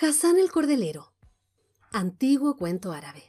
[0.00, 1.12] Hassan el Cordelero.
[1.92, 3.22] Antiguo cuento árabe.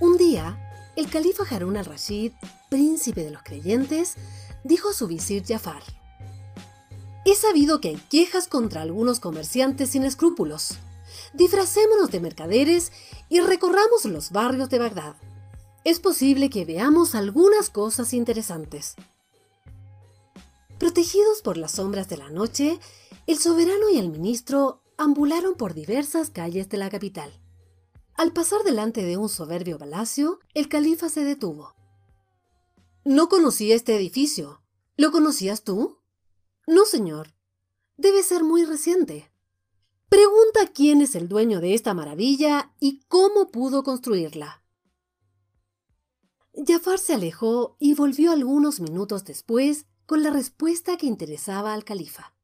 [0.00, 0.58] Un día,
[0.96, 2.32] el califa Harun al-Rashid,
[2.70, 4.14] príncipe de los creyentes,
[4.64, 5.82] dijo a su visir Jafar,
[7.32, 10.74] He sabido que hay quejas contra algunos comerciantes sin escrúpulos.
[11.32, 12.92] Disfracémonos de mercaderes
[13.30, 15.16] y recorramos los barrios de Bagdad.
[15.82, 18.96] Es posible que veamos algunas cosas interesantes.
[20.78, 22.78] Protegidos por las sombras de la noche,
[23.26, 27.32] el soberano y el ministro ambularon por diversas calles de la capital.
[28.14, 31.74] Al pasar delante de un soberbio palacio, el califa se detuvo.
[33.06, 34.60] No conocía este edificio.
[34.98, 36.01] ¿Lo conocías tú?
[36.66, 37.34] No, señor.
[37.96, 39.30] Debe ser muy reciente.
[40.08, 44.62] Pregunta quién es el dueño de esta maravilla y cómo pudo construirla.
[46.54, 52.34] Jafar se alejó y volvió algunos minutos después con la respuesta que interesaba al califa.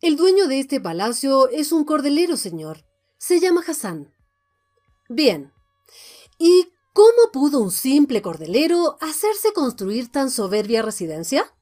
[0.00, 2.84] El dueño de este palacio es un cordelero, señor.
[3.18, 4.14] Se llama Hassan.
[5.08, 5.52] Bien.
[6.38, 11.52] ¿Y cómo pudo un simple cordelero hacerse construir tan soberbia residencia?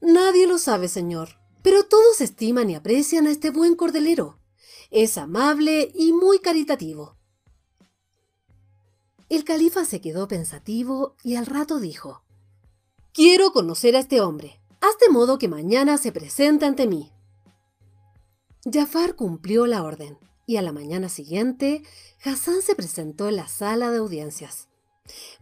[0.00, 4.38] Nadie lo sabe, señor, pero todos estiman y aprecian a este buen cordelero.
[4.90, 7.16] Es amable y muy caritativo.
[9.28, 12.22] El califa se quedó pensativo y al rato dijo,
[13.12, 14.60] Quiero conocer a este hombre.
[14.80, 17.12] Haz de modo que mañana se presente ante mí.
[18.72, 21.82] Jafar cumplió la orden y a la mañana siguiente
[22.24, 24.68] Hassan se presentó en la sala de audiencias.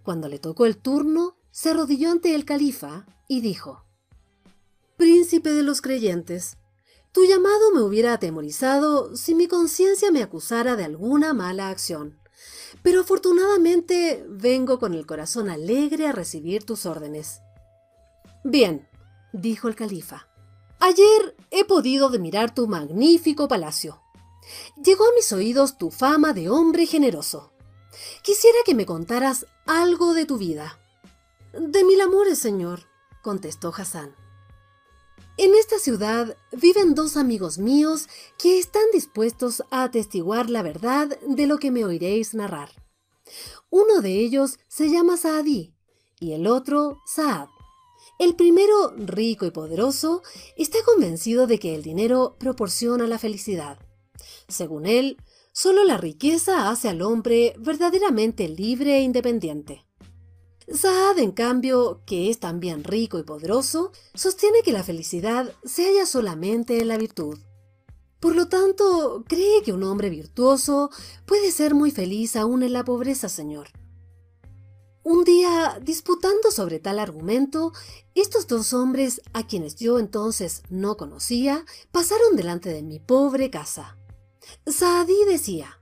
[0.02, 3.85] Cuando le tocó el turno, se arrodilló ante el califa y dijo,
[4.96, 6.56] Príncipe de los creyentes,
[7.12, 12.18] tu llamado me hubiera atemorizado si mi conciencia me acusara de alguna mala acción.
[12.82, 17.40] Pero afortunadamente vengo con el corazón alegre a recibir tus órdenes.
[18.42, 18.88] Bien,
[19.32, 20.28] dijo el califa.
[20.78, 24.00] Ayer he podido admirar tu magnífico palacio.
[24.82, 27.52] Llegó a mis oídos tu fama de hombre generoso.
[28.22, 30.78] Quisiera que me contaras algo de tu vida.
[31.52, 32.80] De mil amores, señor,
[33.22, 34.14] contestó Hassan.
[35.38, 38.08] En esta ciudad viven dos amigos míos
[38.38, 42.70] que están dispuestos a atestiguar la verdad de lo que me oiréis narrar.
[43.68, 45.74] Uno de ellos se llama Saadí
[46.18, 47.48] y el otro Saad.
[48.18, 50.22] El primero, rico y poderoso,
[50.56, 53.78] está convencido de que el dinero proporciona la felicidad.
[54.48, 55.18] Según él,
[55.52, 59.85] solo la riqueza hace al hombre verdaderamente libre e independiente.
[60.72, 66.06] Saad, en cambio, que es también rico y poderoso, sostiene que la felicidad se halla
[66.06, 67.38] solamente en la virtud.
[68.18, 70.90] Por lo tanto, cree que un hombre virtuoso
[71.24, 73.68] puede ser muy feliz aún en la pobreza, señor.
[75.04, 77.72] Un día, disputando sobre tal argumento,
[78.16, 83.96] estos dos hombres, a quienes yo entonces no conocía, pasaron delante de mi pobre casa.
[84.66, 85.75] Saadí decía,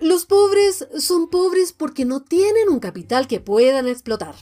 [0.00, 4.34] los pobres son pobres porque no tienen un capital que puedan explotar.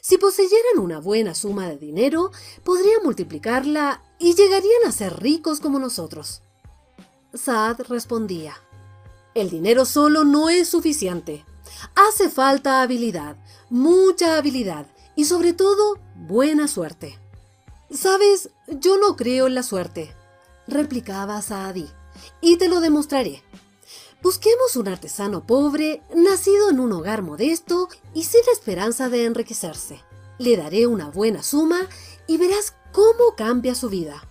[0.00, 2.30] Si poseyeran una buena suma de dinero,
[2.64, 6.42] podrían multiplicarla y llegarían a ser ricos como nosotros.
[7.34, 8.56] Saad respondía,
[9.34, 11.44] el dinero solo no es suficiente.
[11.94, 13.36] Hace falta habilidad,
[13.68, 17.18] mucha habilidad y sobre todo buena suerte.
[17.90, 20.14] Sabes, yo no creo en la suerte,
[20.66, 21.88] replicaba Saadí
[22.40, 23.42] y te lo demostraré.
[24.22, 30.02] Busquemos un artesano pobre, nacido en un hogar modesto y sin la esperanza de enriquecerse.
[30.38, 31.88] Le daré una buena suma
[32.26, 34.22] y verás cómo cambia su vida.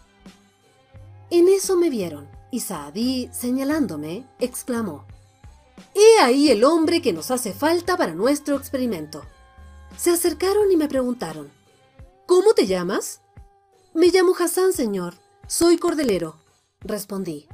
[1.30, 5.06] En eso me vieron, y Saadí, señalándome, exclamó,
[5.94, 9.24] He ahí el hombre que nos hace falta para nuestro experimento.
[9.97, 11.52] Se acercaron y me preguntaron,
[12.26, 13.22] ¿Cómo te llamas?
[13.94, 15.16] Me llamo Hassan, señor.
[15.47, 16.35] Soy cordelero,
[16.82, 17.47] respondí.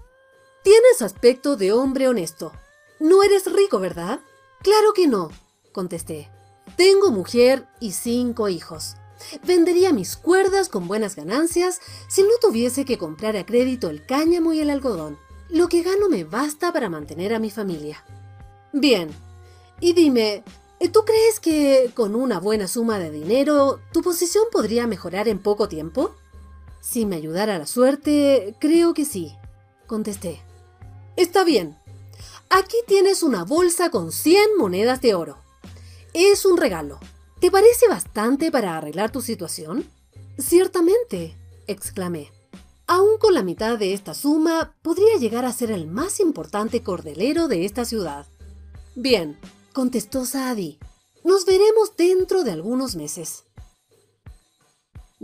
[0.63, 2.53] Tienes aspecto de hombre honesto.
[2.99, 4.21] No eres rico, ¿verdad?
[4.61, 5.29] Claro que no,
[5.73, 6.29] contesté.
[6.77, 8.95] Tengo mujer y cinco hijos.
[9.45, 14.53] Vendería mis cuerdas con buenas ganancias si no tuviese que comprar a crédito el cáñamo
[14.53, 15.19] y el algodón.
[15.49, 18.05] Lo que gano me basta para mantener a mi familia.
[18.71, 19.09] Bien,
[19.81, 20.45] y dime,
[20.93, 25.67] ¿tú crees que con una buena suma de dinero tu posición podría mejorar en poco
[25.67, 26.15] tiempo?
[26.79, 29.35] Si me ayudara la suerte, creo que sí,
[29.87, 30.41] contesté.
[31.15, 31.77] Está bien.
[32.49, 35.37] Aquí tienes una bolsa con 100 monedas de oro.
[36.13, 36.99] Es un regalo.
[37.39, 39.89] ¿Te parece bastante para arreglar tu situación?
[40.37, 41.35] Ciertamente,
[41.67, 42.31] exclamé.
[42.87, 47.47] Aún con la mitad de esta suma, podría llegar a ser el más importante cordelero
[47.47, 48.25] de esta ciudad.
[48.95, 49.39] Bien,
[49.73, 50.79] contestó Saadi.
[51.23, 53.45] Nos veremos dentro de algunos meses.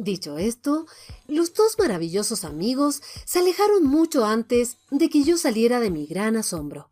[0.01, 0.86] Dicho esto,
[1.28, 6.38] los dos maravillosos amigos se alejaron mucho antes de que yo saliera de mi gran
[6.38, 6.90] asombro.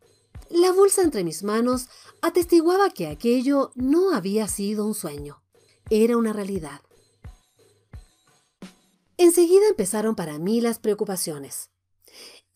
[0.50, 1.88] La bolsa entre mis manos
[2.20, 5.42] atestiguaba que aquello no había sido un sueño,
[5.88, 6.82] era una realidad.
[9.16, 11.70] Enseguida empezaron para mí las preocupaciones.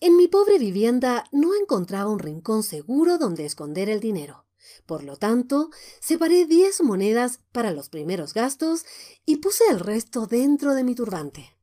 [0.00, 4.44] En mi pobre vivienda no encontraba un rincón seguro donde esconder el dinero.
[4.86, 5.70] Por lo tanto,
[6.00, 8.84] separé diez monedas para los primeros gastos
[9.24, 11.56] y puse el resto dentro de mi turbante.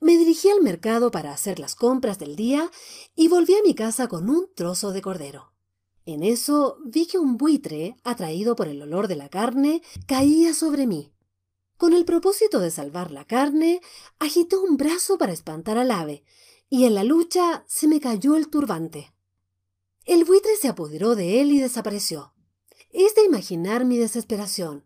[0.00, 2.70] Me dirigí al mercado para hacer las compras del día
[3.14, 5.52] y volví a mi casa con un trozo de cordero.
[6.04, 10.86] En eso vi que un buitre, atraído por el olor de la carne, caía sobre
[10.86, 11.12] mí.
[11.76, 13.80] Con el propósito de salvar la carne,
[14.18, 16.22] agitó un brazo para espantar al ave,
[16.68, 19.12] y en la lucha se me cayó el turbante.
[20.04, 22.35] El buitre se apoderó de él y desapareció.
[22.98, 24.82] Es de imaginar mi desesperación.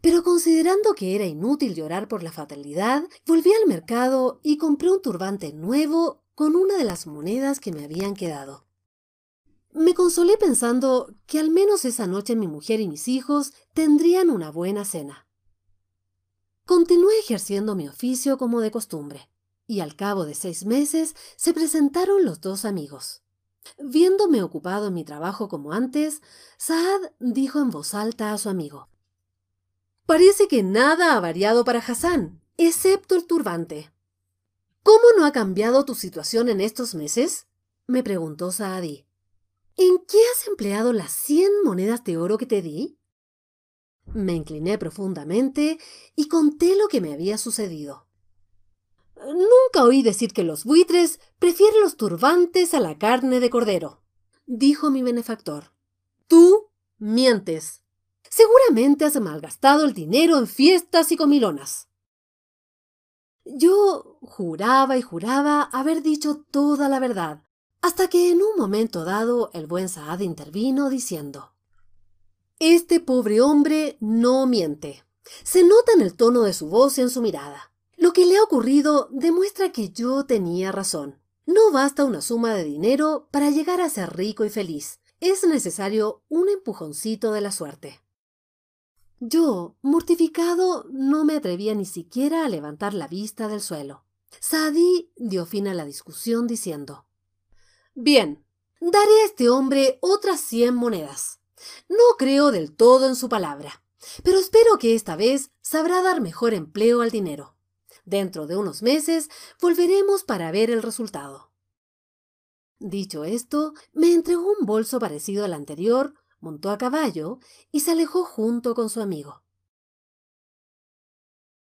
[0.00, 5.02] Pero considerando que era inútil llorar por la fatalidad, volví al mercado y compré un
[5.02, 8.64] turbante nuevo con una de las monedas que me habían quedado.
[9.70, 14.50] Me consolé pensando que al menos esa noche mi mujer y mis hijos tendrían una
[14.50, 15.28] buena cena.
[16.64, 19.28] Continué ejerciendo mi oficio como de costumbre,
[19.66, 23.22] y al cabo de seis meses se presentaron los dos amigos.
[23.78, 26.22] Viéndome ocupado en mi trabajo como antes,
[26.56, 28.88] Saad dijo en voz alta a su amigo
[30.06, 33.92] Parece que nada ha variado para Hassan, excepto el turbante.
[34.82, 37.46] ¿Cómo no ha cambiado tu situación en estos meses?
[37.86, 39.06] me preguntó Saadi.
[39.76, 42.98] ¿En qué has empleado las cien monedas de oro que te di?
[44.06, 45.78] Me incliné profundamente
[46.16, 48.06] y conté lo que me había sucedido.
[49.26, 54.02] Nunca oí decir que los buitres prefieren los turbantes a la carne de cordero,
[54.46, 55.72] dijo mi benefactor.
[56.26, 57.82] Tú mientes.
[58.28, 61.88] Seguramente has malgastado el dinero en fiestas y comilonas.
[63.44, 67.42] Yo juraba y juraba haber dicho toda la verdad,
[67.80, 71.52] hasta que en un momento dado el buen Saad intervino diciendo
[72.64, 75.02] este pobre hombre no miente.
[75.42, 77.71] Se nota en el tono de su voz y en su mirada.
[78.02, 81.20] Lo que le ha ocurrido demuestra que yo tenía razón.
[81.46, 84.98] No basta una suma de dinero para llegar a ser rico y feliz.
[85.20, 88.02] Es necesario un empujoncito de la suerte.
[89.20, 94.02] Yo, mortificado, no me atrevía ni siquiera a levantar la vista del suelo.
[94.40, 97.06] Sadi dio fin a la discusión diciendo
[97.94, 98.44] Bien,
[98.80, 101.38] daré a este hombre otras cien monedas.
[101.88, 103.84] No creo del todo en su palabra,
[104.24, 107.54] pero espero que esta vez sabrá dar mejor empleo al dinero.
[108.04, 109.28] Dentro de unos meses
[109.60, 111.52] volveremos para ver el resultado.
[112.78, 117.38] Dicho esto, me entregó un bolso parecido al anterior, montó a caballo
[117.70, 119.44] y se alejó junto con su amigo.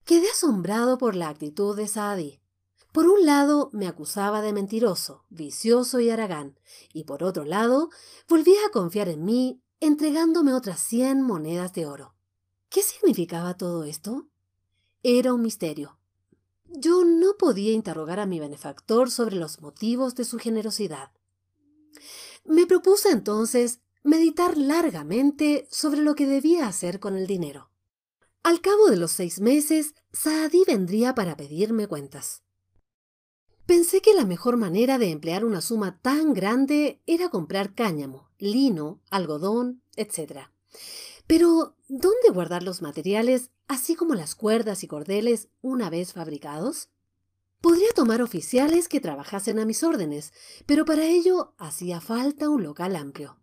[0.04, 2.42] Quedé asombrado por la actitud de Saadi.
[2.92, 6.60] Por un lado me acusaba de mentiroso, vicioso y aragán,
[6.92, 7.90] y por otro lado
[8.28, 12.16] volvía a confiar en mí entregándome otras cien monedas de oro.
[12.70, 14.28] ¿Qué significaba todo esto?
[15.04, 15.97] Era un misterio.
[16.70, 21.12] Yo no podía interrogar a mi benefactor sobre los motivos de su generosidad.
[22.46, 27.70] Me propuse entonces meditar largamente sobre lo que debía hacer con el dinero.
[28.44, 32.44] Al cabo de los seis meses, Saadí vendría para pedirme cuentas.
[33.66, 39.02] Pensé que la mejor manera de emplear una suma tan grande era comprar cáñamo, lino,
[39.10, 40.48] algodón, etc.
[41.28, 46.90] Pero, ¿dónde guardar los materiales, así como las cuerdas y cordeles, una vez fabricados?
[47.62, 50.32] Podría tomar oficiales que trabajasen a mis órdenes,
[50.66, 53.40] pero para ello hacía falta un local amplio.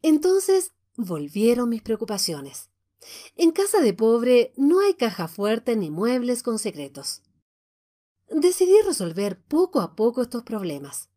[0.00, 2.70] Entonces volvieron mis preocupaciones.
[3.36, 7.22] En casa de pobre no hay caja fuerte ni muebles con secretos.
[8.30, 11.10] Decidí resolver poco a poco estos problemas.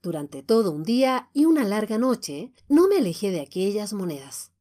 [0.00, 4.52] Durante todo un día y una larga noche no me alejé de aquellas monedas.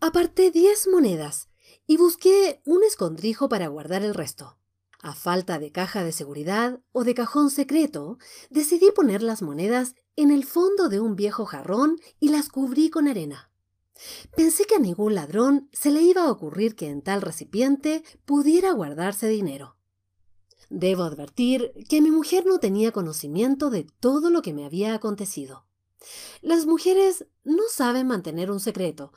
[0.00, 1.48] Aparté diez monedas
[1.86, 4.58] y busqué un escondrijo para guardar el resto.
[5.00, 10.30] A falta de caja de seguridad o de cajón secreto, decidí poner las monedas en
[10.30, 13.50] el fondo de un viejo jarrón y las cubrí con arena.
[14.34, 18.72] Pensé que a ningún ladrón se le iba a ocurrir que en tal recipiente pudiera
[18.72, 19.76] guardarse dinero.
[20.70, 25.66] Debo advertir que mi mujer no tenía conocimiento de todo lo que me había acontecido.
[26.40, 29.12] Las mujeres no saben mantener un secreto,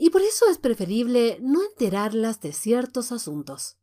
[0.00, 3.76] y por eso es preferible no enterarlas de ciertos asuntos.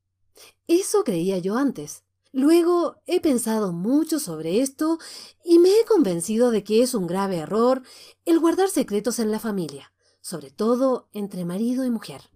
[0.65, 2.03] Eso creía yo antes.
[2.31, 4.97] Luego he pensado mucho sobre esto
[5.45, 7.83] y me he convencido de que es un grave error
[8.25, 12.31] el guardar secretos en la familia, sobre todo entre marido y mujer.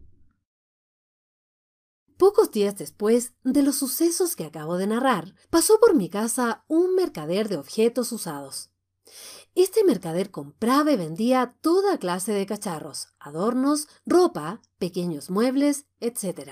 [2.18, 6.94] Pocos días después de los sucesos que acabo de narrar, pasó por mi casa un
[6.94, 8.70] mercader de objetos usados.
[9.54, 16.52] Este mercader compraba y vendía toda clase de cacharros, adornos, ropa, pequeños muebles, etc.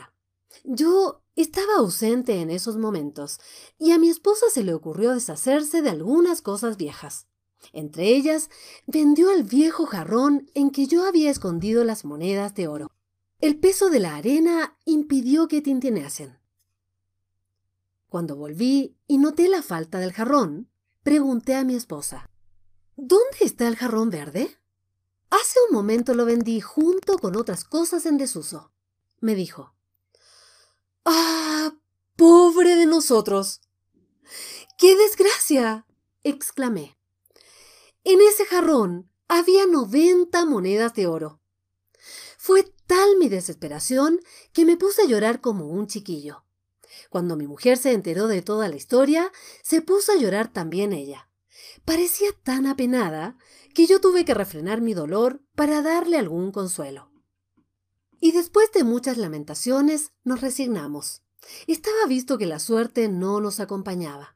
[0.65, 3.39] Yo estaba ausente en esos momentos
[3.77, 7.27] y a mi esposa se le ocurrió deshacerse de algunas cosas viejas.
[7.71, 8.49] Entre ellas,
[8.85, 12.91] vendió el viejo jarrón en que yo había escondido las monedas de oro.
[13.39, 16.37] El peso de la arena impidió que tintineasen.
[18.09, 20.69] Cuando volví y noté la falta del jarrón,
[21.03, 22.28] pregunté a mi esposa,
[23.01, 24.57] ¿Dónde está el jarrón verde?
[25.29, 28.73] Hace un momento lo vendí junto con otras cosas en desuso,
[29.21, 29.73] me dijo.
[31.05, 31.71] ¡Ah!
[32.17, 33.61] ¡Pobre de nosotros!
[34.77, 35.85] ¡Qué desgracia!
[36.23, 36.97] exclamé.
[38.03, 41.39] En ese jarrón había noventa monedas de oro.
[42.37, 44.19] Fue tal mi desesperación
[44.51, 46.43] que me puse a llorar como un chiquillo.
[47.09, 49.31] Cuando mi mujer se enteró de toda la historia,
[49.63, 51.28] se puso a llorar también ella.
[51.85, 53.37] Parecía tan apenada
[53.73, 57.11] que yo tuve que refrenar mi dolor para darle algún consuelo.
[58.19, 61.21] Y después de muchas lamentaciones nos resignamos.
[61.67, 64.35] Estaba visto que la suerte no nos acompañaba.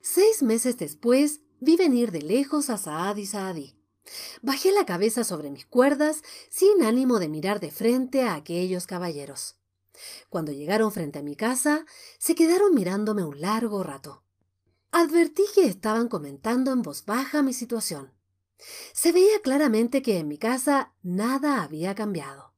[0.00, 3.76] Seis meses después vi venir de lejos a Saad y Saadí.
[4.42, 9.56] Bajé la cabeza sobre mis cuerdas sin ánimo de mirar de frente a aquellos caballeros.
[10.28, 11.84] Cuando llegaron frente a mi casa,
[12.18, 14.24] se quedaron mirándome un largo rato.
[14.92, 18.12] Advertí que estaban comentando en voz baja mi situación.
[18.92, 22.54] Se veía claramente que en mi casa nada había cambiado.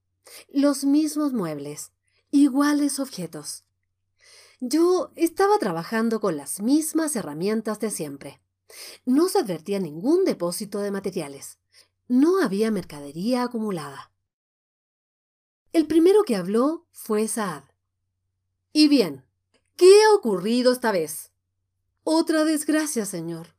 [0.49, 1.93] Los mismos muebles,
[2.31, 3.65] iguales objetos.
[4.61, 8.41] Yo estaba trabajando con las mismas herramientas de siempre.
[9.05, 11.59] No se advertía ningún depósito de materiales.
[12.09, 14.13] No había mercadería acumulada.
[15.73, 17.65] El primero que habló fue Saad.
[18.73, 19.27] Y bien,
[19.77, 21.32] ¿qué ha ocurrido esta vez?
[22.05, 23.55] Otra desgracia, señor.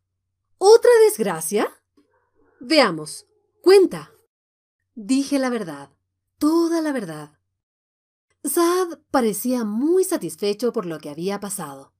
[0.57, 1.71] ¿Otra desgracia?
[2.59, 3.25] Veamos.
[3.61, 4.11] Cuenta.
[4.95, 5.89] Dije la verdad,
[6.37, 7.39] toda la verdad.
[8.43, 11.93] Saad parecía muy satisfecho por lo que había pasado.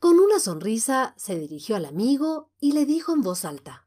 [0.00, 3.86] Con una sonrisa se dirigió al amigo y le dijo en voz alta.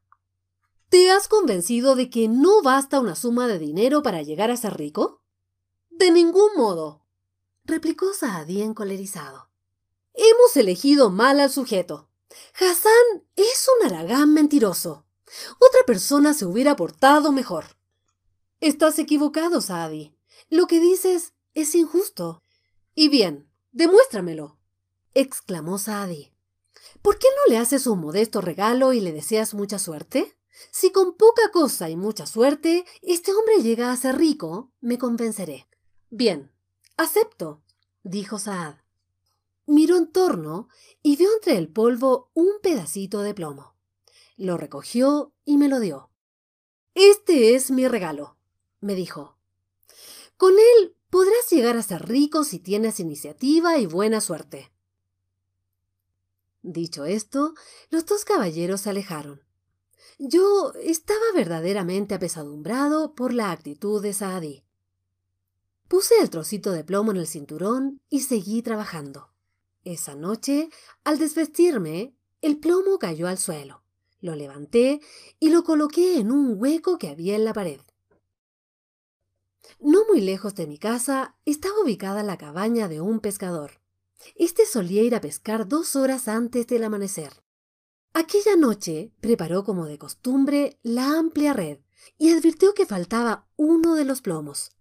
[0.89, 4.77] ¿Te has convencido de que no basta una suma de dinero para llegar a ser
[4.77, 5.21] rico?
[5.89, 7.05] De ningún modo,
[7.65, 9.46] replicó Saadí encolerizado.
[10.17, 12.09] Hemos elegido mal al sujeto.
[12.55, 15.05] Hassan es un aragán mentiroso.
[15.59, 17.77] Otra persona se hubiera portado mejor.
[18.59, 20.13] Estás equivocado, Saadi.
[20.49, 22.41] Lo que dices es injusto.
[22.93, 24.57] Y bien, demuéstramelo
[25.17, 26.31] exclamó Saadi.
[27.01, 30.37] ¿Por qué no le haces un modesto regalo y le deseas mucha suerte?
[30.71, 35.67] Si con poca cosa y mucha suerte este hombre llega a ser rico, me convenceré.
[36.11, 36.51] Bien,
[36.97, 37.63] acepto,
[38.03, 38.75] dijo Saad.
[39.67, 40.69] Miró en torno
[41.03, 43.75] y vio entre el polvo un pedacito de plomo.
[44.37, 46.09] Lo recogió y me lo dio.
[46.95, 48.37] Este es mi regalo,
[48.79, 49.37] me dijo.
[50.37, 54.71] Con él podrás llegar a ser rico si tienes iniciativa y buena suerte.
[56.61, 57.53] Dicho esto,
[57.89, 59.41] los dos caballeros se alejaron.
[60.19, 64.63] Yo estaba verdaderamente apesadumbrado por la actitud de Saadí.
[65.87, 69.29] Puse el trocito de plomo en el cinturón y seguí trabajando.
[69.87, 70.69] Esa noche,
[71.05, 73.83] al desvestirme, el plomo cayó al suelo.
[74.19, 74.99] Lo levanté
[75.39, 77.79] y lo coloqué en un hueco que había en la pared.
[79.79, 83.79] No muy lejos de mi casa estaba ubicada la cabaña de un pescador.
[84.35, 87.41] Este solía ir a pescar dos horas antes del amanecer.
[88.11, 91.79] Aquella noche preparó como de costumbre la amplia red
[92.17, 94.71] y advirtió que faltaba uno de los plomos.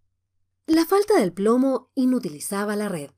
[0.67, 3.13] La falta del plomo inutilizaba la red.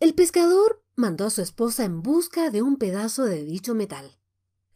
[0.00, 4.18] El pescador mandó a su esposa en busca de un pedazo de dicho metal.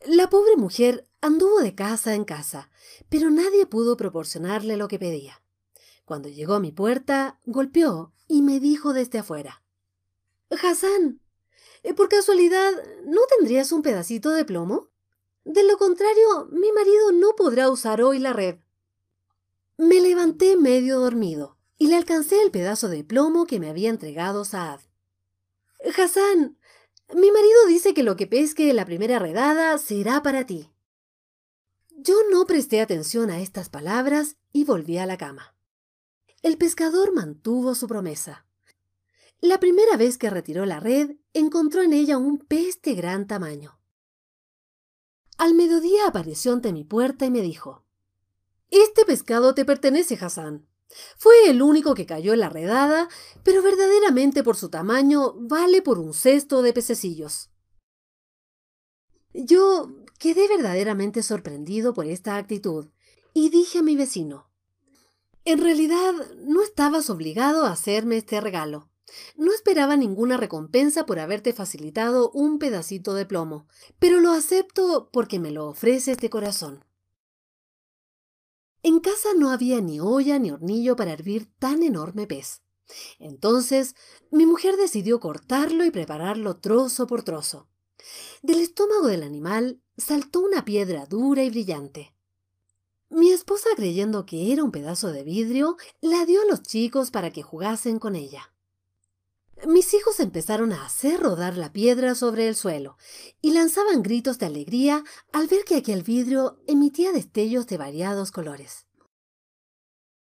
[0.04, 2.70] La pobre mujer anduvo de casa en casa,
[3.08, 5.42] pero nadie pudo proporcionarle lo que pedía.
[6.04, 9.62] Cuando llegó a mi puerta, golpeó y me dijo desde afuera
[10.50, 11.20] Hassan,
[11.82, 12.72] eh, ¿por casualidad
[13.04, 14.90] no tendrías un pedacito de plomo?
[15.44, 18.56] De lo contrario, mi marido no podrá usar hoy la red.
[19.76, 24.44] Me levanté medio dormido y le alcancé el pedazo de plomo que me había entregado
[24.44, 24.80] Saad.
[25.94, 26.58] Hassan,
[27.14, 30.72] mi marido dice que lo que pesque la primera redada será para ti.
[31.90, 35.54] Yo no presté atención a estas palabras y volví a la cama.
[36.42, 38.46] el pescador mantuvo su promesa.
[39.40, 43.80] La primera vez que retiró la red, encontró en ella un pez de gran tamaño.
[45.38, 47.84] Al mediodía apareció ante mi puerta y me dijo,
[48.70, 50.66] Este pescado te pertenece, Hassan.
[51.18, 53.08] Fue el único que cayó en la redada,
[53.42, 57.50] pero verdaderamente por su tamaño vale por un cesto de pececillos.
[59.34, 62.88] Yo quedé verdaderamente sorprendido por esta actitud
[63.34, 64.50] y dije a mi vecino,
[65.44, 68.90] en realidad no estabas obligado a hacerme este regalo.
[69.36, 75.38] No esperaba ninguna recompensa por haberte facilitado un pedacito de plomo, pero lo acepto porque
[75.38, 76.85] me lo ofreces de corazón.
[78.86, 82.62] En casa no había ni olla ni hornillo para hervir tan enorme pez.
[83.18, 83.96] Entonces
[84.30, 87.66] mi mujer decidió cortarlo y prepararlo trozo por trozo.
[88.42, 92.14] Del estómago del animal saltó una piedra dura y brillante.
[93.08, 97.32] Mi esposa, creyendo que era un pedazo de vidrio, la dio a los chicos para
[97.32, 98.54] que jugasen con ella.
[99.64, 102.98] Mis hijos empezaron a hacer rodar la piedra sobre el suelo
[103.40, 108.86] y lanzaban gritos de alegría al ver que aquel vidrio emitía destellos de variados colores.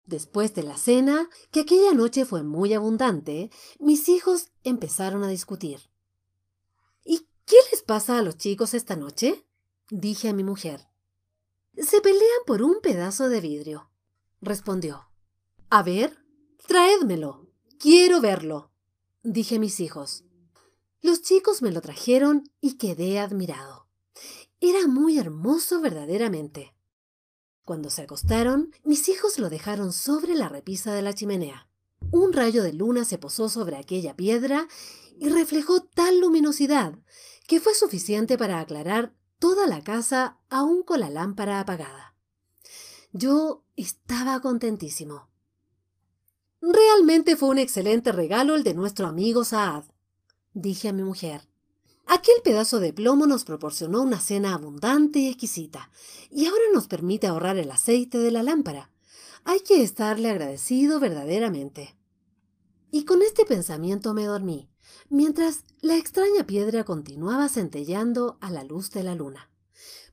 [0.06, 3.50] Después de la cena, que aquella noche fue muy abundante,
[3.80, 5.82] mis hijos empezaron a discutir.
[7.04, 9.46] ¿Y qué les pasa a los chicos esta noche?
[9.90, 10.88] dije a mi mujer.
[11.78, 13.90] Se pelean por un pedazo de vidrio,
[14.42, 15.10] respondió.
[15.70, 16.18] A ver,
[16.68, 17.50] traédmelo.
[17.78, 18.72] Quiero verlo
[19.26, 20.24] dije a mis hijos.
[21.02, 23.88] Los chicos me lo trajeron y quedé admirado.
[24.60, 26.76] Era muy hermoso verdaderamente.
[27.64, 31.68] Cuando se acostaron, mis hijos lo dejaron sobre la repisa de la chimenea.
[32.12, 34.68] Un rayo de luna se posó sobre aquella piedra
[35.20, 37.00] y reflejó tal luminosidad
[37.48, 42.16] que fue suficiente para aclarar toda la casa aún con la lámpara apagada.
[43.12, 45.30] Yo estaba contentísimo.
[46.68, 49.84] Realmente fue un excelente regalo el de nuestro amigo Saad,
[50.54, 51.48] dije a mi mujer.
[52.08, 55.92] Aquel pedazo de plomo nos proporcionó una cena abundante y exquisita,
[56.32, 58.90] y ahora nos permite ahorrar el aceite de la lámpara.
[59.44, 61.96] Hay que estarle agradecido verdaderamente.
[62.90, 64.68] Y con este pensamiento me dormí,
[65.08, 69.52] mientras la extraña piedra continuaba centelleando a la luz de la luna.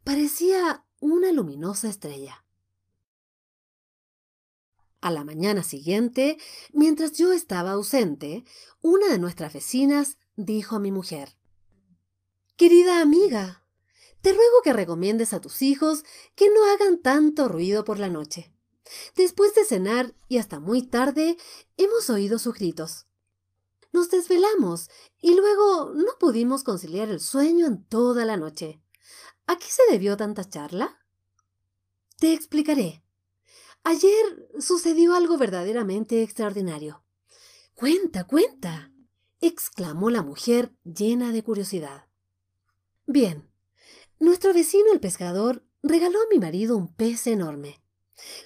[0.04, 2.41] Parecía una luminosa estrella.
[5.02, 6.38] A la mañana siguiente,
[6.72, 8.44] mientras yo estaba ausente,
[8.80, 11.36] una de nuestras vecinas dijo a mi mujer,
[12.56, 13.66] Querida amiga,
[14.20, 16.04] te ruego que recomiendes a tus hijos
[16.36, 18.54] que no hagan tanto ruido por la noche.
[19.16, 21.36] Después de cenar y hasta muy tarde,
[21.76, 23.08] hemos oído sus gritos.
[23.92, 24.88] Nos desvelamos
[25.20, 28.80] y luego no pudimos conciliar el sueño en toda la noche.
[29.48, 31.00] ¿A qué se debió tanta charla?
[32.20, 33.01] Te explicaré.
[33.84, 37.04] Ayer sucedió algo verdaderamente extraordinario.
[37.74, 38.92] Cuenta, cuenta,
[39.40, 42.06] exclamó la mujer llena de curiosidad.
[43.06, 43.50] Bien,
[44.20, 47.82] nuestro vecino el pescador regaló a mi marido un pez enorme.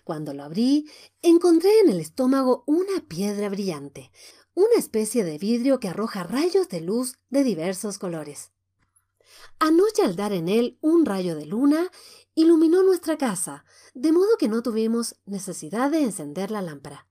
[0.05, 4.11] Cuando lo abrí, encontré en el estómago una piedra brillante,
[4.55, 8.53] una especie de vidrio que arroja rayos de luz de diversos colores.
[9.59, 11.91] Anoche al dar en él un rayo de luna,
[12.37, 17.09] iluminó nuestra casa, de modo que no tuvimos necesidad de encender la lámpara.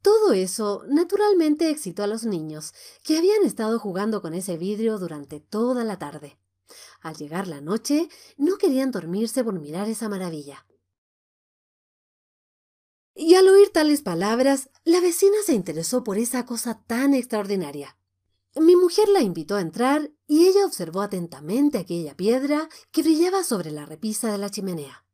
[0.00, 5.40] Todo eso naturalmente excitó a los niños, que habían estado jugando con ese vidrio durante
[5.40, 6.38] toda la tarde.
[7.00, 10.66] Al llegar la noche, no querían dormirse por mirar esa maravilla.
[13.14, 17.96] Y al oír tales palabras, la vecina se interesó por esa cosa tan extraordinaria.
[18.56, 23.72] Mi mujer la invitó a entrar y ella observó atentamente aquella piedra que brillaba sobre
[23.72, 25.04] la repisa de la chimenea.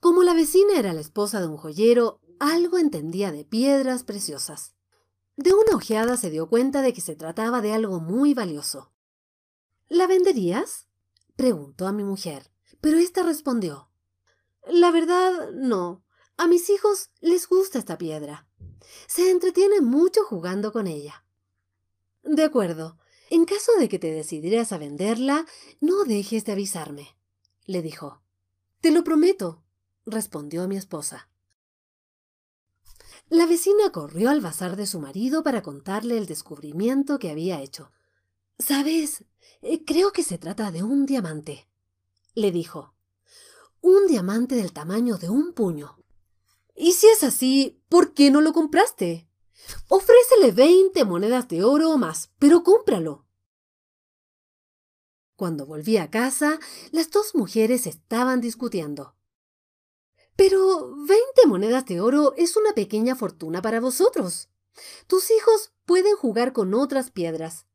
[0.00, 4.74] Como la vecina era la esposa de un joyero, algo entendía de piedras preciosas.
[5.36, 8.92] De una ojeada se dio cuenta de que se trataba de algo muy valioso.
[9.88, 10.88] ¿La venderías?
[11.36, 12.50] preguntó a mi mujer,
[12.80, 13.90] pero ésta respondió
[14.66, 16.04] La verdad, no.
[16.38, 18.48] A mis hijos les gusta esta piedra.
[19.06, 21.21] Se entretienen mucho jugando con ella.
[22.22, 22.98] De acuerdo.
[23.30, 25.46] En caso de que te decidieras a venderla,
[25.80, 27.16] no dejes de avisarme,
[27.64, 28.20] le dijo.
[28.82, 29.62] Te lo prometo,
[30.04, 31.30] respondió mi esposa.
[33.30, 37.90] La vecina corrió al bazar de su marido para contarle el descubrimiento que había hecho.
[38.58, 39.24] Sabes,
[39.62, 41.66] eh, creo que se trata de un diamante,
[42.34, 42.94] le dijo.
[43.80, 45.96] Un diamante del tamaño de un puño.
[46.76, 49.26] Y si es así, ¿por qué no lo compraste?
[49.88, 53.26] Ofrécele veinte monedas de oro o más, pero cómpralo.
[55.36, 56.58] Cuando volví a casa,
[56.92, 59.16] las dos mujeres estaban discutiendo.
[60.36, 64.48] Pero veinte monedas de oro es una pequeña fortuna para vosotros.
[65.06, 67.66] Tus hijos pueden jugar con otras piedras.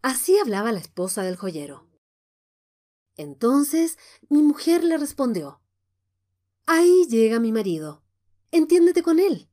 [0.00, 1.86] Así hablaba la esposa del joyero.
[3.16, 5.60] Entonces mi mujer le respondió,
[6.66, 8.02] Ahí llega mi marido.
[8.50, 9.48] Entiéndete con él.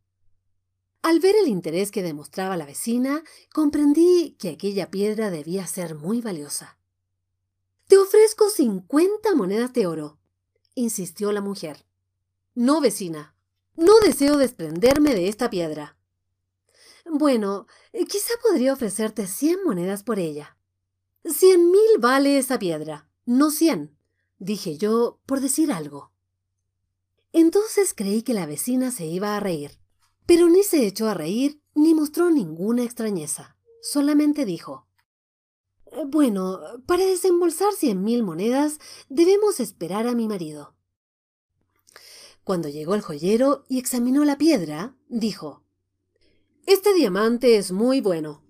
[1.02, 6.22] Al ver el interés que demostraba la vecina, comprendí que aquella piedra debía ser muy
[6.22, 6.78] valiosa.
[7.88, 10.20] Te ofrezco cincuenta monedas de oro,
[10.76, 11.86] insistió la mujer.
[12.54, 13.34] No, vecina,
[13.76, 15.98] no deseo desprenderme de esta piedra.
[17.06, 20.58] Bueno, quizá podría ofrecerte cien monedas por ella.
[21.26, 23.98] Cien mil vale esa piedra, no cien,
[24.38, 26.12] dije yo por decir algo.
[27.32, 29.80] Entonces creí que la vecina se iba a reír,
[30.30, 33.58] pero ni se echó a reír ni mostró ninguna extrañeza.
[33.82, 34.86] Solamente dijo,
[36.06, 38.78] Bueno, para desembolsar cien mil monedas
[39.10, 40.76] debemos esperar a mi marido.
[42.44, 45.64] Cuando llegó el joyero y examinó la piedra, dijo,
[46.68, 48.44] Este diamante es muy bueno,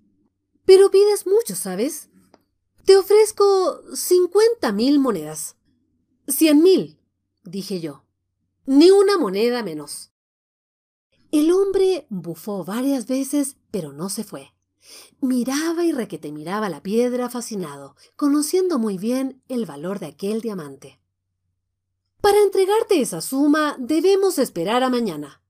[0.66, 2.10] pero pides mucho, ¿sabes?
[2.84, 5.56] Te ofrezco cincuenta mil monedas.
[6.28, 7.00] Cien mil,
[7.42, 8.04] dije yo.
[8.66, 10.09] Ni una moneda menos.
[11.32, 14.52] El hombre bufó varias veces, pero no se fue.
[15.20, 21.00] Miraba y requete miraba la piedra fascinado, conociendo muy bien el valor de aquel diamante.
[22.20, 25.42] Para entregarte esa suma debemos esperar a mañana,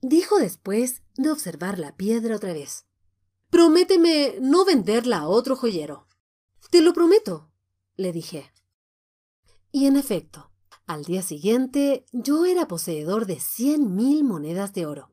[0.00, 2.86] dijo después de observar la piedra otra vez.
[3.50, 6.06] Prométeme no venderla a otro joyero.
[6.70, 7.50] Te lo prometo,
[7.96, 8.50] le dije.
[9.72, 10.50] Y en efecto,
[10.86, 15.12] al día siguiente yo era poseedor de cien mil monedas de oro.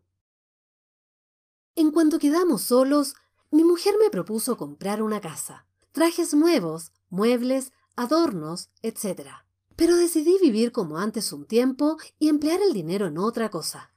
[1.76, 3.16] En cuanto quedamos solos,
[3.52, 9.30] mi mujer me propuso comprar una casa, trajes nuevos, muebles, adornos, etc.
[9.76, 13.94] Pero decidí vivir como antes un tiempo y emplear el dinero en otra cosa.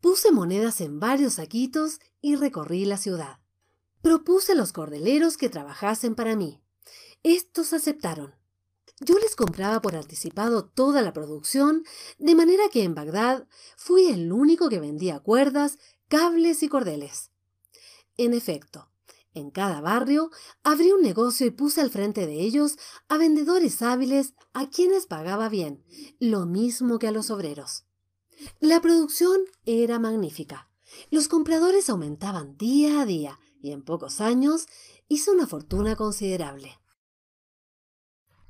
[0.00, 3.38] Puse monedas en varios saquitos y recorrí la ciudad.
[4.02, 6.62] Propuse a los cordeleros que trabajasen para mí.
[7.22, 8.39] Estos aceptaron.
[9.00, 11.84] Yo les compraba por anticipado toda la producción,
[12.18, 17.30] de manera que en Bagdad fui el único que vendía cuerdas, cables y cordeles.
[18.18, 18.90] En efecto,
[19.32, 20.30] en cada barrio
[20.62, 22.76] abrí un negocio y puse al frente de ellos
[23.08, 25.82] a vendedores hábiles a quienes pagaba bien,
[26.18, 27.86] lo mismo que a los obreros.
[28.58, 30.68] La producción era magnífica.
[31.10, 34.66] Los compradores aumentaban día a día y en pocos años
[35.08, 36.79] hice una fortuna considerable.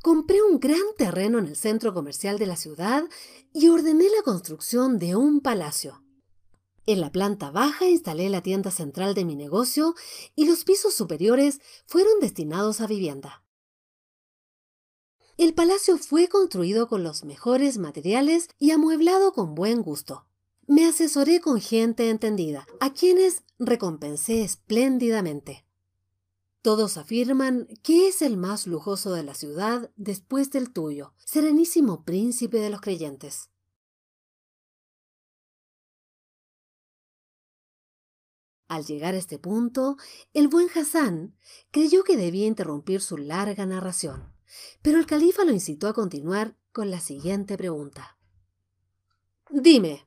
[0.03, 3.05] Compré un gran terreno en el centro comercial de la ciudad
[3.53, 6.03] y ordené la construcción de un palacio.
[6.87, 9.95] En la planta baja instalé la tienda central de mi negocio
[10.35, 13.45] y los pisos superiores fueron destinados a vivienda.
[15.37, 20.27] El palacio fue construido con los mejores materiales y amueblado con buen gusto.
[20.67, 25.65] Me asesoré con gente entendida, a quienes recompensé espléndidamente.
[26.63, 32.59] Todos afirman que es el más lujoso de la ciudad después del tuyo, serenísimo príncipe
[32.59, 33.49] de los creyentes.
[38.69, 39.97] Al llegar a este punto,
[40.35, 41.35] el buen Hassan
[41.71, 44.33] creyó que debía interrumpir su larga narración,
[44.83, 48.19] pero el califa lo incitó a continuar con la siguiente pregunta.
[49.49, 50.07] Dime,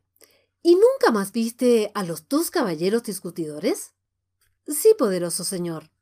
[0.62, 3.96] ¿y nunca más viste a los dos caballeros discutidores?
[4.66, 5.93] Sí, poderoso señor,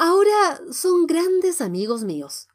[0.00, 2.46] Ahora son grandes amigos míos.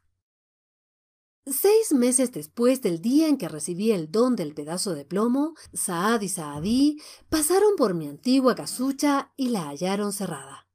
[1.44, 6.22] Seis meses después del día en que recibí el don del pedazo de plomo, Saad
[6.22, 10.66] y Saadí pasaron por mi antigua casucha y la hallaron cerrada.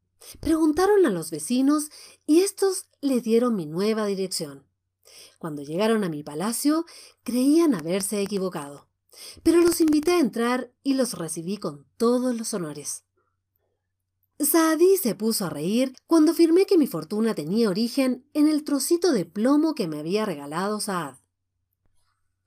[0.42, 1.90] Preguntaron a los vecinos
[2.28, 4.68] y estos le dieron mi nueva dirección.
[5.40, 6.86] Cuando llegaron a mi palacio,
[7.24, 8.88] creían haberse equivocado,
[9.42, 13.06] pero los invité a entrar y los recibí con todos los honores.
[14.40, 19.12] Saadí se puso a reír cuando afirmé que mi fortuna tenía origen en el trocito
[19.12, 21.16] de plomo que me había regalado Saad.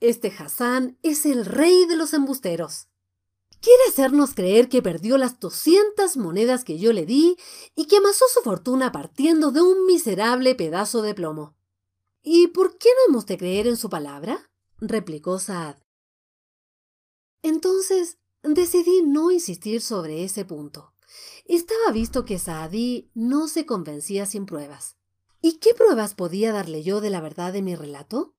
[0.00, 2.88] Este Hassan es el rey de los embusteros.
[3.61, 7.37] Quiere hacernos creer que perdió las doscientas monedas que yo le di
[7.76, 11.55] y que amasó su fortuna partiendo de un miserable pedazo de plomo.
[12.22, 14.50] ¿Y por qué no hemos de creer en su palabra?
[14.78, 15.76] replicó Saad.
[17.42, 20.91] Entonces decidí no insistir sobre ese punto.
[21.44, 24.96] Estaba visto que Saadí no se convencía sin pruebas.
[25.40, 28.35] ¿Y qué pruebas podía darle yo de la verdad de mi relato?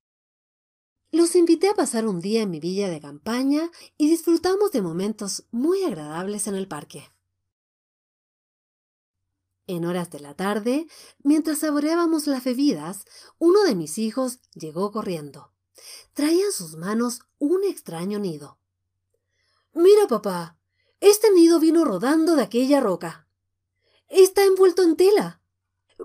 [1.11, 5.45] Los invité a pasar un día en mi villa de campaña y disfrutamos de momentos
[5.51, 7.11] muy agradables en el parque.
[9.67, 10.87] En horas de la tarde,
[11.23, 13.05] mientras saboreábamos las bebidas,
[13.37, 15.53] uno de mis hijos llegó corriendo.
[16.13, 18.59] Traía en sus manos un extraño nido.
[19.73, 20.57] Mira, papá,
[21.03, 23.27] este nido vino rodando de aquella roca.
[24.07, 25.41] Está envuelto en tela.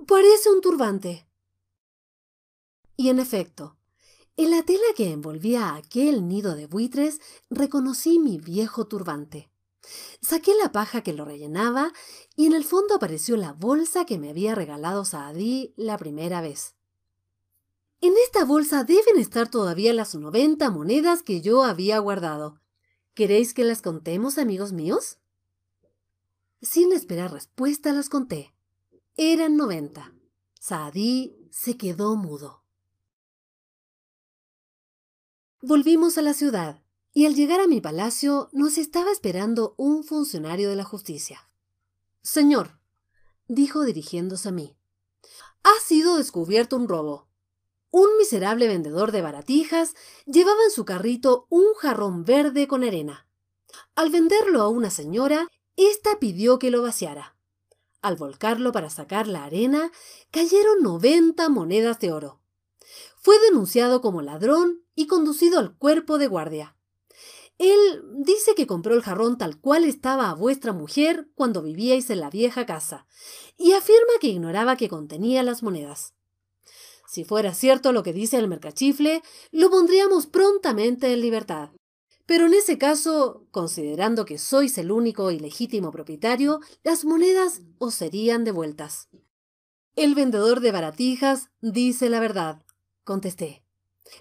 [0.08, 1.28] Parece un turbante.
[2.96, 3.76] Y en efecto,
[4.36, 9.52] en la tela que envolvía aquel nido de buitres reconocí mi viejo turbante.
[10.20, 11.92] Saqué la paja que lo rellenaba
[12.34, 16.74] y en el fondo apareció la bolsa que me había regalado Saadí la primera vez.
[18.00, 22.60] En esta bolsa deben estar todavía las 90 monedas que yo había guardado.
[23.18, 25.18] ¿Queréis que las contemos, amigos míos?
[26.62, 28.54] Sin esperar respuesta las conté.
[29.16, 30.14] Eran 90.
[30.60, 32.62] Saadí se quedó mudo.
[35.60, 40.70] Volvimos a la ciudad y al llegar a mi palacio nos estaba esperando un funcionario
[40.70, 41.50] de la justicia.
[42.22, 42.78] Señor,
[43.48, 44.76] dijo dirigiéndose a mí,
[45.64, 47.27] ha sido descubierto un robo.
[47.90, 49.94] Un miserable vendedor de baratijas
[50.26, 53.26] llevaba en su carrito un jarrón verde con arena.
[53.94, 57.36] Al venderlo a una señora, ésta pidió que lo vaciara.
[58.02, 59.90] Al volcarlo para sacar la arena,
[60.30, 62.40] cayeron noventa monedas de oro.
[63.16, 66.76] Fue denunciado como ladrón y conducido al cuerpo de guardia.
[67.58, 72.20] Él dice que compró el jarrón tal cual estaba a vuestra mujer cuando vivíais en
[72.20, 73.06] la vieja casa,
[73.56, 76.14] y afirma que ignoraba que contenía las monedas.
[77.08, 81.70] Si fuera cierto lo que dice el mercachifle, lo pondríamos prontamente en libertad.
[82.26, 87.94] Pero en ese caso, considerando que sois el único y legítimo propietario, las monedas os
[87.94, 89.08] serían devueltas.
[89.96, 92.62] El vendedor de baratijas dice la verdad,
[93.04, 93.64] contesté.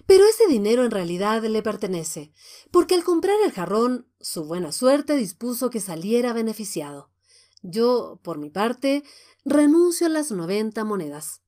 [0.06, 2.32] Pero ese dinero en realidad le pertenece,
[2.70, 7.10] porque al comprar el jarrón, su buena suerte dispuso que saliera beneficiado.
[7.60, 9.02] Yo, por mi parte,
[9.44, 11.42] renuncio a las noventa monedas.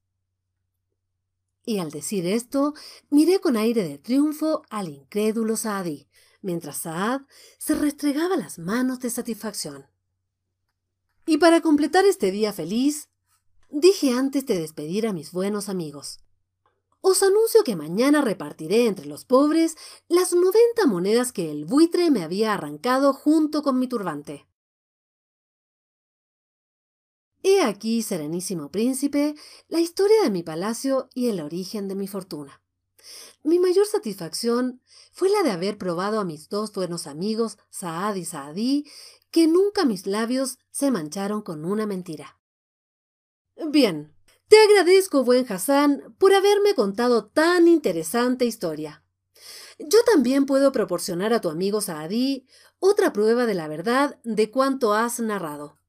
[1.71, 2.75] Y al decir esto,
[3.11, 6.09] miré con aire de triunfo al incrédulo Saadí,
[6.43, 7.21] mientras Saad
[7.59, 9.87] se restregaba las manos de satisfacción.
[11.27, 13.09] Y para completar este día feliz,
[13.69, 16.19] dije antes de despedir a mis buenos amigos,
[17.03, 19.77] os anuncio que mañana repartiré entre los pobres
[20.09, 24.50] las noventa monedas que el buitre me había arrancado junto con mi turbante.
[27.43, 29.35] He aquí, serenísimo príncipe,
[29.69, 32.63] la historia de mi palacio y el origen de mi fortuna.
[33.43, 38.25] Mi mayor satisfacción fue la de haber probado a mis dos buenos amigos, Saad y
[38.27, 38.87] Saadí,
[39.31, 42.39] que nunca mis labios se mancharon con una mentira.
[43.69, 44.15] Bien,
[44.49, 49.05] te agradezco, buen Hassan, por haberme contado tan interesante historia.
[49.79, 52.47] Yo también puedo proporcionar a tu amigo Saadí
[52.79, 55.80] otra prueba de la verdad de cuanto has narrado.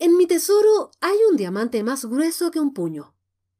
[0.00, 3.14] En mi tesoro hay un diamante más grueso que un puño.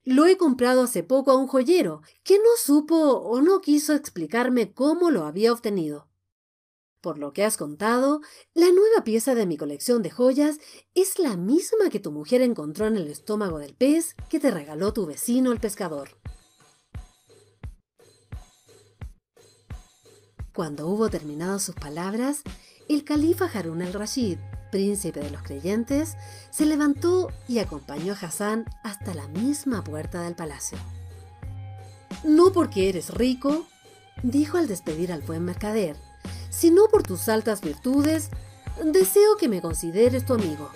[0.04, 4.72] Lo he comprado hace poco a un joyero, que no supo o no quiso explicarme
[4.72, 6.08] cómo lo había obtenido.
[7.02, 8.22] Por lo que has contado,
[8.54, 10.60] la nueva pieza de mi colección de joyas
[10.94, 14.94] es la misma que tu mujer encontró en el estómago del pez que te regaló
[14.94, 16.08] tu vecino el pescador.
[20.54, 22.40] Cuando hubo terminado sus palabras,
[22.88, 24.38] el califa Harun al-Rashid
[24.70, 26.16] príncipe de los creyentes,
[26.50, 30.78] se levantó y acompañó a Hassan hasta la misma puerta del palacio.
[32.24, 33.66] No porque eres rico,
[34.22, 35.96] dijo al despedir al buen mercader,
[36.50, 38.30] sino por tus altas virtudes,
[38.84, 40.70] deseo que me consideres tu amigo.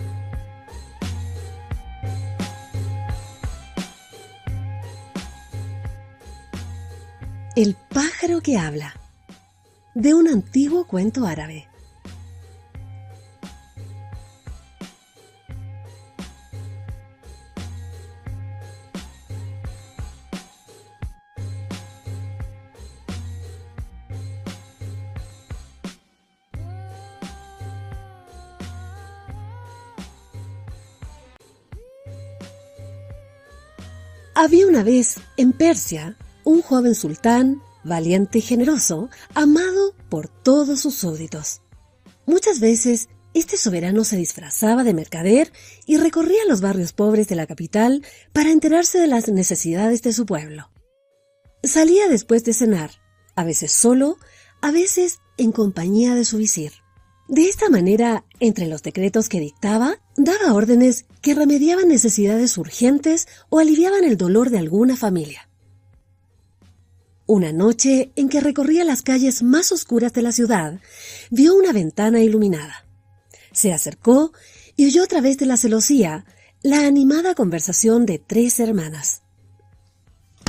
[7.55, 8.93] El pájaro que habla.
[9.93, 11.69] De un antiguo cuento árabe.
[34.37, 40.95] Había una vez en Persia un joven sultán, valiente y generoso, amado por todos sus
[40.95, 41.61] súbditos.
[42.25, 45.53] Muchas veces este soberano se disfrazaba de mercader
[45.85, 50.25] y recorría los barrios pobres de la capital para enterarse de las necesidades de su
[50.25, 50.69] pueblo.
[51.63, 52.91] Salía después de cenar,
[53.37, 54.17] a veces solo,
[54.61, 56.73] a veces en compañía de su visir.
[57.27, 63.59] De esta manera, entre los decretos que dictaba, daba órdenes que remediaban necesidades urgentes o
[63.59, 65.49] aliviaban el dolor de alguna familia.
[67.25, 70.79] Una noche en que recorría las calles más oscuras de la ciudad,
[71.31, 72.85] vio una ventana iluminada.
[73.51, 74.31] Se acercó
[74.75, 76.25] y oyó a través de la celosía
[76.61, 79.23] la animada conversación de tres hermanas.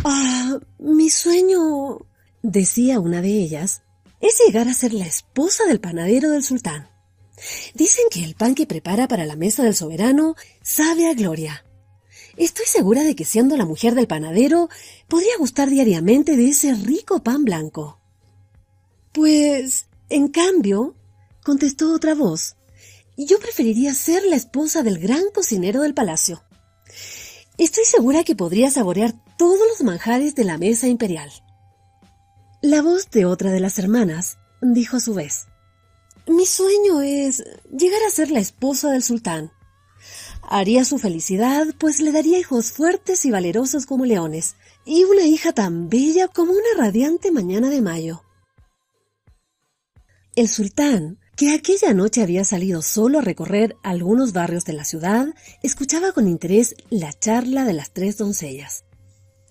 [0.04, 2.00] Ah, mi sueño,
[2.42, 3.82] decía una de ellas,
[4.20, 6.88] es llegar a ser la esposa del panadero del sultán.
[7.74, 11.64] Dicen que el pan que prepara para la mesa del soberano sabe a gloria.
[12.36, 14.68] Estoy segura de que siendo la mujer del panadero
[15.08, 17.98] podría gustar diariamente de ese rico pan blanco.
[19.12, 20.94] Pues, en cambio,
[21.42, 22.56] contestó otra voz,
[23.16, 26.42] yo preferiría ser la esposa del gran cocinero del palacio.
[27.56, 31.30] Estoy segura que podría saborear todos los manjares de la mesa imperial.
[32.66, 35.46] La voz de otra de las hermanas dijo a su vez,
[36.26, 39.52] Mi sueño es llegar a ser la esposa del sultán.
[40.42, 45.52] Haría su felicidad, pues le daría hijos fuertes y valerosos como leones, y una hija
[45.52, 48.24] tan bella como una radiante mañana de mayo.
[50.34, 55.28] El sultán, que aquella noche había salido solo a recorrer algunos barrios de la ciudad,
[55.62, 58.82] escuchaba con interés la charla de las tres doncellas.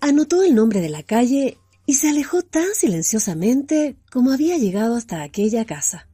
[0.02, 5.22] Anotó el nombre de la calle y se alejó tan silenciosamente como había llegado hasta
[5.22, 6.08] aquella casa.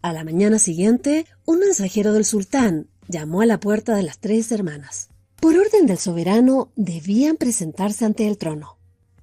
[0.00, 4.50] A la mañana siguiente, un mensajero del sultán llamó a la puerta de las tres
[4.50, 5.10] hermanas.
[5.38, 8.78] Por orden del soberano, debían presentarse ante el trono.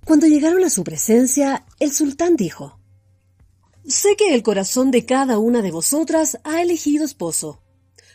[0.05, 2.79] Cuando llegaron a su presencia, el sultán dijo,
[3.87, 7.63] Sé que el corazón de cada una de vosotras ha elegido esposo.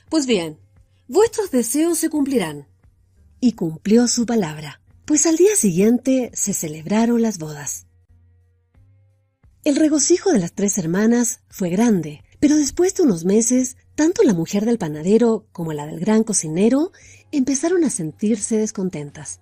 [0.09, 0.61] Pues bien,
[1.09, 2.69] vuestros deseos se cumplirán.
[3.41, 7.87] Y cumplió su palabra pues al día siguiente se celebraron las bodas.
[9.65, 14.35] El regocijo de las tres hermanas fue grande, pero después de unos meses, tanto la
[14.35, 16.93] mujer del panadero como la del gran cocinero
[17.33, 19.41] empezaron a sentirse descontentas.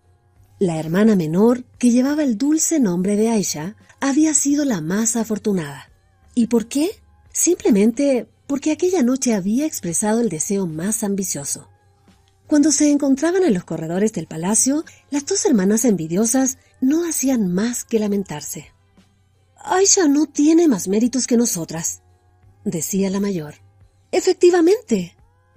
[0.61, 5.90] La hermana menor, que llevaba el dulce nombre de Aisha, había sido la más afortunada.
[6.35, 6.90] ¿Y por qué?
[7.33, 11.68] Simplemente porque aquella noche había expresado el deseo más ambicioso.
[12.52, 17.82] Cuando se encontraban en los corredores del palacio, las dos hermanas envidiosas no hacían más
[17.82, 18.74] que lamentarse.
[19.56, 22.02] Aisha no tiene más méritos que nosotras,
[22.62, 23.54] decía la mayor.
[24.10, 25.16] Efectivamente,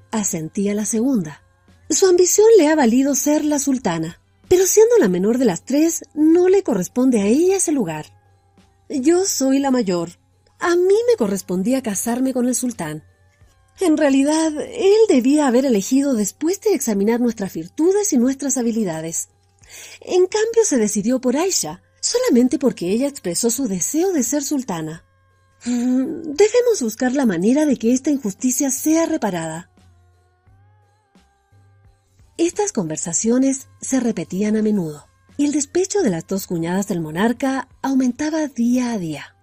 [0.10, 1.42] asentía la segunda.
[1.90, 6.06] Su ambición le ha valido ser la sultana, pero siendo la menor de las tres,
[6.14, 8.06] no le corresponde a ella ese lugar.
[8.88, 10.12] Yo soy la mayor.
[10.60, 13.04] A mí me correspondía casarme con el sultán.
[13.80, 19.30] En realidad, él debía haber elegido después de examinar nuestras virtudes y nuestras habilidades.
[20.02, 25.04] En cambio, se decidió por Aisha, solamente porque ella expresó su deseo de ser sultana.
[25.66, 29.70] Mm, debemos buscar la manera de que esta injusticia sea reparada.
[32.38, 35.08] Estas conversaciones se repetían a menudo,
[35.38, 39.36] y el despecho de las dos cuñadas del monarca aumentaba día a día.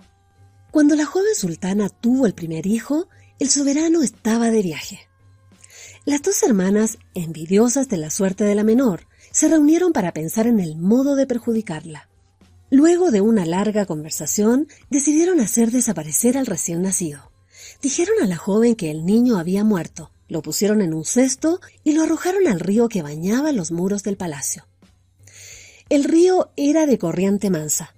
[0.71, 5.01] Cuando la joven sultana tuvo el primer hijo, el soberano estaba de viaje.
[6.05, 10.61] Las dos hermanas, envidiosas de la suerte de la menor, se reunieron para pensar en
[10.61, 12.09] el modo de perjudicarla.
[12.71, 17.31] Luego de una larga conversación, decidieron hacer desaparecer al recién nacido.
[17.83, 21.92] Dijeron a la joven que el niño había muerto, lo pusieron en un cesto y
[21.92, 24.66] lo arrojaron al río que bañaba los muros del palacio.
[25.88, 27.95] El río era de corriente mansa,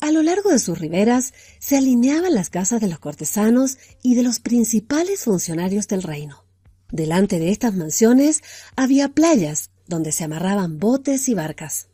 [0.00, 4.22] a lo largo de sus riberas se alineaban las casas de los cortesanos y de
[4.22, 6.44] los principales funcionarios del reino.
[6.90, 8.42] Delante de estas mansiones
[8.76, 11.88] había playas donde se amarraban botes y barcas.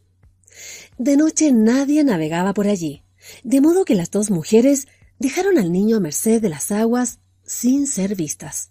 [0.99, 3.03] De noche nadie navegaba por allí,
[3.43, 4.89] de modo que las dos mujeres
[5.19, 8.71] dejaron al niño a merced de las aguas sin ser vistas.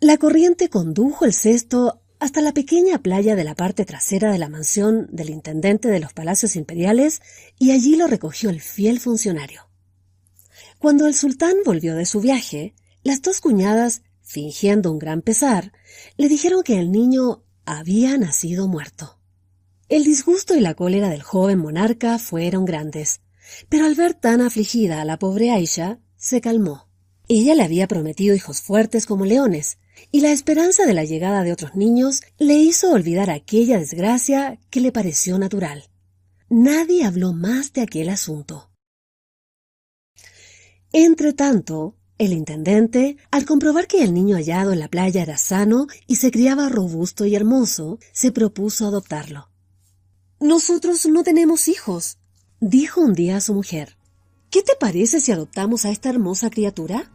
[0.00, 4.48] La corriente condujo el cesto hasta la pequeña playa de la parte trasera de la
[4.48, 7.22] mansión del intendente de los palacios imperiales
[7.58, 9.68] y allí lo recogió el fiel funcionario.
[10.78, 15.72] Cuando el sultán volvió de su viaje, las dos cuñadas, fingiendo un gran pesar,
[16.16, 19.18] le dijeron que el niño había nacido muerto.
[19.88, 23.20] El disgusto y la cólera del joven monarca fueron grandes,
[23.68, 26.88] pero al ver tan afligida a la pobre Aisha, se calmó.
[27.28, 29.78] Ella le había prometido hijos fuertes como leones,
[30.10, 34.80] y la esperanza de la llegada de otros niños le hizo olvidar aquella desgracia que
[34.80, 35.88] le pareció natural.
[36.48, 38.70] Nadie habló más de aquel asunto.
[40.92, 46.16] Entretanto, el intendente, al comprobar que el niño hallado en la playa era sano y
[46.16, 49.50] se criaba robusto y hermoso, se propuso adoptarlo.
[50.40, 52.18] Nosotros no tenemos hijos,
[52.60, 53.96] dijo un día a su mujer.
[54.50, 57.12] ¿Qué te parece si adoptamos a esta hermosa criatura?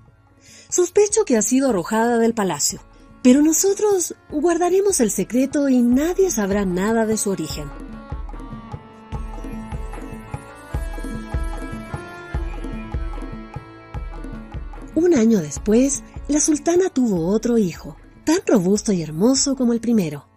[0.74, 2.82] Sospecho que ha sido arrojada del palacio,
[3.22, 7.70] pero nosotros guardaremos el secreto y nadie sabrá nada de su origen.
[14.96, 20.28] Un año después, la sultana tuvo otro hijo, tan robusto y hermoso como el primero.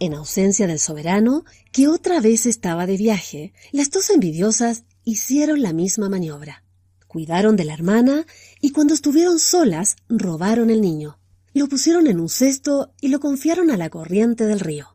[0.00, 5.72] En ausencia del soberano, que otra vez estaba de viaje, las dos envidiosas hicieron la
[5.72, 6.65] misma maniobra.
[7.16, 8.26] Cuidaron de la hermana
[8.60, 11.18] y cuando estuvieron solas robaron el niño.
[11.54, 14.88] Lo pusieron en un cesto y lo confiaron a la corriente del río.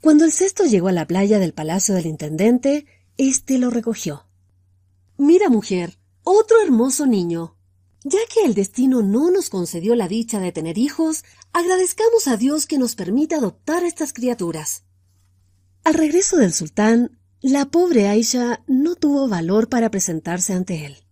[0.00, 2.86] Cuando el cesto llegó a la playa del palacio del intendente,
[3.18, 4.24] éste lo recogió.
[5.18, 7.58] Mira, mujer, otro hermoso niño.
[8.04, 12.64] Ya que el destino no nos concedió la dicha de tener hijos, agradezcamos a Dios
[12.64, 14.84] que nos permita adoptar a estas criaturas.
[15.84, 21.04] Al regreso del sultán, la pobre Aisha no tuvo valor para presentarse ante él.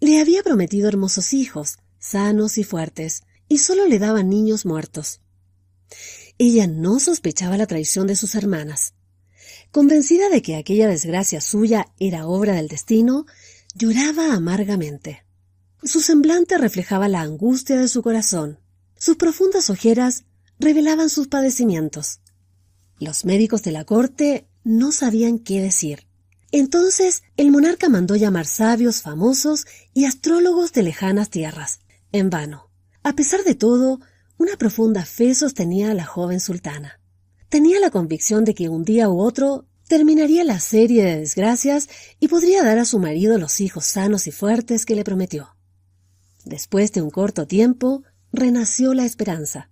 [0.00, 5.20] Le había prometido hermosos hijos, sanos y fuertes, y solo le daban niños muertos.
[6.38, 8.94] Ella no sospechaba la traición de sus hermanas.
[9.72, 13.26] Convencida de que aquella desgracia suya era obra del destino,
[13.74, 15.24] lloraba amargamente.
[15.82, 18.58] Su semblante reflejaba la angustia de su corazón.
[18.96, 20.24] Sus profundas ojeras
[20.58, 22.20] revelaban sus padecimientos.
[22.98, 26.07] Los médicos de la corte no sabían qué decir.
[26.50, 31.80] Entonces el monarca mandó llamar sabios famosos y astrólogos de lejanas tierras.
[32.12, 32.70] En vano.
[33.02, 34.00] A pesar de todo,
[34.38, 37.00] una profunda fe sostenía a la joven sultana.
[37.48, 41.88] Tenía la convicción de que un día u otro terminaría la serie de desgracias
[42.20, 45.56] y podría dar a su marido los hijos sanos y fuertes que le prometió.
[46.44, 49.70] Después de un corto tiempo, renació la esperanza.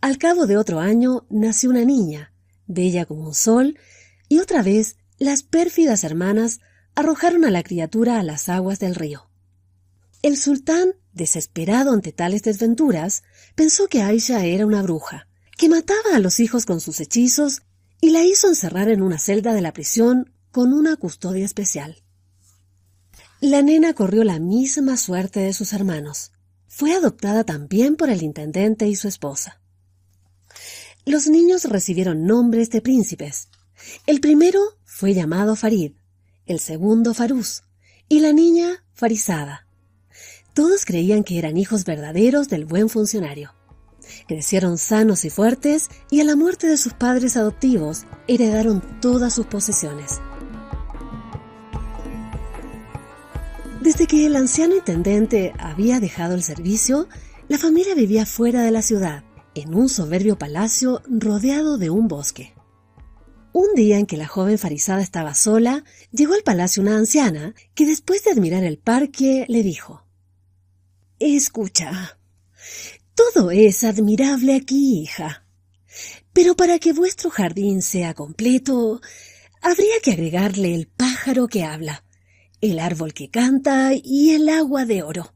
[0.00, 2.32] Al cabo de otro año nació una niña,
[2.66, 3.78] bella como un sol,
[4.28, 6.60] y otra vez las pérfidas hermanas
[6.94, 9.28] arrojaron a la criatura a las aguas del río.
[10.22, 13.22] El sultán, desesperado ante tales desventuras,
[13.54, 17.62] pensó que Aisha era una bruja, que mataba a los hijos con sus hechizos
[18.00, 22.02] y la hizo encerrar en una celda de la prisión con una custodia especial.
[23.40, 26.32] La nena corrió la misma suerte de sus hermanos.
[26.66, 29.60] Fue adoptada también por el intendente y su esposa.
[31.04, 33.48] Los niños recibieron nombres de príncipes.
[34.06, 34.60] El primero
[34.94, 35.90] fue llamado Farid,
[36.46, 37.64] el segundo Farús
[38.08, 39.66] y la niña Farizada.
[40.54, 43.56] Todos creían que eran hijos verdaderos del buen funcionario.
[44.28, 49.46] Crecieron sanos y fuertes y a la muerte de sus padres adoptivos heredaron todas sus
[49.46, 50.20] posesiones.
[53.80, 57.08] Desde que el anciano intendente había dejado el servicio,
[57.48, 59.24] la familia vivía fuera de la ciudad,
[59.56, 62.53] en un soberbio palacio rodeado de un bosque.
[63.54, 67.86] Un día en que la joven farisada estaba sola, llegó al palacio una anciana que
[67.86, 70.04] después de admirar el parque le dijo
[71.20, 72.18] Escucha.
[73.14, 75.46] Todo es admirable aquí, hija.
[76.32, 79.00] Pero para que vuestro jardín sea completo,
[79.62, 82.04] habría que agregarle el pájaro que habla,
[82.60, 85.32] el árbol que canta y el agua de oro.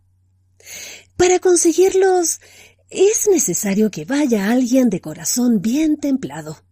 [1.16, 2.41] Para conseguirlos,
[2.91, 6.64] es necesario que vaya alguien de corazón bien templado.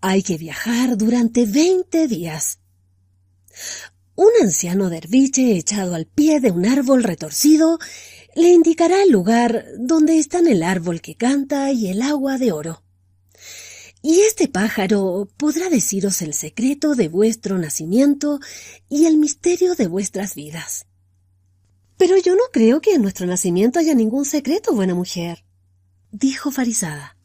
[0.00, 2.58] Hay que viajar durante veinte días.
[4.14, 7.78] Un anciano derviche echado al pie de un árbol retorcido
[8.34, 12.82] le indicará el lugar donde están el árbol que canta y el agua de oro.
[14.02, 18.40] Y este pájaro podrá deciros el secreto de vuestro nacimiento
[18.88, 20.86] y el misterio de vuestras vidas.
[21.98, 25.44] Pero yo no creo que en nuestro nacimiento haya ningún secreto, buena mujer,
[26.12, 27.18] dijo Farisada.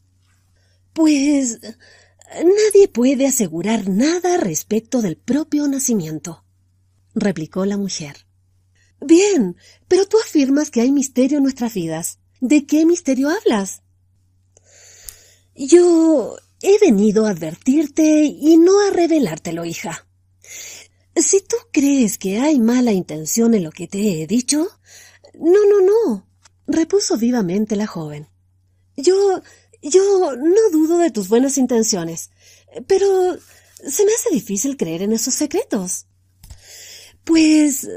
[0.92, 1.60] Pues
[2.34, 6.46] nadie puede asegurar nada respecto del propio nacimiento
[7.16, 8.26] replicó la mujer.
[9.00, 9.56] Bien,
[9.88, 12.20] pero tú afirmas que hay misterio en nuestras vidas.
[12.40, 13.82] ¿De qué misterio hablas?
[15.54, 20.06] Yo he venido a advertirte y no a revelártelo, hija.
[21.16, 24.68] Si tú crees que hay mala intención en lo que te he dicho,
[25.34, 26.28] no, no, no,
[26.66, 28.28] repuso vivamente la joven.
[28.98, 29.40] Yo,
[29.90, 32.30] yo no dudo de tus buenas intenciones,
[32.86, 33.36] pero
[33.86, 36.06] se me hace difícil creer en esos secretos.
[37.24, 37.88] Pues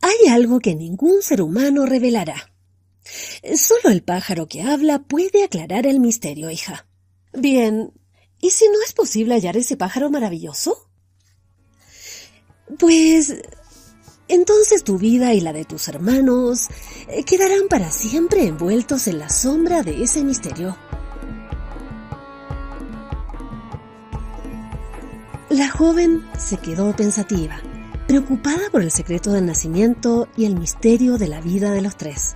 [0.00, 2.52] hay algo que ningún ser humano revelará.
[3.56, 6.86] Solo el pájaro que habla puede aclarar el misterio, hija.
[7.32, 7.92] Bien,
[8.40, 10.88] ¿y si no es posible hallar ese pájaro maravilloso?
[12.78, 13.34] Pues
[14.30, 16.68] entonces tu vida y la de tus hermanos
[17.26, 20.76] quedarán para siempre envueltos en la sombra de ese misterio.
[25.48, 27.60] La joven se quedó pensativa
[28.10, 32.34] preocupada por el secreto del nacimiento y el misterio de la vida de los tres.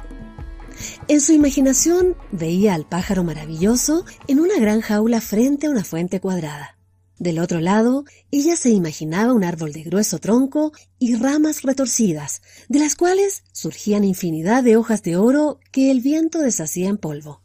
[1.08, 6.20] En su imaginación veía al pájaro maravilloso en una gran jaula frente a una fuente
[6.20, 6.73] cuadrada.
[7.18, 12.80] Del otro lado, ella se imaginaba un árbol de grueso tronco y ramas retorcidas, de
[12.80, 17.42] las cuales surgían infinidad de hojas de oro que el viento deshacía en polvo.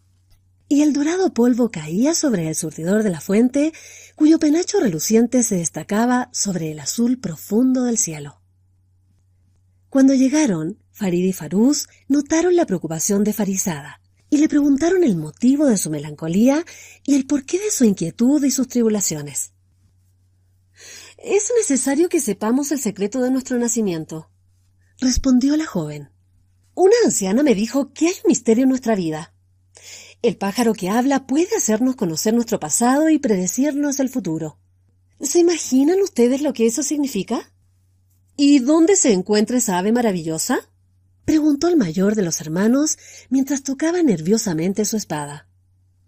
[0.71, 3.73] y el dorado polvo caía sobre el surtidor de la fuente,
[4.15, 8.39] cuyo penacho reluciente se destacaba sobre el azul profundo del cielo.
[9.89, 13.99] Cuando llegaron, Farid y Farús notaron la preocupación de Farizada
[14.29, 16.63] y le preguntaron el motivo de su melancolía
[17.03, 19.53] y el porqué de su inquietud y sus tribulaciones.
[21.21, 24.29] Es necesario que sepamos el secreto de nuestro nacimiento,
[25.01, 26.11] respondió la joven.
[26.75, 29.33] Una anciana me dijo que hay un misterio en nuestra vida.
[30.21, 34.59] El pájaro que habla puede hacernos conocer nuestro pasado y predecirnos el futuro.
[35.19, 37.51] ¿Se imaginan ustedes lo que eso significa?
[38.37, 40.69] ¿Y dónde se encuentra esa ave maravillosa?
[41.25, 42.97] preguntó el mayor de los hermanos
[43.29, 45.49] mientras tocaba nerviosamente su espada.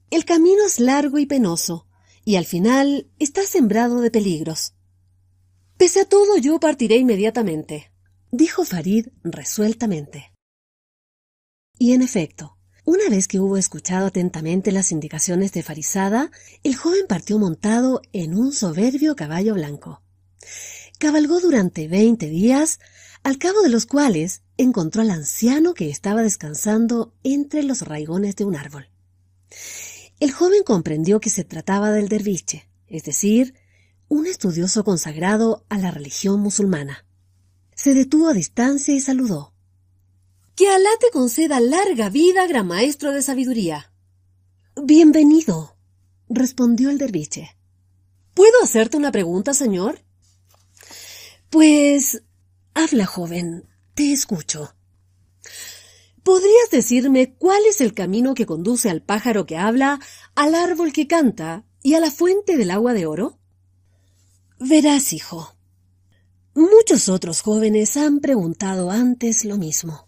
[0.10, 1.86] El camino es largo y penoso,
[2.24, 4.74] y al final está sembrado de peligros.
[5.82, 7.92] Pese a todo, yo partiré inmediatamente,
[8.32, 10.32] dijo Farid resueltamente.
[11.80, 12.56] Y en efecto,
[12.86, 16.30] una vez que hubo escuchado atentamente las indicaciones de Farizada,
[16.62, 20.04] el joven partió montado en un soberbio caballo blanco.
[21.00, 22.80] Cabalgó durante veinte días,
[23.24, 28.46] al cabo de los cuales encontró al anciano que estaba descansando entre los raigones de
[28.46, 28.92] un árbol.
[30.20, 33.56] El joven comprendió que se trataba del derviche, es decir,
[34.12, 37.06] un estudioso consagrado a la religión musulmana.
[37.74, 39.54] Se detuvo a distancia y saludó.
[40.54, 43.94] Que Alá te conceda larga vida, gran maestro de sabiduría.
[44.76, 45.78] Bienvenido,
[46.28, 47.56] respondió el derviche.
[48.34, 50.04] ¿Puedo hacerte una pregunta, señor?
[51.50, 52.22] Pues.
[52.74, 53.66] Habla, joven.
[53.94, 54.76] Te escucho.
[56.22, 60.02] ¿Podrías decirme cuál es el camino que conduce al pájaro que habla,
[60.36, 63.41] al árbol que canta y a la fuente del agua de oro?
[64.64, 65.56] Verás, hijo.
[66.54, 70.08] Muchos otros jóvenes han preguntado antes lo mismo.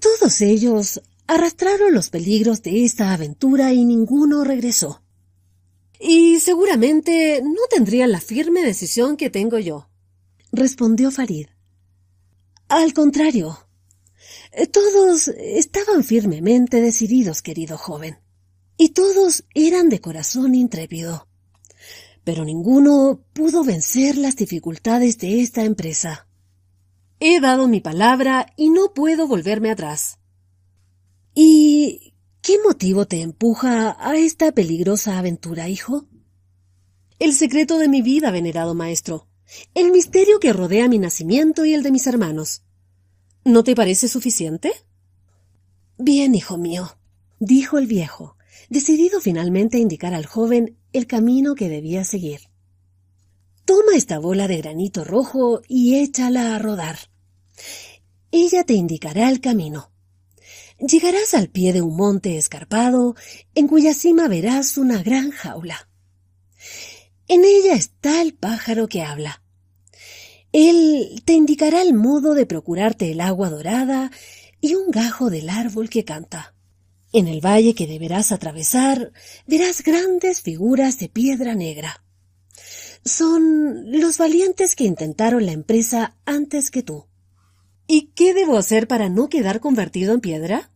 [0.00, 5.02] Todos ellos arrastraron los peligros de esta aventura y ninguno regresó.
[6.00, 9.90] Y seguramente no tendrían la firme decisión que tengo yo,
[10.50, 11.48] respondió Farid.
[12.68, 13.68] Al contrario,
[14.72, 18.18] todos estaban firmemente decididos, querido joven,
[18.78, 21.28] y todos eran de corazón intrépido.
[22.24, 26.26] Pero ninguno pudo vencer las dificultades de esta empresa.
[27.20, 30.18] He dado mi palabra y no puedo volverme atrás.
[31.34, 36.06] ¿Y qué motivo te empuja a esta peligrosa aventura, hijo?
[37.18, 39.28] El secreto de mi vida, venerado maestro.
[39.74, 42.62] El misterio que rodea mi nacimiento y el de mis hermanos.
[43.44, 44.72] ¿No te parece suficiente?
[45.98, 46.96] Bien, hijo mío,
[47.38, 48.36] dijo el viejo,
[48.68, 52.40] decidido finalmente a indicar al joven el camino que debía seguir.
[53.64, 56.98] Toma esta bola de granito rojo y échala a rodar.
[58.30, 59.90] Ella te indicará el camino.
[60.78, 63.16] Llegarás al pie de un monte escarpado,
[63.54, 65.88] en cuya cima verás una gran jaula.
[67.26, 69.42] En ella está el pájaro que habla.
[70.52, 74.12] Él te indicará el modo de procurarte el agua dorada
[74.60, 76.53] y un gajo del árbol que canta.
[77.14, 79.12] En el valle que deberás atravesar
[79.46, 82.02] verás grandes figuras de piedra negra
[83.04, 87.06] son los valientes que intentaron la empresa antes que tú.
[87.86, 90.72] ¿Y qué debo hacer para no quedar convertido en piedra?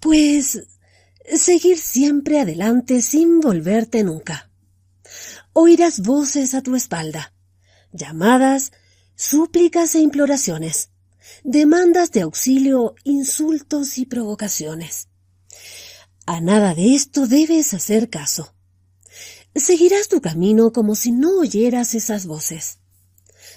[0.00, 0.66] Pues
[1.34, 4.50] seguir siempre adelante sin volverte nunca.
[5.52, 7.34] Oirás voces a tu espalda,
[7.92, 8.72] llamadas,
[9.16, 10.88] súplicas e imploraciones,
[11.44, 15.08] demandas de auxilio, insultos y provocaciones.
[16.26, 18.54] A nada de esto debes hacer caso.
[19.54, 22.78] Seguirás tu camino como si no oyeras esas voces.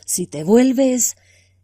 [0.05, 1.15] Si te vuelves,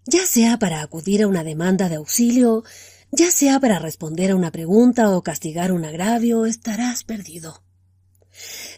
[0.06, 2.64] ya sea para acudir a una demanda de auxilio,
[3.12, 7.64] ya sea para responder a una pregunta o castigar un agravio, estarás perdido.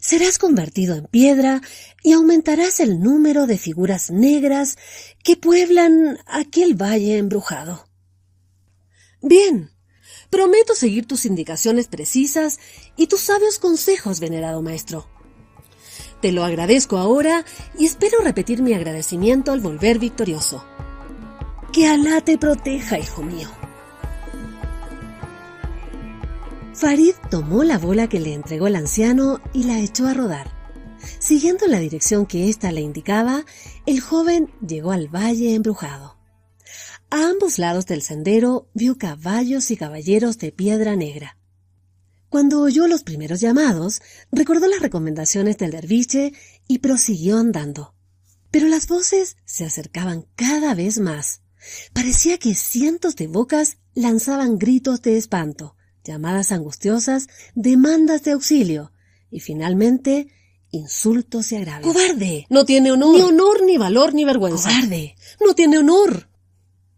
[0.09, 1.61] Serás convertido en piedra
[2.01, 4.75] y aumentarás el número de figuras negras
[5.23, 7.87] que pueblan aquel valle embrujado.
[9.21, 9.69] Bien,
[10.31, 12.57] prometo seguir tus indicaciones precisas
[12.97, 15.07] y tus sabios consejos, venerado maestro.
[16.23, 17.45] Te lo agradezco ahora
[17.77, 20.65] y espero repetir mi agradecimiento al volver victorioso.
[21.71, 23.58] Que Alá te proteja, hijo mío.
[26.79, 30.49] Farid tomó la bola que le entregó el anciano y la echó a rodar.
[31.19, 33.43] Siguiendo la dirección que ésta le indicaba,
[33.85, 36.17] el joven llegó al valle embrujado.
[37.09, 41.37] A ambos lados del sendero vio caballos y caballeros de piedra negra.
[42.29, 44.01] Cuando oyó los primeros llamados,
[44.31, 46.31] recordó las recomendaciones del derviche
[46.65, 47.93] y prosiguió andando.
[48.51, 51.41] Pero las voces se acercaban cada vez más.
[51.91, 58.91] Parecía que cientos de bocas lanzaban gritos de espanto, llamadas angustiosas, demandas de auxilio
[59.29, 60.27] y finalmente
[60.71, 61.93] insultos y agravios.
[61.93, 62.45] ¡Cobarde!
[62.49, 63.15] No tiene honor.
[63.15, 64.69] Ni honor, ni valor, ni vergüenza.
[64.69, 65.15] ¡Cobarde!
[65.45, 66.29] No tiene honor.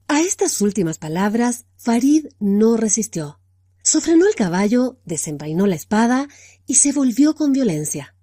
[0.07, 3.39] A estas últimas palabras, Farid no resistió.
[3.83, 6.27] Sofrenó el caballo, desenvainó la espada
[6.67, 8.15] y se volvió con violencia.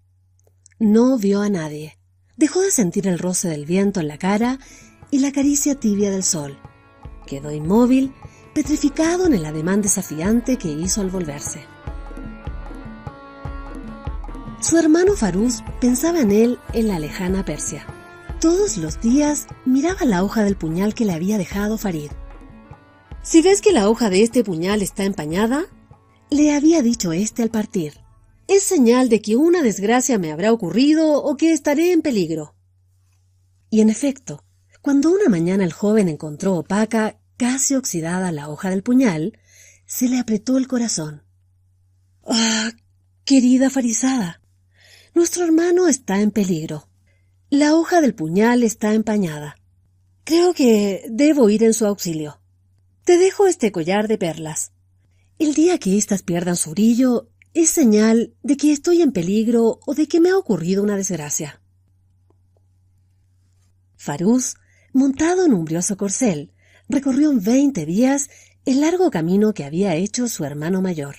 [0.78, 1.98] No vio a nadie.
[2.36, 4.60] Dejó de sentir el roce del viento en la cara
[5.10, 6.58] y la caricia tibia del sol.
[7.26, 8.12] Quedó inmóvil,
[8.54, 11.60] petrificado en el ademán desafiante que hizo al volverse.
[14.60, 17.86] Su hermano Farús pensaba en él en la lejana Persia.
[18.40, 22.10] Todos los días miraba la hoja del puñal que le había dejado Farid.
[23.22, 25.66] Si ves que la hoja de este puñal está empañada,
[26.30, 28.00] le había dicho éste al partir,
[28.48, 32.54] es señal de que una desgracia me habrá ocurrido o que estaré en peligro.
[33.70, 34.42] Y en efecto,
[34.80, 39.38] cuando una mañana el joven encontró opaca, casi oxidada la hoja del puñal,
[39.86, 41.22] se le apretó el corazón.
[42.26, 42.72] Ah,
[43.24, 44.42] querida farisada,
[45.14, 46.88] nuestro hermano está en peligro.
[47.48, 49.56] La hoja del puñal está empañada.
[50.24, 52.42] Creo que debo ir en su auxilio.
[53.04, 54.72] Te dejo este collar de perlas.
[55.38, 59.94] El día que éstas pierdan su brillo, es señal de que estoy en peligro o
[59.94, 61.62] de que me ha ocurrido una desgracia.
[63.96, 64.56] Farús,
[64.92, 66.52] montado en un brioso corcel,
[66.88, 68.30] recorrió veinte días
[68.64, 71.16] el largo camino que había hecho su hermano mayor.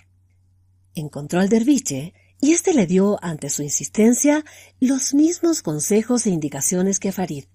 [0.96, 4.46] Encontró al derviche y éste le dio, ante su insistencia,
[4.80, 7.46] los mismos consejos e indicaciones que Farid.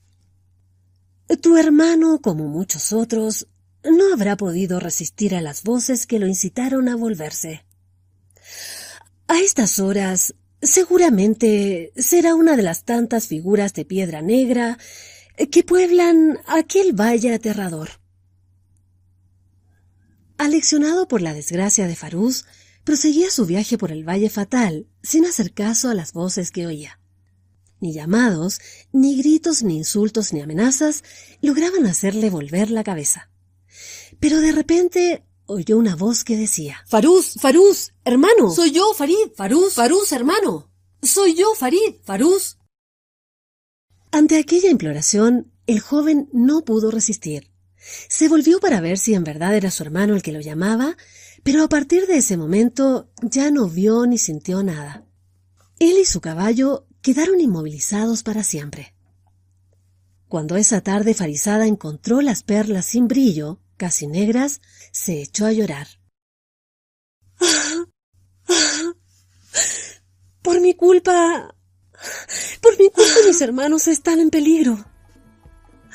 [1.41, 3.49] Tu hermano, como muchos otros,
[3.83, 7.65] no habrá podido resistir a las voces que lo incitaron a volverse.
[9.27, 14.79] A estas horas seguramente será una de las tantas figuras de piedra negra
[15.51, 18.04] que pueblan aquel valle aterrador.
[20.37, 22.45] Aleccionado por la desgracia de Farús,
[22.83, 27.01] proseguía su viaje por el valle fatal, sin hacer caso a las voces que oía.
[27.81, 28.61] Ni llamados,
[28.93, 31.05] ni gritos, ni insultos, ni amenazas
[31.41, 33.31] lograban hacerle volver la cabeza.
[34.21, 38.51] Pero de repente oyó una voz que decía Farús, Farús, hermano.
[38.51, 39.33] Soy yo, Farid.
[39.37, 40.71] Farús, Farús, hermano.
[41.03, 41.97] Soy yo, Farid.
[42.05, 42.59] Farús.
[44.11, 47.54] Ante aquella imploración, el joven no pudo resistir.
[48.09, 50.97] Se volvió para ver si en verdad era su hermano el que lo llamaba,
[51.43, 55.05] pero a partir de ese momento ya no vio ni sintió nada.
[55.79, 58.95] Él y su caballo quedaron inmovilizados para siempre.
[60.29, 64.61] Cuando esa tarde Farisada encontró las perlas sin brillo, casi negras,
[64.91, 65.87] se echó a llorar.
[70.43, 71.55] Por mi culpa.
[72.61, 74.85] Por mi culpa mis hermanos están en peligro.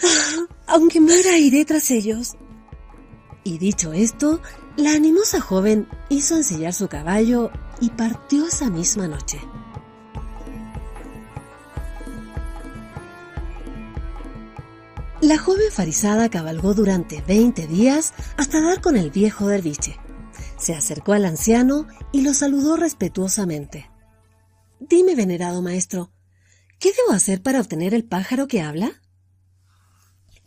[0.67, 2.35] Aunque muera iré tras ellos.
[3.43, 4.41] Y dicho esto,
[4.77, 9.39] la animosa joven hizo ensillar su caballo y partió esa misma noche.
[15.21, 19.97] La joven farisada cabalgó durante veinte días hasta dar con el viejo derviche.
[20.57, 23.91] Se acercó al anciano y lo saludó respetuosamente.
[24.79, 26.11] Dime, venerado maestro,
[26.79, 28.98] ¿qué debo hacer para obtener el pájaro que habla?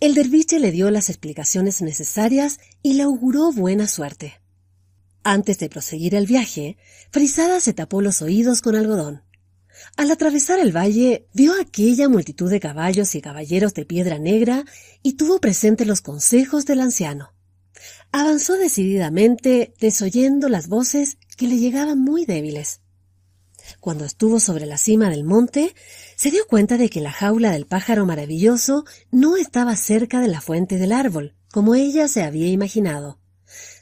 [0.02, 4.40] El derviche le dio las explicaciones necesarias y le auguró buena suerte.
[5.22, 6.76] Antes de proseguir el viaje,
[7.12, 9.22] Frisada se tapó los oídos con algodón.
[9.96, 14.64] Al atravesar el valle, vio aquella multitud de caballos y caballeros de piedra negra
[15.04, 17.32] y tuvo presente los consejos del anciano.
[18.10, 22.80] Avanzó decididamente, desoyendo las voces que le llegaban muy débiles.
[23.78, 25.74] Cuando estuvo sobre la cima del monte,
[26.22, 30.40] se dio cuenta de que la jaula del pájaro maravilloso no estaba cerca de la
[30.40, 33.18] fuente del árbol, como ella se había imaginado,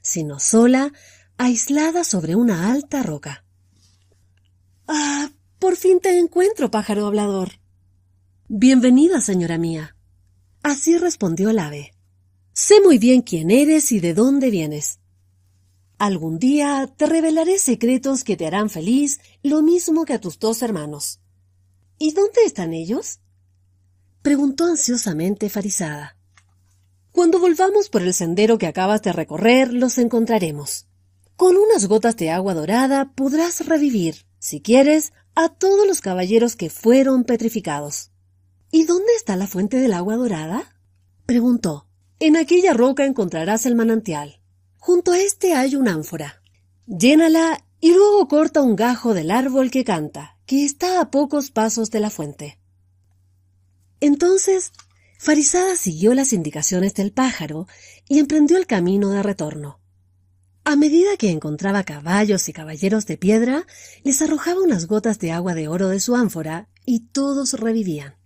[0.01, 0.91] sino sola,
[1.37, 3.45] aislada sobre una alta roca.
[4.89, 7.61] Ah, por fin te encuentro, pájaro hablador.
[8.49, 9.95] Bienvenida, señora mía.
[10.63, 11.93] Así respondió el ave.
[12.55, 14.99] Sé muy bien quién eres y de dónde vienes.
[15.99, 20.63] Algún día te revelaré secretos que te harán feliz, lo mismo que a tus dos
[20.63, 21.21] hermanos.
[22.03, 23.21] ¿Y dónde están ellos?
[24.23, 26.17] preguntó ansiosamente Farisada.
[27.13, 30.87] Cuando volvamos por el sendero que acabas de recorrer, los encontraremos.
[31.37, 36.71] Con unas gotas de agua dorada podrás revivir, si quieres, a todos los caballeros que
[36.71, 38.13] fueron petrificados.
[38.71, 40.75] ¿Y dónde está la fuente del agua dorada?
[41.27, 41.87] preguntó.
[42.19, 44.41] En aquella roca encontrarás el manantial.
[44.79, 46.41] Junto a este hay una ánfora.
[46.87, 51.93] Llénala y luego corta un gajo del árbol que canta, que está a pocos pasos
[51.93, 52.59] de la fuente.
[54.01, 54.73] Entonces,
[55.17, 57.69] Farisada siguió las indicaciones del pájaro
[58.09, 59.79] y emprendió el camino de retorno.
[60.65, 63.65] A medida que encontraba caballos y caballeros de piedra,
[64.03, 68.17] les arrojaba unas gotas de agua de oro de su ánfora y todos revivían.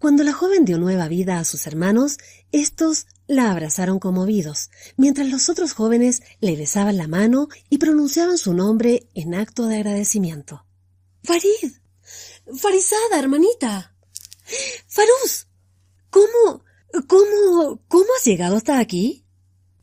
[0.00, 2.18] Cuando la joven dio nueva vida a sus hermanos,
[2.50, 8.54] estos la abrazaron conmovidos, mientras los otros jóvenes le besaban la mano y pronunciaban su
[8.54, 10.64] nombre en acto de agradecimiento.
[11.24, 11.72] Farid.
[12.54, 13.96] Farizada, hermanita.
[14.86, 15.48] Farús.
[16.10, 16.62] ¿Cómo?
[17.08, 17.82] ¿Cómo?
[17.88, 19.24] ¿Cómo has llegado hasta aquí?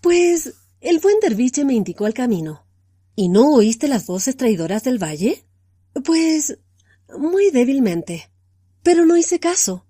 [0.01, 2.67] Pues el buen derviche me indicó el camino.
[3.15, 5.43] ¿Y no oíste las voces traidoras del valle?
[6.05, 6.59] Pues
[7.17, 8.31] muy débilmente.
[8.83, 9.85] Pero no hice caso.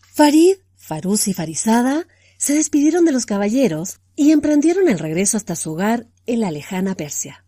[0.00, 2.06] Farid, Farús y Farizada
[2.38, 6.94] se despidieron de los caballeros y emprendieron el regreso hasta su hogar en la lejana
[6.94, 7.43] Persia.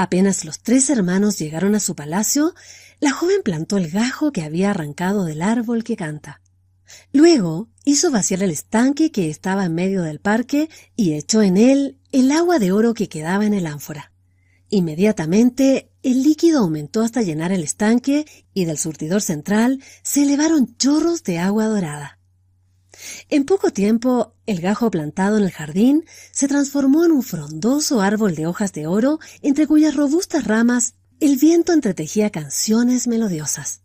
[0.00, 2.54] Apenas los tres hermanos llegaron a su palacio,
[3.00, 6.40] la joven plantó el gajo que había arrancado del árbol que canta.
[7.12, 11.98] Luego hizo vaciar el estanque que estaba en medio del parque y echó en él
[12.12, 14.12] el agua de oro que quedaba en el ánfora.
[14.68, 18.24] Inmediatamente el líquido aumentó hasta llenar el estanque
[18.54, 22.20] y del surtidor central se elevaron chorros de agua dorada.
[23.28, 28.34] En poco tiempo, el gajo plantado en el jardín se transformó en un frondoso árbol
[28.34, 33.82] de hojas de oro entre cuyas robustas ramas el viento entretejía canciones melodiosas.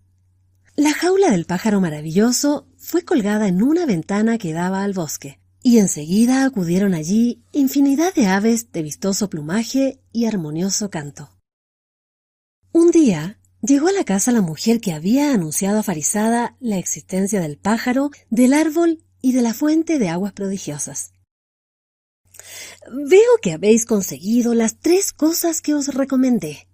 [0.78, 5.80] La jaula del pájaro maravilloso fue colgada en una ventana que daba al bosque, y
[5.80, 11.30] enseguida acudieron allí infinidad de aves de vistoso plumaje y armonioso canto.
[12.72, 17.42] Un día llegó a la casa la mujer que había anunciado a Farizada la existencia
[17.42, 21.14] del pájaro, del árbol y de la fuente de aguas prodigiosas.
[22.92, 26.68] Veo que habéis conseguido las tres cosas que os recomendé,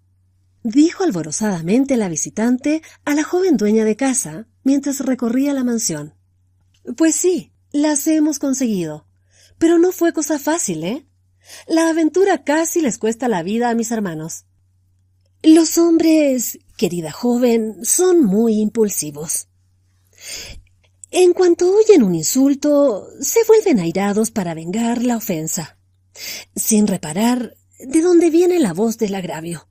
[0.63, 6.15] dijo alborozadamente la visitante a la joven dueña de casa mientras recorría la mansión.
[6.97, 9.05] Pues sí, las hemos conseguido.
[9.59, 11.05] Pero no fue cosa fácil, ¿eh?
[11.67, 14.45] La aventura casi les cuesta la vida a mis hermanos.
[15.43, 19.47] Los hombres, querida joven, son muy impulsivos.
[21.11, 25.77] En cuanto oyen un insulto, se vuelven airados para vengar la ofensa,
[26.55, 29.67] sin reparar de dónde viene la voz del agravio.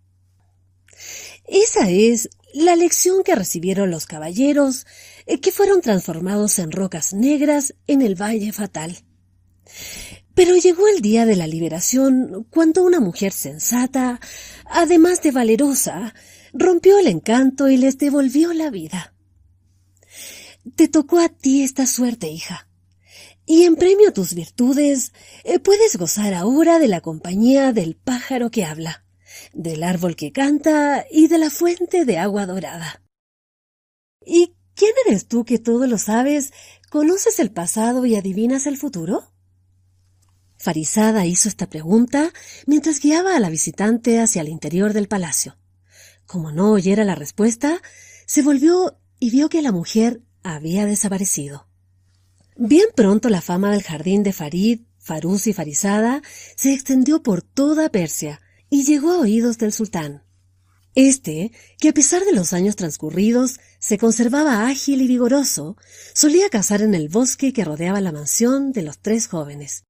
[1.47, 4.87] Esa es la lección que recibieron los caballeros
[5.27, 8.99] eh, que fueron transformados en rocas negras en el Valle Fatal.
[10.35, 14.21] Pero llegó el día de la liberación cuando una mujer sensata,
[14.65, 16.15] además de valerosa,
[16.53, 19.15] rompió el encanto y les devolvió la vida.
[20.77, 22.69] Te tocó a ti esta suerte, hija.
[23.47, 25.13] Y en premio a tus virtudes,
[25.45, 29.05] eh, puedes gozar ahora de la compañía del pájaro que habla
[29.53, 33.03] del árbol que canta y de la fuente de agua dorada.
[34.25, 36.53] ¿Y quién eres tú que todo lo sabes,
[36.91, 39.33] conoces el pasado y adivinas el futuro?
[40.57, 42.33] Farizada hizo esta pregunta
[42.67, 45.57] mientras guiaba a la visitante hacia el interior del palacio.
[46.27, 47.81] Como no oyera la respuesta,
[48.27, 51.67] se volvió y vio que la mujer había desaparecido.
[52.57, 56.23] Bien pronto la fama del jardín de Farid, Farús y Farizada
[56.57, 60.23] se extendió por toda Persia, y llegó a oídos del sultán.
[60.95, 65.77] Este, que a pesar de los años transcurridos se conservaba ágil y vigoroso,
[66.13, 69.85] solía cazar en el bosque que rodeaba la mansión de los tres jóvenes.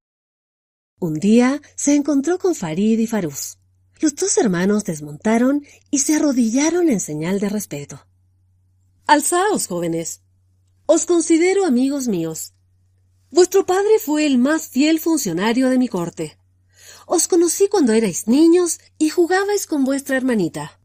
[1.01, 3.59] Un día se encontró con Farid y Farús.
[4.01, 8.07] Los dos hermanos desmontaron y se arrodillaron en señal de respeto.
[9.07, 10.22] Alzaos, jóvenes.
[10.91, 12.55] Os considero amigos míos.
[13.30, 16.39] Vuestro padre fue el más fiel funcionario de mi corte.
[17.07, 20.80] Os conocí cuando erais niños y jugabais con vuestra hermanita.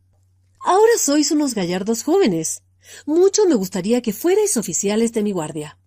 [0.59, 2.63] Ahora sois unos gallardos jóvenes.
[3.05, 5.77] Mucho me gustaría que fuerais oficiales de mi guardia.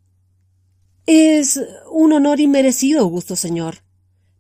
[1.05, 1.61] Es
[1.91, 3.85] un honor inmerecido, augusto señor.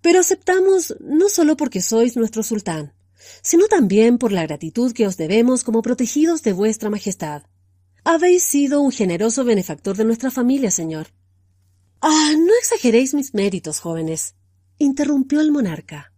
[0.00, 2.94] Pero aceptamos no solo porque sois nuestro sultán,
[3.42, 7.42] sino también por la gratitud que os debemos como protegidos de vuestra majestad.
[8.08, 11.08] Habéis sido un generoso benefactor de nuestra familia, señor.
[12.00, 14.36] Ah, no exageréis mis méritos, jóvenes
[14.78, 16.12] interrumpió el monarca.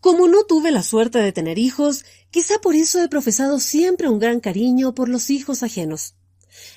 [0.00, 4.18] Como no tuve la suerte de tener hijos, quizá por eso he profesado siempre un
[4.18, 6.16] gran cariño por los hijos ajenos.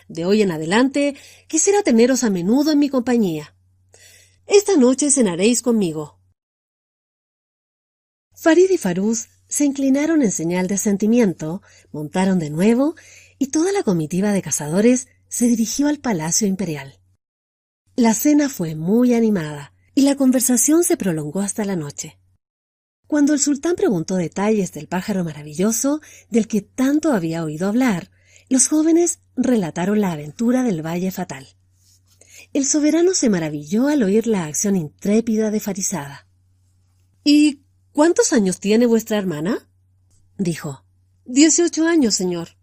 [0.08, 3.54] De hoy en adelante quisiera teneros a menudo en mi compañía.
[4.48, 6.18] Esta noche cenaréis conmigo.
[8.34, 12.96] Farid y Faruz se inclinaron en señal de sentimiento, montaron de nuevo
[13.38, 17.00] y toda la comitiva de cazadores se dirigió al Palacio Imperial.
[17.96, 22.20] La cena fue muy animada y la conversación se prolongó hasta la noche.
[23.08, 28.12] Cuando el sultán preguntó detalles del pájaro maravilloso del que tanto había oído hablar,
[28.50, 31.48] los jóvenes relataron la aventura del Valle Fatal.
[32.54, 36.28] El soberano se maravilló al oír la acción intrépida de Farizada.
[37.24, 39.68] ¿Y cuántos años tiene vuestra hermana?
[40.38, 40.84] dijo.
[41.26, 42.55] Dieciocho años, señor.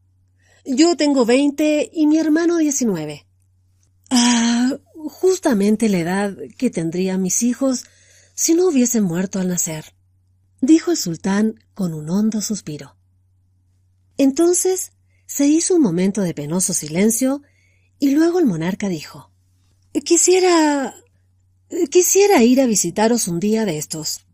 [0.65, 3.27] Yo tengo veinte y mi hermano diecinueve.
[4.11, 7.85] Ah, justamente la edad que tendrían mis hijos
[8.35, 9.95] si no hubiesen muerto al nacer,
[10.61, 12.97] dijo el sultán con un hondo suspiro.
[14.19, 14.93] Entonces
[15.27, 17.43] se hizo un momento de penoso silencio
[17.99, 19.33] y luego el monarca dijo
[20.05, 20.95] Quisiera.
[21.91, 24.27] quisiera ir a visitaros un día de estos.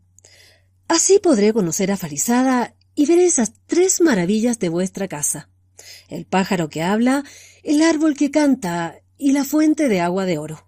[0.87, 5.49] Así podré conocer a Farizada y ver esas tres maravillas de vuestra casa
[6.07, 7.23] el pájaro que habla,
[7.63, 10.67] el árbol que canta y la fuente de agua de oro.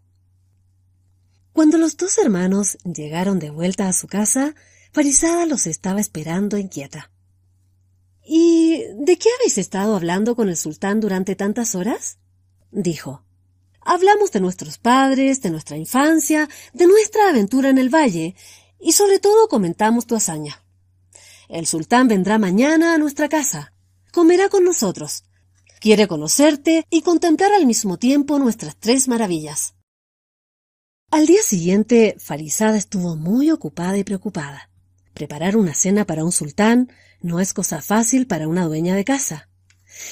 [1.53, 4.55] Cuando los dos hermanos llegaron de vuelta a su casa,
[4.93, 7.11] Farizada los estaba esperando inquieta.
[8.23, 12.17] ¿Y de qué habéis estado hablando con el sultán durante tantas horas?
[12.71, 13.23] dijo.
[13.83, 18.35] Hablamos de nuestros padres, de nuestra infancia, de nuestra aventura en el valle,
[18.79, 20.61] y sobre todo comentamos tu hazaña.
[21.47, 23.73] El sultán vendrá mañana a nuestra casa.
[24.11, 25.23] Comerá con nosotros,
[25.81, 29.73] Quiere conocerte y contemplar al mismo tiempo nuestras tres maravillas.
[31.09, 34.69] Al día siguiente, Farizada estuvo muy ocupada y preocupada.
[35.15, 39.49] Preparar una cena para un sultán no es cosa fácil para una dueña de casa.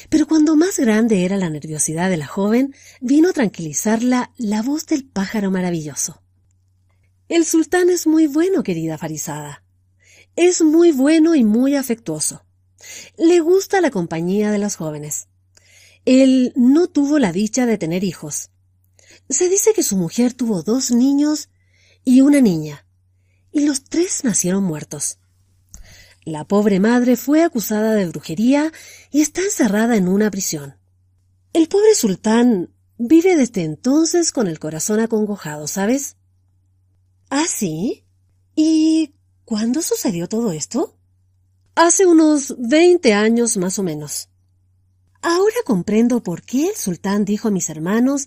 [0.10, 4.88] Pero cuando más grande era la nerviosidad de la joven, vino a tranquilizarla la voz
[4.88, 6.24] del pájaro maravilloso.
[7.28, 9.64] El sultán es muy bueno, querida Farizada.
[10.36, 12.43] Es muy bueno y muy afectuoso.
[13.18, 15.28] Le gusta la compañía de los jóvenes.
[16.06, 18.50] Él no tuvo la dicha de tener hijos.
[19.30, 21.50] Se dice que su mujer tuvo dos niños
[22.04, 22.86] y una niña,
[23.52, 25.20] y los tres nacieron muertos.
[26.24, 28.72] La pobre madre fue acusada de brujería
[29.12, 30.78] y está encerrada en una prisión.
[31.54, 36.18] El pobre sultán vive desde entonces con el corazón acongojado, ¿sabes?
[37.30, 38.06] ¿Ah, sí?
[38.56, 39.16] ¿Y
[39.46, 40.99] cuándo sucedió todo esto?
[41.76, 44.30] Hace unos veinte años más o menos.
[45.22, 48.26] Ahora comprendo por qué el sultán dijo a mis hermanos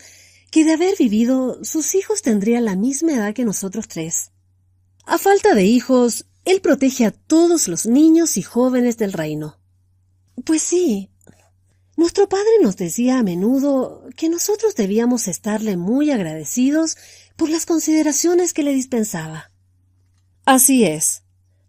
[0.50, 4.30] que de haber vivido sus hijos tendrían la misma edad que nosotros tres.
[5.06, 9.58] A falta de hijos, él protege a todos los niños y jóvenes del reino.
[10.44, 11.10] Pues sí.
[11.96, 16.96] Nuestro padre nos decía a menudo que nosotros debíamos estarle muy agradecidos
[17.36, 19.50] por las consideraciones que le dispensaba.
[20.44, 21.21] Así es.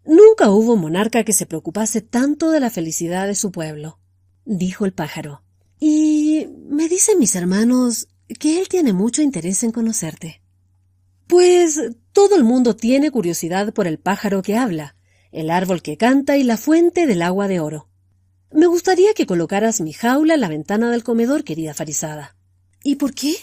[0.04, 3.98] Nunca hubo monarca que se preocupase tanto de la felicidad de su pueblo
[4.44, 5.42] dijo el pájaro.
[5.80, 10.42] Y me dicen mis hermanos que él tiene mucho interés en conocerte.
[11.26, 11.80] Pues
[12.12, 14.96] todo el mundo tiene curiosidad por el pájaro que habla,
[15.32, 17.88] el árbol que canta y la fuente del agua de oro.
[18.52, 22.36] Me gustaría que colocaras mi jaula en la ventana del comedor, querida Farizada.
[22.82, 23.34] ¿Y por qué?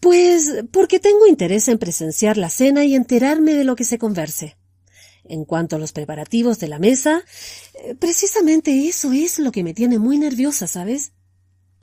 [0.00, 4.57] Pues porque tengo interés en presenciar la cena y enterarme de lo que se converse.
[5.28, 7.22] En cuanto a los preparativos de la mesa,
[7.74, 11.12] eh, precisamente eso es lo que me tiene muy nerviosa, ¿sabes?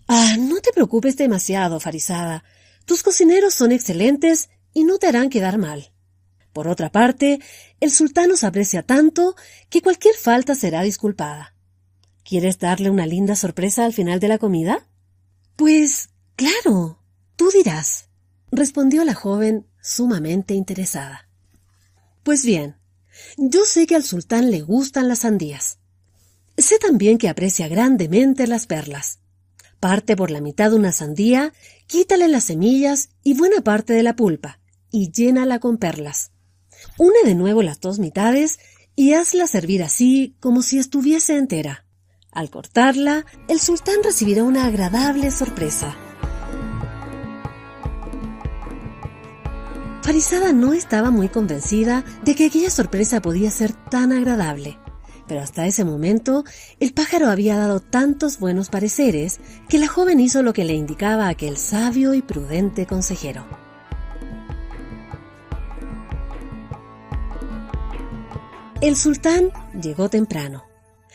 [0.08, 2.44] Ah, no te preocupes demasiado, Farizada.
[2.86, 5.92] Tus cocineros son excelentes y no te harán quedar mal.
[6.54, 7.40] Por otra parte,
[7.80, 9.36] el sultán nos aprecia tanto
[9.70, 11.54] que cualquier falta será disculpada.
[12.24, 14.88] ¿Quieres darle una linda sorpresa al final de la comida?
[15.56, 17.00] Pues, claro,
[17.36, 18.10] tú dirás,
[18.52, 21.30] respondió la joven sumamente interesada.
[22.24, 22.78] Pues bien,
[23.38, 25.80] yo sé que al sultán le gustan las sandías.
[26.58, 29.20] Sé también que aprecia grandemente las perlas.
[29.80, 31.54] Parte por la mitad una sandía,
[31.88, 34.60] quítale las semillas y buena parte de la pulpa,
[34.90, 36.32] y llénala con perlas.
[36.98, 38.60] Une de nuevo las dos mitades
[38.96, 41.86] y hazla servir así como si estuviese entera.
[42.32, 45.98] Al cortarla, el sultán recibirá una agradable sorpresa.
[50.06, 54.78] Farizada no estaba muy convencida de que aquella sorpresa podía ser tan agradable,
[55.28, 56.44] pero hasta ese momento
[56.80, 61.28] el pájaro había dado tantos buenos pareceres que la joven hizo lo que le indicaba
[61.28, 63.48] aquel sabio y prudente consejero.
[68.82, 69.50] El sultán
[69.82, 70.66] llegó temprano.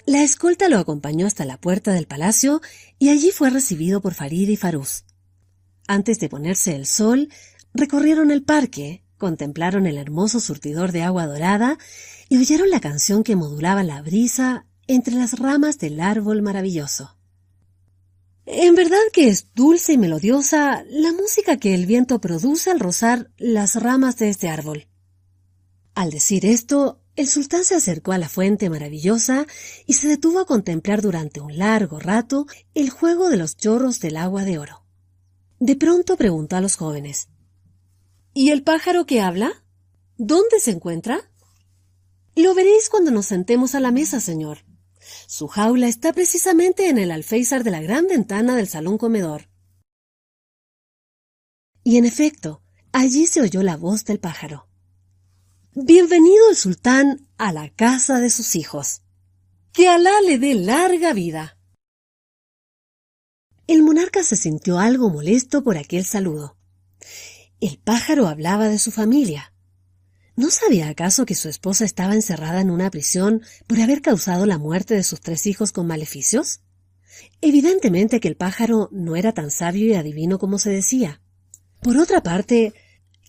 [0.05, 2.61] La escolta lo acompañó hasta la puerta del palacio
[2.99, 5.05] y allí fue recibido por Farid y Farús.
[5.87, 7.29] Antes de ponerse el sol,
[7.75, 11.79] Recorrieron el parque, contemplaron el hermoso surtidor de agua dorada
[12.29, 17.17] y oyeron la canción que modulaba la brisa entre las ramas del árbol maravilloso.
[18.47, 23.31] En verdad que es dulce y melodiosa la música que el viento produce al rozar
[23.37, 24.89] las ramas de este árbol.
[25.95, 29.47] Al decir esto, el sultán se acercó a la fuente maravillosa
[29.87, 34.17] y se detuvo a contemplar durante un largo rato el juego de los chorros del
[34.17, 34.85] agua de oro.
[35.61, 37.29] De pronto preguntó a los jóvenes
[38.41, 39.63] ¿Y el pájaro que habla?
[40.17, 41.31] ¿Dónde se encuentra?
[42.35, 44.65] Lo veréis cuando nos sentemos a la mesa, señor.
[45.27, 49.51] Su jaula está precisamente en el alféizar de la gran ventana del salón comedor.
[51.85, 52.63] Y en efecto,
[52.93, 54.71] allí se oyó la voz del pájaro.
[55.75, 59.03] Bienvenido el sultán a la casa de sus hijos.
[59.71, 61.59] Que Alá le dé larga vida.
[63.67, 66.57] El monarca se sintió algo molesto por aquel saludo.
[67.61, 69.53] El pájaro hablaba de su familia.
[70.35, 74.57] ¿No sabía acaso que su esposa estaba encerrada en una prisión por haber causado la
[74.57, 76.61] muerte de sus tres hijos con maleficios?
[77.43, 81.21] Evidentemente que el pájaro no era tan sabio y adivino como se decía.
[81.83, 82.73] Por otra parte,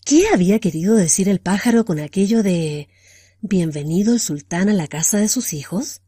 [0.06, 2.88] ¿qué había querido decir el pájaro con aquello de
[3.42, 6.04] Bienvenido el sultán a la casa de sus hijos?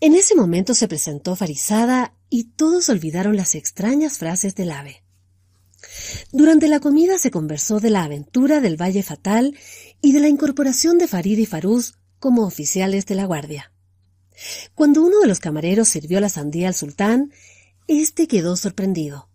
[0.00, 5.04] En ese momento se presentó Farizada y todos olvidaron las extrañas frases del ave.
[6.32, 9.56] Durante la comida se conversó de la aventura del Valle Fatal
[10.00, 13.72] y de la incorporación de Farid y Faruz como oficiales de la guardia.
[14.74, 17.32] Cuando uno de los camareros sirvió la sandía al sultán,
[17.86, 19.28] éste quedó sorprendido.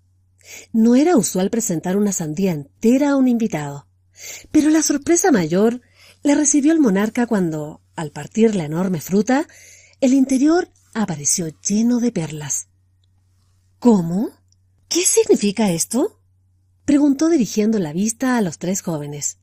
[0.72, 3.88] No era usual presentar una sandía entera a un invitado,
[4.52, 5.82] pero la sorpresa mayor
[6.24, 9.48] le recibió el monarca cuando, al partir la enorme fruta,
[10.02, 12.68] el interior apareció lleno de perlas.
[13.80, 14.32] ¿Cómo?
[14.88, 16.20] ¿Qué significa esto?
[16.86, 19.40] Preguntó dirigiendo la vista a los tres jóvenes.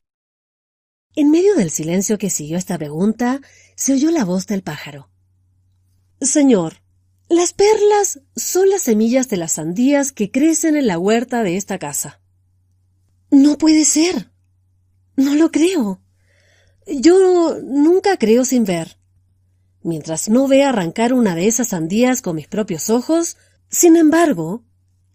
[1.15, 3.41] En medio del silencio que siguió esta pregunta,
[3.77, 5.11] se oyó la voz del pájaro.
[6.21, 6.83] Señor,
[7.29, 11.79] las perlas son las semillas de las sandías que crecen en la huerta de esta
[11.79, 12.21] casa.
[13.31, 14.31] No puede ser.
[15.17, 16.01] No lo creo.
[16.87, 18.99] Yo nunca creo sin ver.
[19.83, 23.37] Mientras no vea arrancar una de esas sandías con mis propios ojos,
[23.69, 24.65] sin embargo,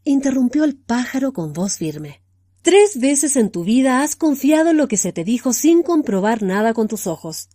[0.10, 2.22] interrumpió el pájaro con voz firme.
[2.62, 6.44] Tres veces en tu vida has confiado en lo que se te dijo sin comprobar
[6.44, 7.50] nada con tus ojos.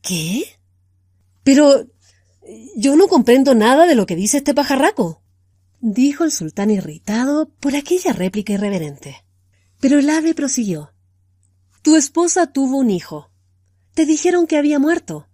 [0.00, 0.44] ¿Qué?
[1.42, 1.86] Pero
[2.76, 5.22] yo no comprendo nada de lo que dice este pajarraco,
[5.80, 9.24] dijo el sultán irritado por aquella réplica irreverente.
[9.80, 10.92] Pero el ave prosiguió.
[11.82, 13.30] Tu esposa tuvo un hijo.
[13.94, 15.28] Te dijeron que había muerto.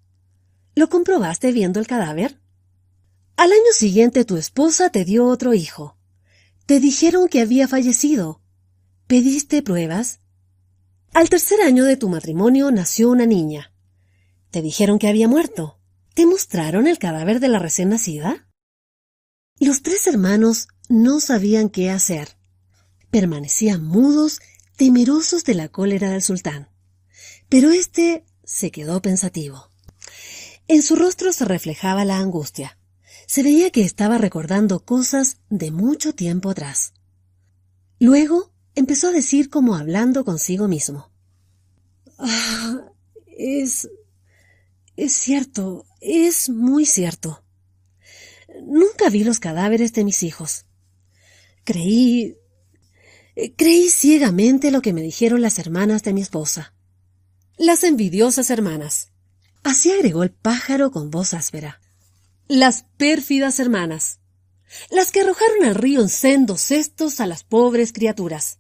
[0.75, 2.41] ¿Lo comprobaste viendo el cadáver?
[3.37, 5.97] Al año siguiente tu esposa te dio otro hijo.
[6.67, 8.41] Te dijeron que había fallecido.
[9.07, 10.21] ¿Pediste pruebas?
[11.13, 13.73] Al tercer año de tu matrimonio nació una niña.
[14.51, 15.79] Te dijeron que había muerto.
[16.15, 18.49] ¿Te mostraron el cadáver de la recién nacida?
[19.61, 22.39] Los tres hermanos no sabían qué hacer.
[23.11, 24.41] Permanecían mudos,
[24.77, 26.71] temerosos de la cólera del sultán.
[27.51, 29.71] Pero éste se quedó pensativo.
[30.67, 32.79] En su rostro se reflejaba la angustia.
[33.27, 36.93] Se veía que estaba recordando cosas de mucho tiempo atrás.
[37.99, 41.11] Luego empezó a decir como hablando consigo mismo.
[42.19, 42.93] Ah,
[43.27, 43.89] es...
[44.97, 47.45] es cierto, es muy cierto.
[48.63, 50.67] Nunca vi los cadáveres de mis hijos.
[51.65, 52.37] Creí...
[53.57, 56.75] creí ciegamente lo que me dijeron las hermanas de mi esposa.
[57.57, 59.13] Las envidiosas hermanas.
[59.63, 61.81] Así agregó el pájaro con voz áspera
[62.49, 64.21] las pérfidas hermanas,
[64.91, 68.59] las que arrojaron al río en sendos cestos a las pobres criaturas.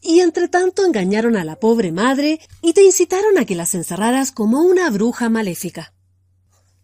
[0.00, 4.32] Y entre tanto engañaron a la pobre madre y te incitaron a que las encerraras
[4.32, 5.94] como una bruja maléfica.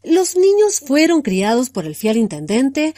[0.04, 2.94] Los niños fueron criados por el fiel intendente,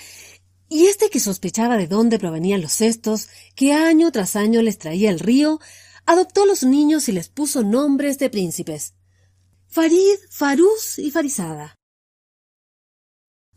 [0.68, 5.10] y este que sospechaba de dónde provenían los cestos que año tras año les traía
[5.10, 5.58] el río,
[6.04, 8.94] adoptó a los niños y les puso nombres de príncipes.
[9.68, 11.79] Farid, Faruz y Farizada.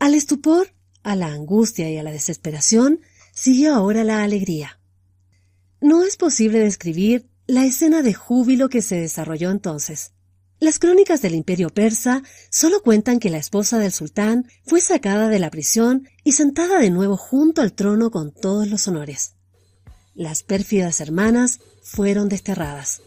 [0.03, 0.67] Al estupor,
[1.03, 2.99] a la angustia y a la desesperación
[3.33, 4.77] siguió ahora la alegría.
[5.79, 10.11] No es posible describir la escena de júbilo que se desarrolló entonces.
[10.59, 15.39] Las crónicas del imperio persa solo cuentan que la esposa del sultán fue sacada de
[15.39, 19.35] la prisión y sentada de nuevo junto al trono con todos los honores.
[20.15, 23.01] Las pérfidas hermanas fueron desterradas.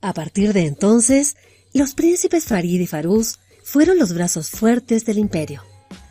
[0.00, 1.36] A partir de entonces,
[1.74, 5.62] los príncipes Farid y Faruz fueron los brazos fuertes del imperio,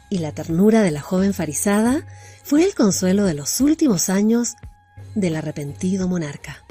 [0.09, 2.05] y la ternura de la joven farisada
[2.43, 4.55] fue el consuelo de los últimos años
[5.15, 6.65] del arrepentido monarca.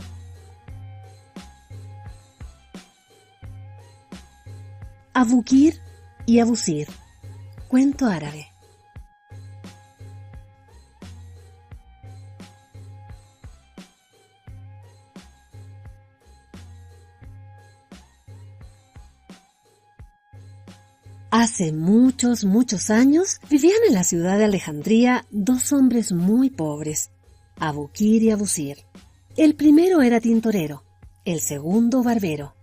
[5.14, 5.80] Abukir
[6.26, 6.88] y Abusir.
[7.68, 8.51] Cuento árabe.
[21.34, 27.10] Hace muchos, muchos años vivían en la ciudad de Alejandría dos hombres muy pobres,
[27.58, 28.84] Abukir y Abusir.
[29.38, 30.84] El primero era tintorero,
[31.24, 32.54] el segundo barbero.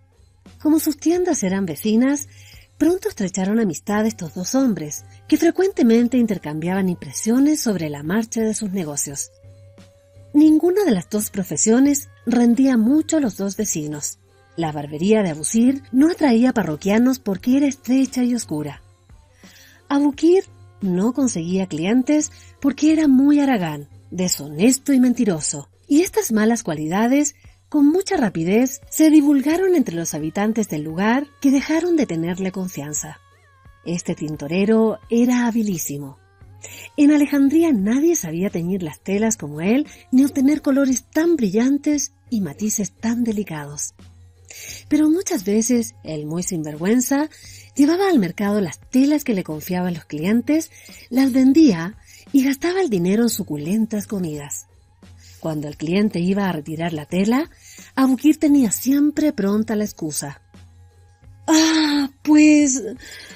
[0.62, 2.28] Como sus tiendas eran vecinas,
[2.78, 8.70] pronto estrecharon amistad estos dos hombres, que frecuentemente intercambiaban impresiones sobre la marcha de sus
[8.72, 9.32] negocios.
[10.32, 14.20] Ninguna de las dos profesiones rendía mucho a los dos vecinos.
[14.60, 18.82] La barbería de Abusir no atraía parroquianos porque era estrecha y oscura.
[19.88, 20.44] Abukir
[20.82, 22.30] no conseguía clientes
[22.60, 27.36] porque era muy aragán, deshonesto y mentiroso, y estas malas cualidades
[27.70, 33.18] con mucha rapidez se divulgaron entre los habitantes del lugar que dejaron de tenerle confianza.
[33.86, 36.18] Este tintorero era habilísimo.
[36.98, 42.42] En Alejandría nadie sabía teñir las telas como él, ni obtener colores tan brillantes y
[42.42, 43.94] matices tan delicados.
[44.88, 47.30] Pero muchas veces el muy sinvergüenza
[47.76, 50.72] llevaba al mercado las telas que le confiaban los clientes,
[51.10, 51.98] las vendía
[52.32, 54.68] y gastaba el dinero en suculentas comidas.
[55.40, 57.50] Cuando el cliente iba a retirar la tela,
[57.96, 60.42] Abukir tenía siempre pronta la excusa.
[61.48, 62.84] Ah, pues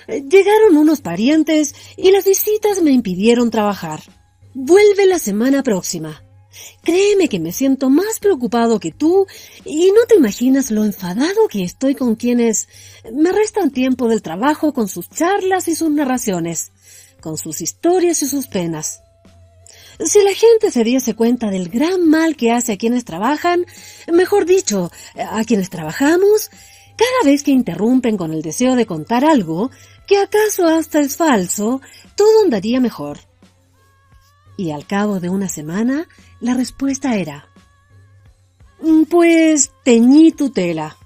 [0.08, 4.02] llegaron unos parientes y las visitas me impidieron trabajar.
[4.54, 6.22] Vuelve la semana próxima.
[6.84, 9.26] Créeme que me siento más preocupado que tú
[9.66, 12.68] y no te imaginas lo enfadado que estoy con quienes
[13.12, 16.72] me restan tiempo del trabajo con sus charlas y sus narraciones,
[17.22, 19.02] con sus historias y sus penas.
[20.00, 23.66] Si la gente se diese cuenta del gran mal que hace a quienes trabajan,
[24.12, 26.50] mejor dicho, a quienes trabajamos,
[26.98, 29.72] cada vez que interrumpen con el deseo de contar algo,
[30.08, 31.82] que acaso hasta es falso,
[32.16, 33.20] todo andaría mejor.
[34.58, 36.08] Y al cabo de una semana,
[36.44, 37.48] la respuesta era,
[39.10, 40.98] pues teñí tu tela.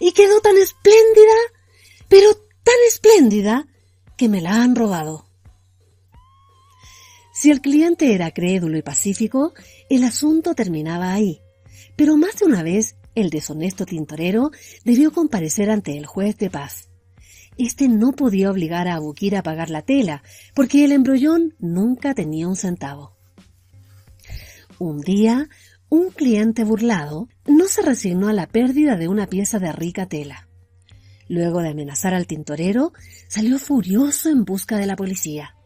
[0.00, 1.36] Y quedó tan espléndida,
[2.08, 3.68] pero tan espléndida,
[4.16, 5.28] que me la han robado.
[7.32, 9.54] Si el cliente era crédulo y pacífico,
[9.88, 11.40] el asunto terminaba ahí.
[11.94, 14.50] Pero más de una vez, el deshonesto tintorero
[14.84, 16.88] debió comparecer ante el juez de paz.
[17.56, 22.48] Este no podía obligar a Abukir a pagar la tela, porque el embrollón nunca tenía
[22.48, 23.15] un centavo.
[24.78, 25.48] Un día,
[25.88, 30.48] un cliente burlado no se resignó a la pérdida de una pieza de rica tela.
[31.28, 32.92] Luego de amenazar al tintorero,
[33.28, 35.56] salió furioso en busca de la policía.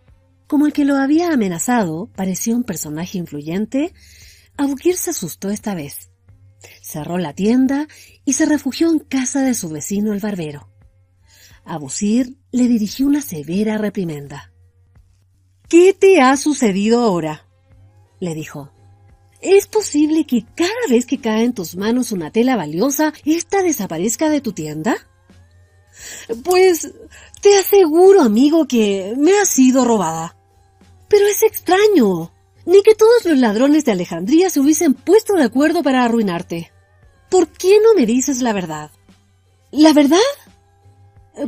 [0.46, 3.92] Como el que lo había amenazado parecía un personaje influyente,
[4.56, 6.10] Abukir se asustó esta vez.
[6.82, 7.88] Cerró la tienda
[8.24, 10.68] y se refugió en casa de su vecino el barbero.
[11.64, 14.52] Abusir le dirigió una severa reprimenda.
[15.68, 17.46] ¿Qué te ha sucedido ahora?
[18.18, 18.70] le dijo.
[19.40, 24.28] ¿Es posible que cada vez que cae en tus manos una tela valiosa, ésta desaparezca
[24.28, 24.96] de tu tienda?
[26.44, 26.92] Pues
[27.40, 30.36] te aseguro, amigo, que me ha sido robada.
[31.08, 32.32] Pero es extraño.
[32.66, 36.70] Ni que todos los ladrones de Alejandría se hubiesen puesto de acuerdo para arruinarte.
[37.30, 38.90] ¿Por qué no me dices la verdad?
[39.70, 40.18] ¿La verdad?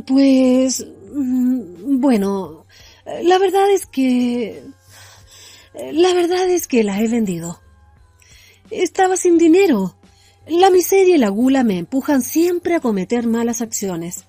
[0.07, 0.85] Pues...
[1.13, 2.65] Mm, bueno,
[3.21, 4.63] la verdad es que...
[5.91, 7.62] La verdad es que la he vendido.
[8.81, 9.95] Estaba sin dinero.
[10.47, 14.25] La miseria y la gula me empujan siempre a cometer malas acciones.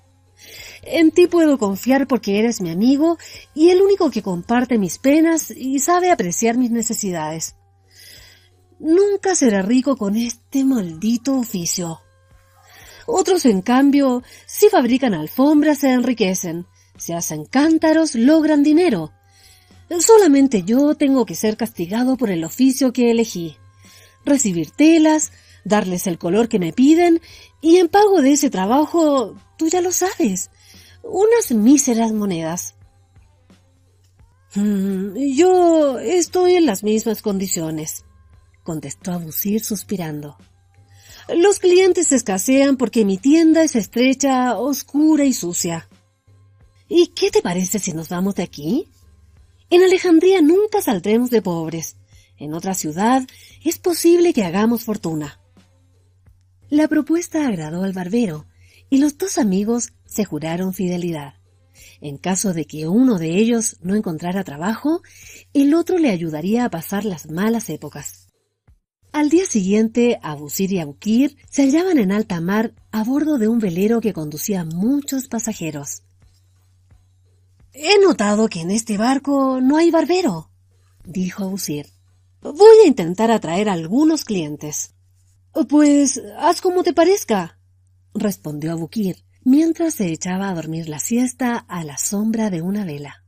[0.83, 3.17] En ti puedo confiar porque eres mi amigo
[3.55, 7.55] y el único que comparte mis penas y sabe apreciar mis necesidades.
[8.77, 12.01] Nunca seré rico con este maldito oficio.
[13.07, 16.67] Otros, en cambio, si fabrican alfombras se enriquecen,
[16.97, 19.11] si hacen cántaros logran dinero.
[19.99, 23.57] Solamente yo tengo que ser castigado por el oficio que elegí.
[24.25, 25.31] Recibir telas,
[25.63, 27.21] darles el color que me piden
[27.61, 30.51] y en pago de ese trabajo, tú ya lo sabes,
[31.03, 32.75] unas míseras monedas.
[34.55, 38.05] Mm, yo estoy en las mismas condiciones,
[38.63, 40.37] contestó Abusir suspirando.
[41.27, 45.89] Los clientes escasean porque mi tienda es estrecha, oscura y sucia.
[46.87, 48.87] ¿Y qué te parece si nos vamos de aquí?
[49.71, 51.95] En Alejandría nunca saldremos de pobres.
[52.37, 53.25] En otra ciudad
[53.63, 55.39] es posible que hagamos fortuna.
[56.69, 58.47] La propuesta agradó al barbero,
[58.89, 61.35] y los dos amigos se juraron fidelidad.
[62.01, 65.01] En caso de que uno de ellos no encontrara trabajo,
[65.53, 68.27] el otro le ayudaría a pasar las malas épocas.
[69.11, 73.59] Al día siguiente, Abusir y Abukir se hallaban en alta mar a bordo de un
[73.59, 76.03] velero que conducía muchos pasajeros.
[77.71, 80.49] He notado que en este barco no hay barbero,
[81.05, 81.94] dijo Abusir.
[82.53, 84.93] Voy a intentar atraer a algunos clientes.
[85.67, 87.57] Pues haz como te parezca,
[88.13, 93.23] respondió Abukir, mientras se echaba a dormir la siesta a la sombra de una vela.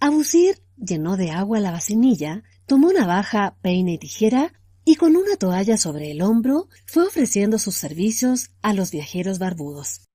[0.00, 5.76] Abusir llenó de agua la vasinilla, tomó navaja, peine y tijera y con una toalla
[5.76, 10.06] sobre el hombro fue ofreciendo sus servicios a los viajeros barbudos.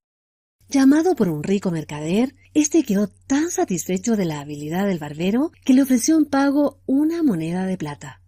[0.72, 5.74] Llamado por un rico mercader, este quedó tan satisfecho de la habilidad del barbero que
[5.74, 8.22] le ofreció en pago una moneda de plata.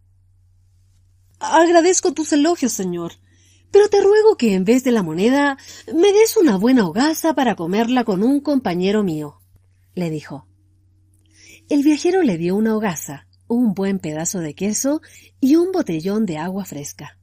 [1.39, 3.13] Agradezco tus elogios, señor,
[3.71, 5.57] pero te ruego que en vez de la moneda
[5.95, 9.39] me des una buena hogaza para comerla con un compañero mío,
[9.95, 10.45] le dijo.
[11.69, 15.01] El viajero le dio una hogaza, un buen pedazo de queso
[15.39, 17.17] y un botellón de agua fresca.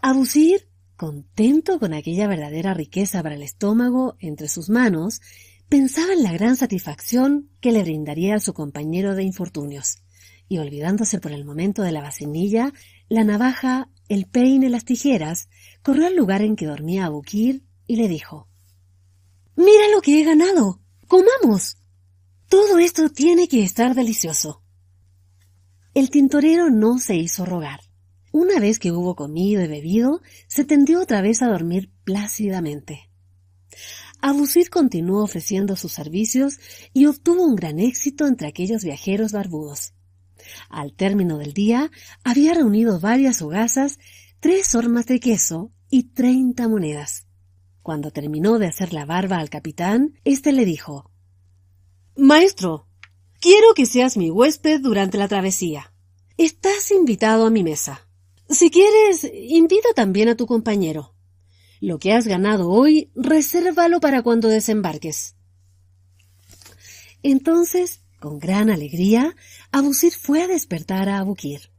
[0.00, 5.20] Abusir Contento con aquella verdadera riqueza para el estómago entre sus manos,
[5.68, 9.96] pensaba en la gran satisfacción que le brindaría a su compañero de infortunios,
[10.48, 12.72] y olvidándose por el momento de la vacinilla,
[13.08, 15.48] la navaja, el peine, las tijeras,
[15.82, 18.48] corrió al lugar en que dormía Abukir y le dijo
[19.56, 20.80] Mira lo que he ganado.
[21.06, 21.78] Comamos.
[22.48, 24.62] Todo esto tiene que estar delicioso.
[25.94, 27.80] El tintorero no se hizo rogar.
[28.32, 33.10] Una vez que hubo comido y bebido, se tendió otra vez a dormir plácidamente.
[34.22, 36.58] Abusir continuó ofreciendo sus servicios
[36.94, 39.92] y obtuvo un gran éxito entre aquellos viajeros barbudos.
[40.70, 41.90] Al término del día,
[42.24, 43.98] había reunido varias hogazas,
[44.40, 47.26] tres hormas de queso y treinta monedas.
[47.82, 51.10] Cuando terminó de hacer la barba al capitán, éste le dijo
[52.16, 52.86] Maestro,
[53.40, 55.92] quiero que seas mi huésped durante la travesía.
[56.38, 58.08] Estás invitado a mi mesa.
[58.48, 61.14] Si quieres, invita también a tu compañero.
[61.80, 65.34] Lo que has ganado hoy, resérvalo para cuando desembarques.
[67.22, 69.34] Entonces, con gran alegría,
[69.72, 71.70] Abusir fue a despertar a Abukir.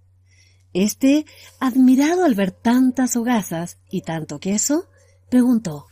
[0.74, 1.26] Este,
[1.60, 4.90] admirado al ver tantas hogazas y tanto queso,
[5.30, 5.88] preguntó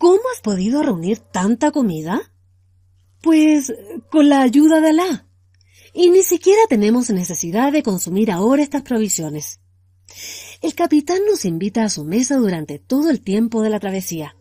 [0.00, 2.32] ¿Cómo has podido reunir tanta comida?
[3.20, 3.70] Pues
[4.10, 5.26] con la ayuda de Alá.
[5.92, 9.59] Y ni siquiera tenemos necesidad de consumir ahora estas provisiones.
[10.60, 14.36] El capitán nos invita a su mesa durante todo el tiempo de la travesía.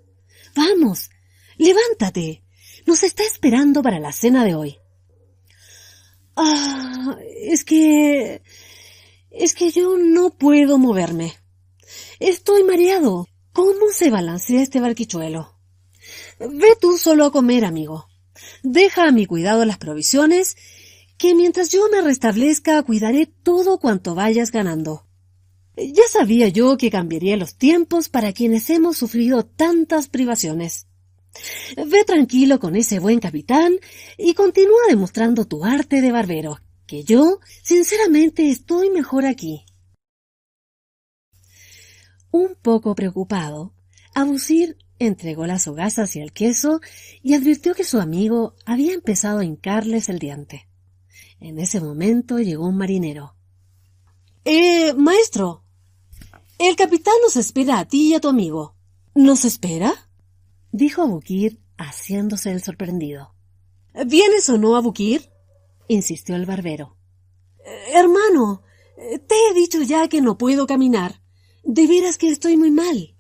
[0.56, 1.10] Vamos,
[1.58, 2.44] levántate.
[2.86, 4.78] Nos está esperando para la cena de hoy.
[6.36, 8.42] Ah, es que...
[9.32, 11.36] es que yo no puedo moverme.
[12.20, 13.28] Estoy mareado.
[13.54, 15.60] ¿Cómo se balancea este barquichuelo?
[16.40, 18.08] Ve tú solo a comer, amigo.
[18.64, 20.56] Deja a mi cuidado las provisiones,
[21.18, 25.09] que mientras yo me restablezca cuidaré todo cuanto vayas ganando.
[25.80, 30.88] Ya sabía yo que cambiaría los tiempos para quienes hemos sufrido tantas privaciones.
[31.78, 33.74] Ve tranquilo con ese buen capitán
[34.18, 39.66] y continúa demostrando tu arte de barbero, que yo, sinceramente, estoy mejor aquí.
[42.32, 43.74] Un poco preocupado,
[44.14, 46.82] Abusir entregó las hogazas y el queso
[47.22, 50.68] y advirtió que su amigo había empezado a hincarles el diente.
[51.40, 53.36] En ese momento llegó un marinero.
[54.44, 55.64] Eh, maestro,
[56.60, 58.76] el capitán nos espera a ti y a tu amigo.
[59.16, 60.10] ¿Nos espera?
[60.72, 63.34] dijo Abukir, haciéndose el sorprendido.
[64.06, 65.32] ¿Vienes o no, Abukir?
[65.88, 66.98] insistió el barbero.
[67.66, 68.62] Eh, hermano,
[68.98, 71.22] eh, te he dicho ya que no puedo caminar.
[71.64, 73.16] De veras que estoy muy mal.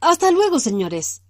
[0.00, 1.22] Hasta luego, señores.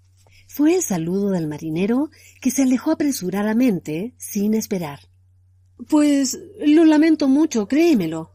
[0.47, 2.10] Fue el saludo del marinero
[2.40, 5.09] que se alejó apresuradamente, sin esperar.
[5.89, 8.32] Pues lo lamento mucho, créemelo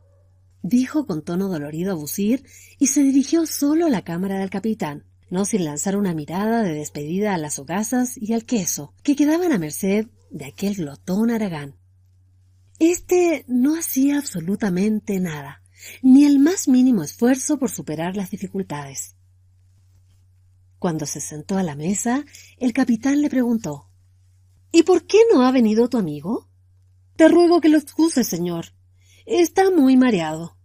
[0.68, 2.44] dijo con tono dolorido a Busir
[2.78, 6.74] y se dirigió solo a la cámara del capitán, no sin lanzar una mirada de
[6.74, 11.76] despedida a las hogazas y al queso, que quedaban a merced de aquel glotón Aragán.
[12.80, 15.64] Este no hacía absolutamente nada,
[16.02, 19.16] ni el más mínimo esfuerzo por superar las dificultades.
[20.80, 22.24] Cuando se sentó a la mesa,
[22.58, 23.90] el capitán le preguntó
[24.72, 26.50] ¿Y por qué no ha venido tu amigo?
[27.16, 28.74] Te ruego que lo excuses, señor.
[29.26, 30.57] Está muy mareado.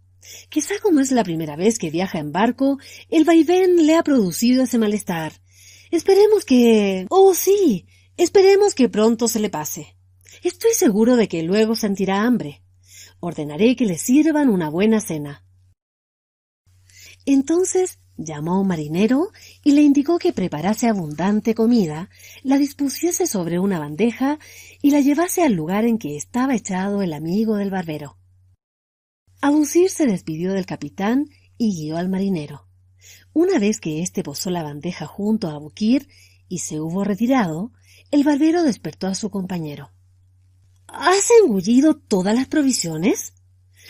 [0.49, 2.77] Quizá como es la primera vez que viaja en barco,
[3.09, 5.33] el vaivén le ha producido ese malestar.
[5.91, 7.05] Esperemos que...
[7.09, 7.85] Oh, sí.
[8.17, 9.95] Esperemos que pronto se le pase.
[10.43, 12.61] Estoy seguro de que luego sentirá hambre.
[13.19, 15.45] Ordenaré que le sirvan una buena cena.
[17.25, 19.29] Entonces llamó a un marinero
[19.63, 22.09] y le indicó que preparase abundante comida,
[22.43, 24.39] la dispusiese sobre una bandeja
[24.81, 28.17] y la llevase al lugar en que estaba echado el amigo del barbero.
[29.43, 32.65] Abusir se despidió del capitán y guió al marinero.
[33.33, 36.07] Una vez que éste posó la bandeja junto a Abukir
[36.47, 37.73] y se hubo retirado,
[38.09, 39.91] el barbero despertó a su compañero.
[40.87, 43.33] ¿Has engullido todas las provisiones?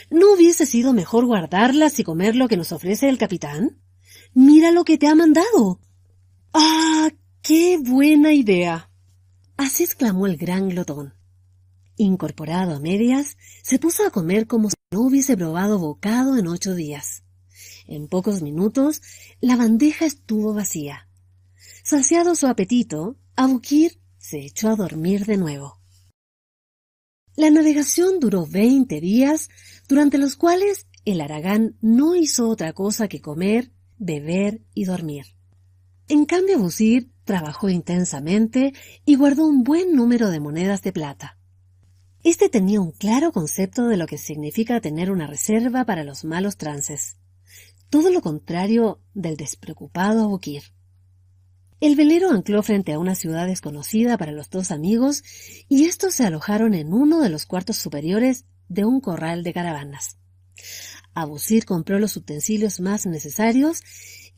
[0.09, 3.79] ¿No hubiese sido mejor guardarlas y comer lo que nos ofrece el capitán?
[4.33, 5.81] Mira lo que te ha mandado.
[6.51, 7.11] ¡Ah!
[7.43, 8.89] ¡Qué buena idea!
[9.55, 11.13] Así exclamó el gran glotón.
[11.95, 17.23] Incorporado a medias, se puso a comer como no hubiese probado bocado en ocho días.
[17.87, 19.01] En pocos minutos
[19.41, 21.09] la bandeja estuvo vacía.
[21.83, 25.81] Saciado su apetito, Abukir se echó a dormir de nuevo.
[27.35, 29.49] La navegación duró veinte días,
[29.87, 35.25] durante los cuales el Aragán no hizo otra cosa que comer, beber y dormir.
[36.07, 38.73] En cambio, Busir trabajó intensamente
[39.05, 41.39] y guardó un buen número de monedas de plata.
[42.23, 46.55] Este tenía un claro concepto de lo que significa tener una reserva para los malos
[46.55, 47.17] trances.
[47.89, 50.63] Todo lo contrario del despreocupado Abukir.
[51.81, 55.21] El velero ancló frente a una ciudad desconocida para los dos amigos
[55.67, 60.17] y estos se alojaron en uno de los cuartos superiores de un corral de caravanas.
[61.13, 63.83] Abusir compró los utensilios más necesarios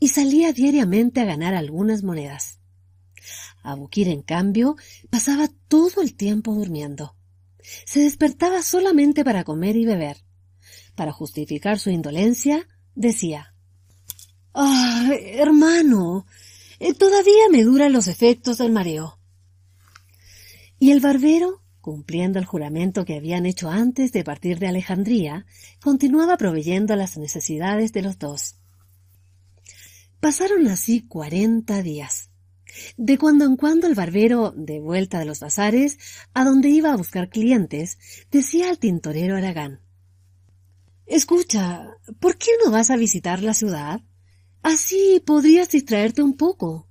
[0.00, 2.58] y salía diariamente a ganar algunas monedas.
[3.62, 4.74] Abukir, en cambio,
[5.08, 7.15] pasaba todo el tiempo durmiendo.
[7.84, 10.18] Se despertaba solamente para comer y beber.
[10.94, 13.54] Para justificar su indolencia, decía
[14.54, 16.26] Ah, hermano,
[16.78, 19.18] eh, todavía me duran los efectos del mareo.
[20.78, 25.44] Y el barbero, cumpliendo el juramento que habían hecho antes de partir de Alejandría,
[25.82, 28.56] continuaba proveyendo las necesidades de los dos.
[30.20, 32.25] Pasaron así cuarenta días.
[32.96, 35.98] De cuando en cuando el barbero, de vuelta de los bazares,
[36.34, 37.98] a donde iba a buscar clientes,
[38.30, 39.80] decía al tintorero Aragán
[41.06, 44.02] Escucha, ¿por qué no vas a visitar la ciudad?
[44.62, 46.88] Así podrías distraerte un poco.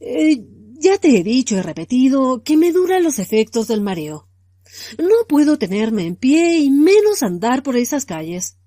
[0.00, 4.28] Eh, ya te he dicho y repetido que me duran los efectos del mareo.
[4.98, 8.58] No puedo tenerme en pie y menos andar por esas calles.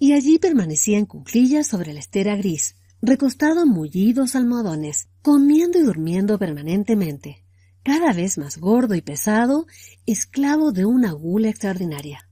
[0.00, 5.82] Y allí permanecía en cuclillas sobre la estera gris, recostado en mullidos almohadones, comiendo y
[5.82, 7.44] durmiendo permanentemente,
[7.82, 9.66] cada vez más gordo y pesado,
[10.06, 12.28] esclavo de una gula extraordinaria.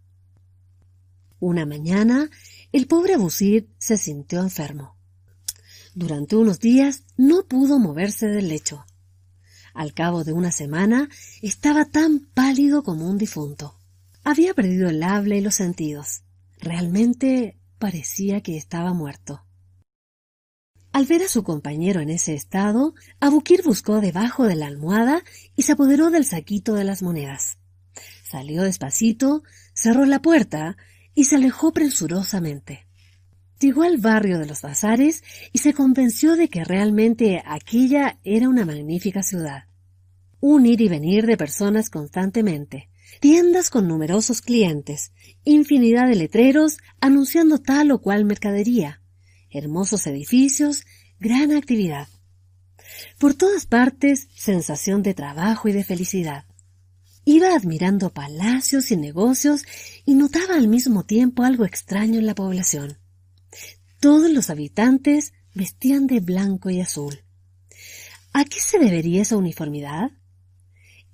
[1.41, 2.31] Una mañana,
[2.73, 4.97] el pobre Abusir se sintió enfermo.
[5.95, 8.87] Durante unos días no pudo moverse del lecho.
[9.75, 11.11] Al cabo de una semana
[11.43, 13.79] estaba tan pálido como un difunto.
[14.25, 16.23] Había perdido el habla y los sentidos.
[16.59, 19.45] Realmente parecía que estaba muerto.
[20.93, 25.23] Al ver a su compañero en ese estado, Abukir buscó debajo de la almohada
[25.57, 27.57] y se apoderó del saquito de las monedas.
[28.25, 29.43] Salió despacito,
[29.73, 30.77] cerró la puerta
[31.15, 32.87] y se alejó presurosamente.
[33.59, 38.67] Llegó al barrio de los bazares y se convenció de que realmente aquella era una
[38.67, 39.65] magnífica ciudad.
[40.41, 42.91] Un ir y venir de personas constantemente,
[43.21, 45.13] tiendas con numerosos clientes,
[45.45, 49.02] infinidad de letreros anunciando tal o cual mercadería,
[49.53, 50.85] hermosos edificios,
[51.21, 52.09] gran actividad.
[53.19, 56.45] Por todas partes, sensación de trabajo y de felicidad.
[57.25, 59.65] Iba admirando palacios y negocios
[60.05, 62.99] y notaba al mismo tiempo algo extraño en la población.
[64.01, 67.23] Todos los habitantes vestían de blanco y azul.
[68.33, 70.11] ¿A qué se debería esa uniformidad?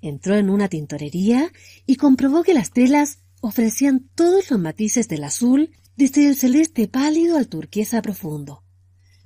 [0.01, 1.51] Entró en una tintorería
[1.85, 7.35] y comprobó que las telas ofrecían todos los matices del azul, desde el celeste pálido
[7.35, 8.63] al turquesa profundo.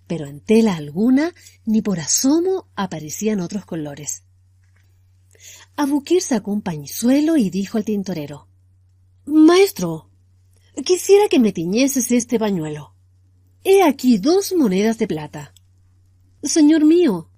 [0.08, 1.32] Pero en tela alguna
[1.66, 4.24] ni por asomo aparecían otros colores.
[5.76, 8.48] Abukir sacó un pañuelo y dijo al tintorero
[9.24, 10.10] Maestro,
[10.84, 12.96] quisiera que me tiñeses este pañuelo.
[13.64, 15.54] He aquí dos monedas de plata.
[16.42, 17.30] Señor mío,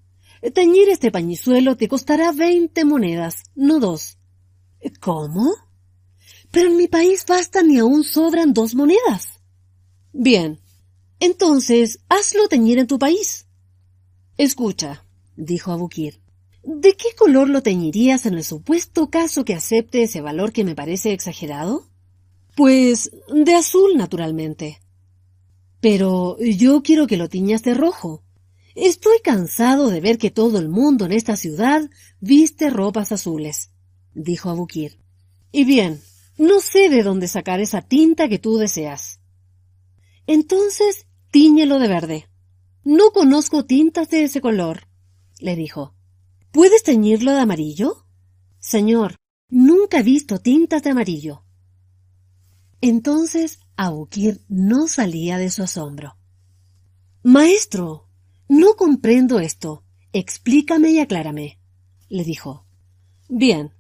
[0.54, 4.18] Teñir este pañizuelo te costará veinte monedas, no dos.
[5.02, 5.52] ¿Cómo?
[6.56, 9.42] Pero en mi país bastan y aún sobran dos monedas.
[10.14, 10.62] Bien,
[11.20, 13.46] entonces hazlo teñir en tu país.
[14.38, 15.04] Escucha,
[15.36, 16.22] dijo Abukir.
[16.64, 20.76] ¿De qué color lo teñirías en el supuesto caso que acepte ese valor que me
[20.76, 21.90] parece exagerado?
[22.56, 24.80] Pues de azul, naturalmente.
[25.82, 28.24] Pero yo quiero que lo tiñas de rojo,
[28.76, 31.90] Estoy cansado de ver que todo el mundo en esta ciudad
[32.22, 33.72] viste ropas azules,
[34.14, 35.00] dijo Abukir.
[35.54, 36.02] Y bien,
[36.38, 39.20] no sé de dónde sacar esa tinta que tú deseas.
[40.28, 42.30] Entonces, tíñelo de verde.
[42.84, 44.88] No conozco tintas de ese color,
[45.40, 45.96] le dijo.
[46.52, 48.06] ¿Puedes teñirlo de amarillo?
[48.60, 49.18] Señor,
[49.50, 51.44] nunca he visto tintas de amarillo.
[52.82, 56.18] Entonces Abukir no salía de su asombro.
[57.24, 58.08] Maestro,
[58.48, 59.84] no comprendo esto.
[60.14, 61.60] Explícame y aclárame,
[62.08, 62.66] le dijo.
[63.28, 63.75] Bien.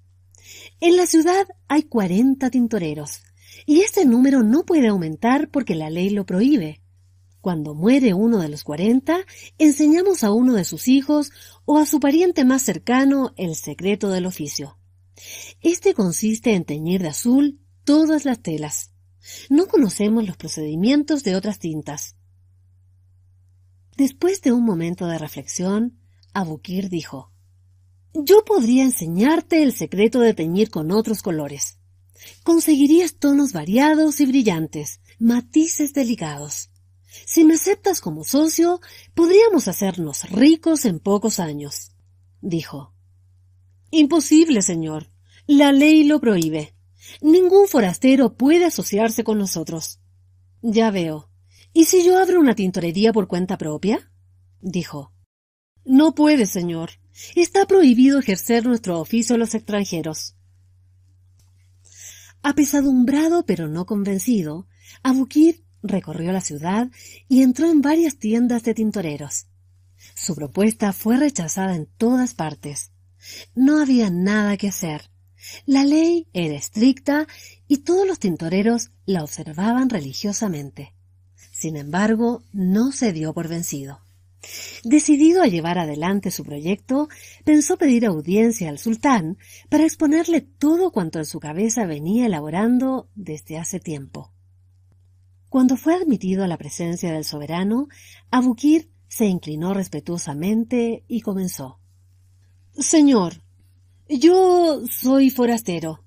[0.86, 3.24] En la ciudad hay cuarenta tintoreros,
[3.66, 6.84] y este número no puede aumentar porque la ley lo prohíbe.
[7.42, 9.26] Cuando muere uno de los cuarenta,
[9.58, 11.32] enseñamos a uno de sus hijos
[11.66, 14.78] o a su pariente más cercano el secreto del oficio.
[15.60, 18.92] Este consiste en teñir de azul todas las telas.
[19.50, 22.16] No conocemos los procedimientos de otras tintas.
[23.98, 25.98] Después de un momento de reflexión,
[26.32, 27.32] Abukir dijo
[28.18, 31.80] Yo podría enseñarte el secreto de teñir con otros colores.
[32.44, 36.70] Conseguirías tonos variados y brillantes, matices delicados.
[37.26, 38.80] Si me aceptas como socio,
[39.16, 41.92] podríamos hacernos ricos en pocos años,
[42.40, 42.94] dijo.
[43.92, 45.10] Imposible, señor.
[45.46, 46.74] La ley lo prohíbe.
[47.22, 50.00] Ningún forastero puede asociarse con nosotros.
[50.62, 51.30] Ya veo.
[51.74, 54.10] ¿Y si yo abro una tintorería por cuenta propia?
[54.62, 55.12] dijo.
[55.84, 56.92] No puede, señor.
[57.36, 60.36] Está prohibido ejercer nuestro oficio a los extranjeros.
[62.42, 64.68] Apesadumbrado pero no convencido,
[65.02, 66.90] Abukir recorrió la ciudad
[67.28, 69.48] y entró en varias tiendas de tintoreros.
[70.14, 72.92] Su propuesta fue rechazada en todas partes.
[73.56, 75.10] No había nada que hacer.
[75.66, 77.28] La ley era estricta
[77.68, 80.94] y todos los tintoreros la observaban religiosamente.
[81.52, 84.05] Sin embargo, no se dio por vencido.
[84.84, 87.10] Decidido a llevar adelante su proyecto,
[87.44, 89.38] pensó pedir audiencia al sultán
[89.70, 94.32] para exponerle todo cuanto en su cabeza venía elaborando desde hace tiempo.
[95.50, 97.88] Cuando fue admitido a la presencia del soberano,
[98.30, 101.80] Abukir se inclinó respetuosamente y comenzó.
[102.78, 103.42] Señor,
[104.10, 106.04] yo soy forastero.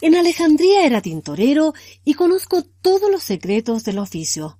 [0.00, 1.74] En Alejandría era tintorero
[2.04, 4.58] y conozco todos los secretos del oficio.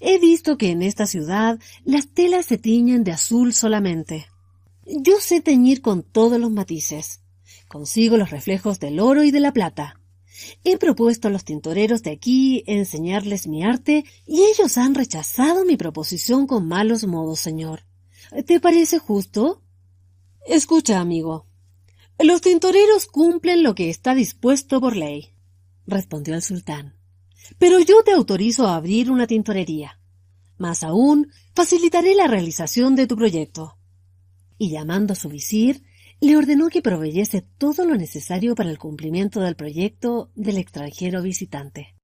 [0.00, 4.26] He visto que en esta ciudad las telas se tiñen de azul solamente.
[4.86, 7.20] Yo sé teñir con todos los matices.
[7.68, 10.00] Consigo los reflejos del oro y de la plata.
[10.64, 15.76] He propuesto a los tintoreros de aquí enseñarles mi arte y ellos han rechazado mi
[15.76, 17.84] proposición con malos modos, señor.
[18.46, 19.62] ¿Te parece justo?
[20.46, 21.46] Escucha, amigo.
[22.18, 25.32] Los tintoreros cumplen lo que está dispuesto por ley,
[25.86, 26.97] respondió el sultán.
[27.58, 29.98] Pero yo te autorizo a abrir una tintorería.
[30.58, 33.78] Más aún, facilitaré la realización de tu proyecto.
[34.58, 35.84] Y llamando a su visir,
[36.20, 41.94] le ordenó que proveyese todo lo necesario para el cumplimiento del proyecto del extranjero visitante.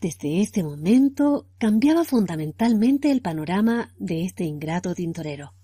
[0.00, 5.54] Desde este momento cambiaba fundamentalmente el panorama de este ingrato tintorero.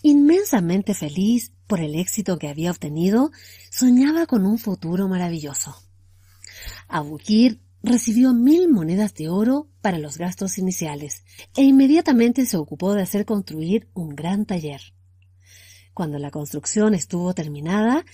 [0.00, 3.32] Inmensamente feliz por el éxito que había obtenido,
[3.70, 5.76] soñaba con un futuro maravilloso.
[6.88, 11.24] Abukir recibió mil monedas de oro para los gastos iniciales
[11.54, 14.80] e inmediatamente se ocupó de hacer construir un gran taller.
[15.92, 18.04] Cuando la construcción estuvo terminada,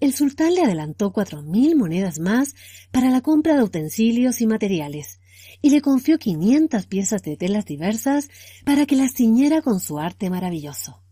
[0.00, 2.54] el sultán le adelantó cuatro mil monedas más
[2.90, 5.20] para la compra de utensilios y materiales,
[5.60, 8.28] y le confió quinientas piezas de telas diversas
[8.64, 11.02] para que las ciñera con su arte maravilloso.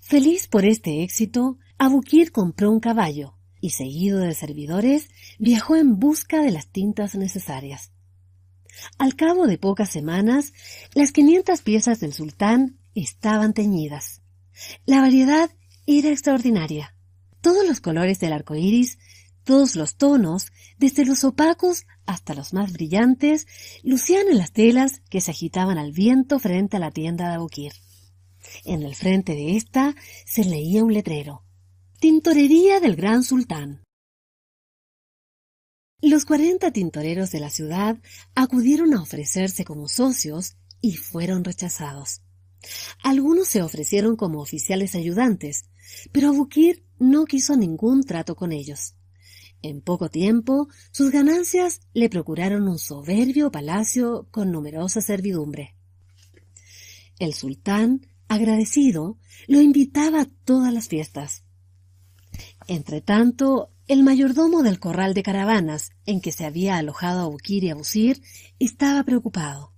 [0.00, 3.35] Feliz por este éxito, Abukir compró un caballo
[3.70, 7.92] seguido de servidores, viajó en busca de las tintas necesarias.
[8.98, 10.52] Al cabo de pocas semanas,
[10.94, 14.22] las quinientas piezas del sultán estaban teñidas.
[14.84, 15.50] La variedad
[15.86, 16.94] era extraordinaria.
[17.40, 18.98] Todos los colores del arco iris,
[19.44, 23.46] todos los tonos, desde los opacos hasta los más brillantes,
[23.82, 27.72] lucían en las telas que se agitaban al viento frente a la tienda de Abukir.
[28.64, 29.94] En el frente de ésta
[30.24, 31.45] se leía un letrero.
[31.98, 33.82] Tintorería del Gran Sultán.
[36.02, 37.96] Los cuarenta tintoreros de la ciudad
[38.34, 42.20] acudieron a ofrecerse como socios y fueron rechazados.
[43.02, 45.70] Algunos se ofrecieron como oficiales ayudantes,
[46.12, 48.94] pero Abukir no quiso ningún trato con ellos.
[49.62, 55.76] En poco tiempo, sus ganancias le procuraron un soberbio palacio con numerosa servidumbre.
[57.18, 61.45] El sultán agradecido, lo invitaba a todas las fiestas.
[62.66, 68.22] Entretanto, el mayordomo del corral de caravanas en que se había alojado Abukir y Abusir
[68.58, 69.72] estaba preocupado.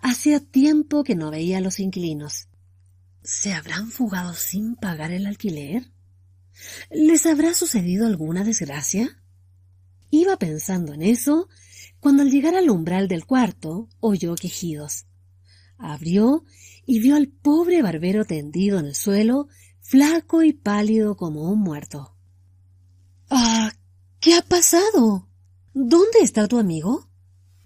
[0.00, 2.48] Hacía tiempo que no veía a los inquilinos.
[3.22, 5.92] ¿Se habrán fugado sin pagar el alquiler?
[6.90, 9.22] ¿Les habrá sucedido alguna desgracia?
[10.10, 11.48] Iba pensando en eso
[12.00, 15.06] cuando al llegar al umbral del cuarto oyó quejidos.
[15.76, 16.44] Abrió
[16.86, 19.48] y vio al pobre barbero tendido en el suelo,
[19.80, 22.16] flaco y pálido como un muerto.
[23.34, 23.72] Ah,
[24.20, 25.26] ¿qué ha pasado?
[25.72, 27.08] ¿Dónde está tu amigo?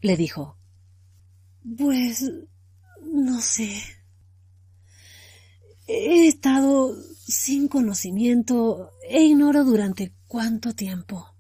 [0.01, 0.57] le dijo.
[1.77, 2.31] Pues
[3.03, 3.83] no sé.
[5.89, 6.95] He estado
[7.27, 11.35] sin conocimiento e ignoro durante cuánto tiempo.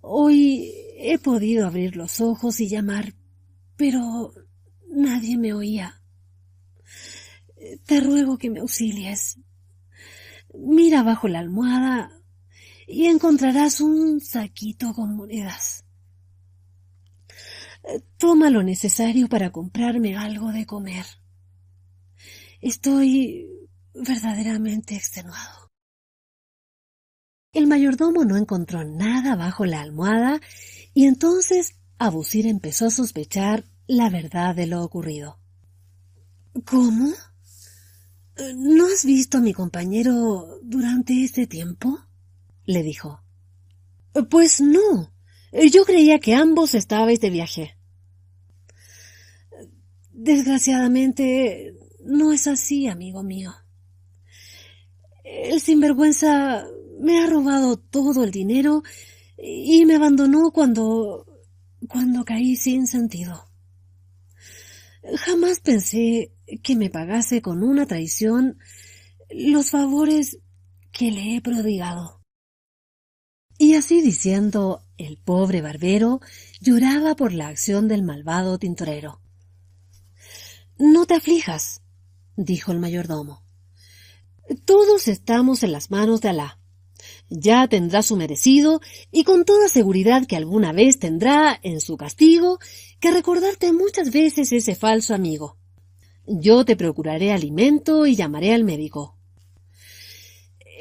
[0.00, 3.16] Hoy he podido abrir los ojos y llamar,
[3.74, 4.34] pero
[4.88, 6.00] nadie me oía.
[7.86, 9.40] Te ruego que me auxilies.
[10.54, 12.21] Mira bajo la almohada
[12.92, 15.82] y encontrarás un saquito con monedas.
[18.18, 21.06] Toma lo necesario para comprarme algo de comer.
[22.60, 23.48] Estoy
[23.94, 25.70] verdaderamente extenuado.
[27.54, 30.40] El mayordomo no encontró nada bajo la almohada
[30.92, 35.38] y entonces Abusir empezó a sospechar la verdad de lo ocurrido.
[36.66, 37.10] ¿Cómo?
[38.54, 41.98] ¿No has visto a mi compañero durante este tiempo?
[42.64, 43.22] Le dijo.
[44.30, 45.12] Pues no.
[45.70, 47.76] Yo creía que ambos estabais de viaje.
[50.12, 51.74] Desgraciadamente,
[52.04, 53.52] no es así, amigo mío.
[55.24, 56.64] El sinvergüenza
[57.00, 58.82] me ha robado todo el dinero
[59.36, 61.26] y me abandonó cuando
[61.88, 63.44] cuando caí sin sentido.
[65.16, 66.32] Jamás pensé
[66.62, 68.58] que me pagase con una traición
[69.30, 70.38] los favores
[70.92, 72.21] que le he prodigado.
[73.62, 76.20] Y así diciendo, el pobre barbero
[76.60, 79.20] lloraba por la acción del malvado tintorero.
[80.78, 81.80] No te aflijas,
[82.34, 83.44] dijo el mayordomo.
[84.64, 86.58] Todos estamos en las manos de Alá.
[87.28, 88.80] Ya tendrá su merecido
[89.12, 92.58] y con toda seguridad que alguna vez tendrá en su castigo
[92.98, 95.56] que recordarte muchas veces ese falso amigo.
[96.26, 99.16] Yo te procuraré alimento y llamaré al médico.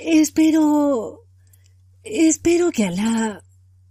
[0.04, 1.21] Espero.
[2.04, 3.44] Espero que Alá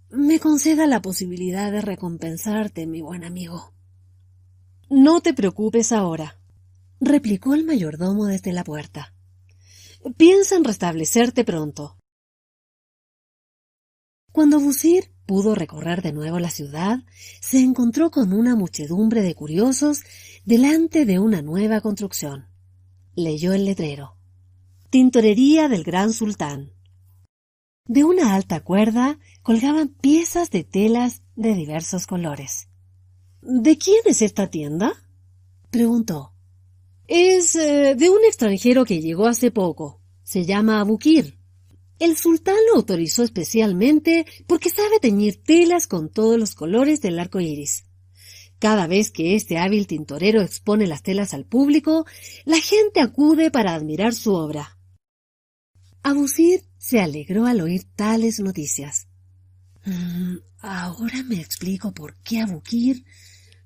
[0.09, 3.73] me conceda la posibilidad de recompensarte, mi buen amigo.
[4.89, 6.37] No te preocupes ahora,
[6.99, 9.13] replicó el mayordomo desde la puerta.
[10.17, 11.97] Piensa en restablecerte pronto.
[14.31, 16.99] Cuando Busir pudo recorrer de nuevo la ciudad,
[17.41, 20.03] se encontró con una muchedumbre de curiosos
[20.45, 22.47] delante de una nueva construcción.
[23.15, 24.17] Leyó el letrero.
[24.89, 26.73] Tintorería del Gran Sultán.
[27.85, 32.69] De una alta cuerda colgaban piezas de telas de diversos colores.
[33.41, 34.93] ¿De quién es esta tienda?
[35.71, 36.33] preguntó.
[37.07, 39.99] Es eh, de un extranjero que llegó hace poco.
[40.23, 41.39] Se llama Abukir.
[41.99, 47.39] El sultán lo autorizó especialmente porque sabe teñir telas con todos los colores del arco
[47.39, 47.85] iris.
[48.59, 52.05] Cada vez que este hábil tintorero expone las telas al público,
[52.45, 54.77] la gente acude para admirar su obra.
[56.03, 59.07] Abusir se alegró al oír tales noticias.
[59.85, 63.05] Mm, ahora me explico por qué Abukir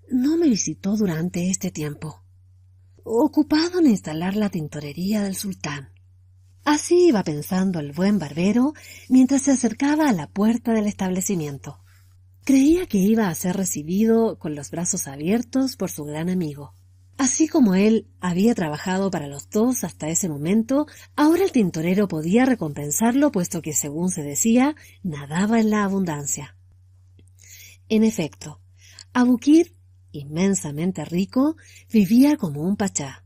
[0.09, 2.23] no me visitó durante este tiempo.
[3.03, 5.89] Ocupado en instalar la tintorería del sultán.
[6.63, 8.73] Así iba pensando el buen barbero
[9.07, 11.79] mientras se acercaba a la puerta del establecimiento.
[12.43, 16.73] Creía que iba a ser recibido con los brazos abiertos por su gran amigo.
[17.17, 20.85] Así como él había trabajado para los dos hasta ese momento,
[21.15, 26.57] ahora el tintorero podía recompensarlo puesto que, según se decía, nadaba en la abundancia.
[27.87, 28.59] En efecto,
[29.17, 29.73] Abukir,
[30.11, 31.55] inmensamente rico,
[31.89, 33.23] vivía como un pachá.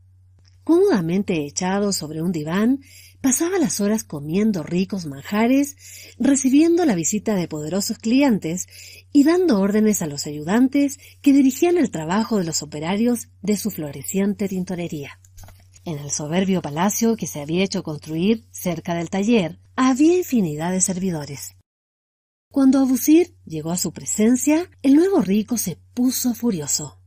[0.62, 2.78] Cómodamente echado sobre un diván,
[3.20, 5.76] Pasaba las horas comiendo ricos manjares,
[6.18, 8.66] recibiendo la visita de poderosos clientes
[9.12, 13.70] y dando órdenes a los ayudantes que dirigían el trabajo de los operarios de su
[13.70, 15.20] floreciente tintorería.
[15.84, 20.80] En el soberbio palacio que se había hecho construir cerca del taller había infinidad de
[20.80, 21.56] servidores.
[22.50, 26.99] Cuando Abusir llegó a su presencia, el nuevo rico se puso furioso.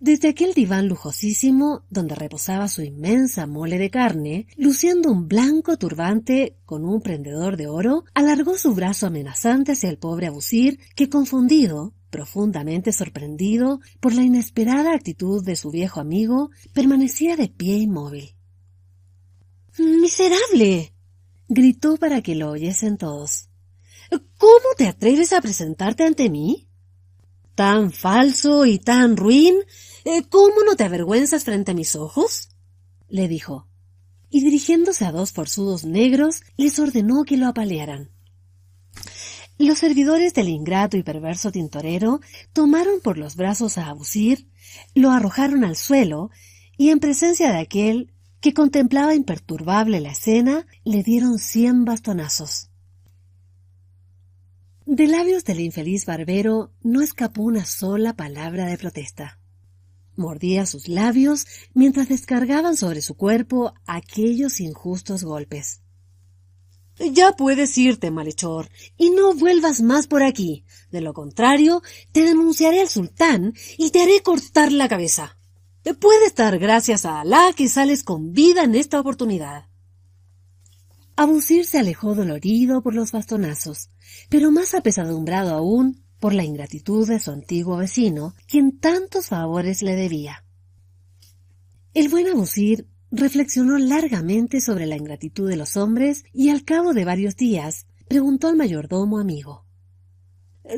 [0.00, 6.56] Desde aquel diván lujosísimo, donde reposaba su inmensa mole de carne, luciendo un blanco turbante
[6.64, 11.94] con un prendedor de oro, alargó su brazo amenazante hacia el pobre Abusir, que confundido,
[12.10, 18.36] profundamente sorprendido por la inesperada actitud de su viejo amigo, permanecía de pie inmóvil.
[19.78, 20.94] ¡Miserable!
[21.48, 23.48] gritó para que lo oyesen todos.
[24.10, 26.68] ¿Cómo te atreves a presentarte ante mí?
[27.56, 29.56] ¿Tan falso y tan ruin
[30.30, 32.50] ¿Cómo no te avergüenzas frente a mis ojos?
[33.08, 33.66] le dijo,
[34.30, 38.10] y dirigiéndose a dos forzudos negros, les ordenó que lo apalearan.
[39.58, 42.20] Los servidores del ingrato y perverso tintorero
[42.52, 44.48] tomaron por los brazos a Abusir,
[44.94, 46.30] lo arrojaron al suelo,
[46.76, 52.70] y en presencia de aquel que contemplaba imperturbable la escena, le dieron cien bastonazos.
[54.86, 59.38] De labios del infeliz barbero no escapó una sola palabra de protesta.
[60.18, 65.80] Mordía sus labios mientras descargaban sobre su cuerpo aquellos injustos golpes.
[67.12, 70.64] Ya puedes irte, malhechor, y no vuelvas más por aquí.
[70.90, 75.38] De lo contrario, te denunciaré al sultán y te haré cortar la cabeza.
[76.00, 79.68] Puedes dar gracias a Alá que sales con vida en esta oportunidad.
[81.14, 83.90] Abusir se alejó dolorido por los bastonazos,
[84.28, 89.94] pero más apesadumbrado aún por la ingratitud de su antiguo vecino, quien tantos favores le
[89.94, 90.44] debía.
[91.94, 97.04] El buen Abusir reflexionó largamente sobre la ingratitud de los hombres y al cabo de
[97.04, 99.64] varios días preguntó al mayordomo amigo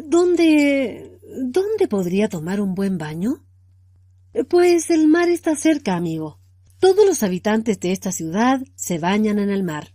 [0.06, 1.18] ¿Dónde.
[1.42, 3.44] dónde podría tomar un buen baño?
[4.48, 6.38] Pues el mar está cerca, amigo.
[6.78, 9.94] Todos los habitantes de esta ciudad se bañan en el mar.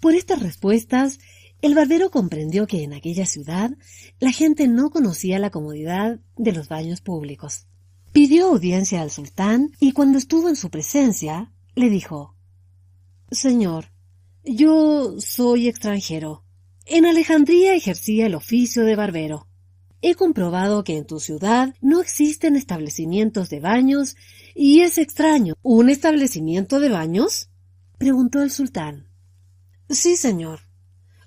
[0.00, 1.18] Por estas respuestas,
[1.62, 3.70] el barbero comprendió que en aquella ciudad
[4.20, 7.66] la gente no conocía la comodidad de los baños públicos.
[8.12, 12.36] Pidió audiencia al sultán y cuando estuvo en su presencia, le dijo
[13.30, 13.86] Señor,
[14.44, 16.44] yo soy extranjero.
[16.86, 19.48] En Alejandría ejercía el oficio de barbero.
[20.02, 24.16] He comprobado que en tu ciudad no existen establecimientos de baños
[24.54, 25.54] y es extraño.
[25.62, 27.48] ¿Un establecimiento de baños?
[27.96, 29.08] preguntó el sultán.
[29.88, 30.60] Sí, señor.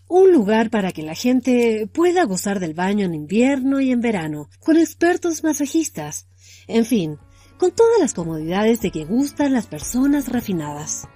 [0.10, 4.50] Un lugar para que la gente pueda gozar del baño en invierno y en verano,
[4.62, 6.28] con expertos masajistas,
[6.68, 7.18] en fin,
[7.58, 11.08] con todas las comodidades de que gustan las personas refinadas.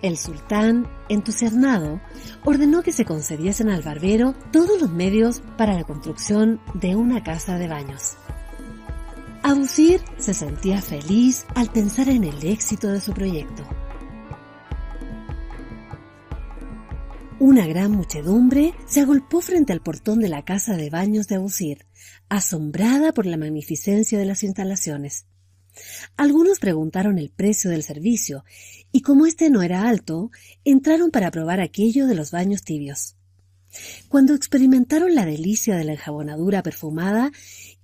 [0.00, 2.00] El sultán, entusiasmado,
[2.44, 7.58] ordenó que se concediesen al barbero todos los medios para la construcción de una casa
[7.58, 8.16] de baños.
[9.42, 13.64] Abusir se sentía feliz al pensar en el éxito de su proyecto.
[17.40, 21.86] Una gran muchedumbre se agolpó frente al portón de la casa de baños de Abusir,
[22.28, 25.24] asombrada por la magnificencia de las instalaciones.
[26.16, 28.44] Algunos preguntaron el precio del servicio,
[28.90, 30.32] y como este no era alto,
[30.64, 33.14] entraron para probar aquello de los baños tibios.
[34.08, 37.30] Cuando experimentaron la delicia de la enjabonadura perfumada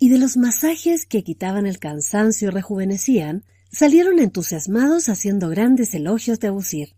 [0.00, 6.40] y de los masajes que quitaban el cansancio y rejuvenecían, salieron entusiasmados haciendo grandes elogios
[6.40, 6.96] de Abusir.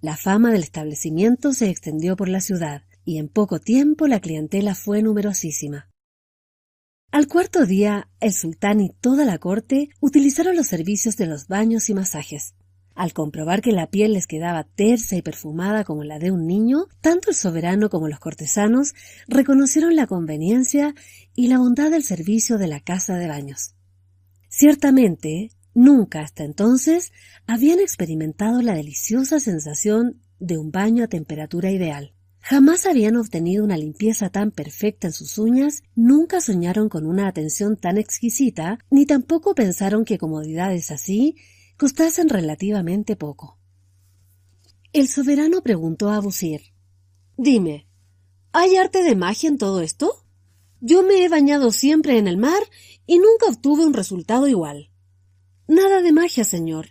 [0.00, 4.74] La fama del establecimiento se extendió por la ciudad, y en poco tiempo la clientela
[4.74, 5.90] fue numerosísima.
[7.10, 11.88] Al cuarto día, el sultán y toda la corte utilizaron los servicios de los baños
[11.88, 12.54] y masajes.
[12.94, 16.86] Al comprobar que la piel les quedaba tersa y perfumada como la de un niño,
[17.00, 18.94] tanto el soberano como los cortesanos
[19.26, 20.94] reconocieron la conveniencia
[21.34, 23.74] y la bondad del servicio de la casa de baños.
[24.48, 27.12] Ciertamente, nunca hasta entonces
[27.46, 32.14] habían experimentado la deliciosa sensación de un baño a temperatura ideal.
[32.40, 37.76] Jamás habían obtenido una limpieza tan perfecta en sus uñas, nunca soñaron con una atención
[37.76, 41.36] tan exquisita, ni tampoco pensaron que comodidades así
[41.78, 43.58] costasen relativamente poco.
[44.92, 46.74] El soberano preguntó a Busir
[47.36, 47.88] Dime,
[48.52, 50.24] ¿hay arte de magia en todo esto?
[50.80, 52.62] Yo me he bañado siempre en el mar
[53.06, 54.90] y nunca obtuve un resultado igual.
[55.66, 56.88] Nada de magia, señor.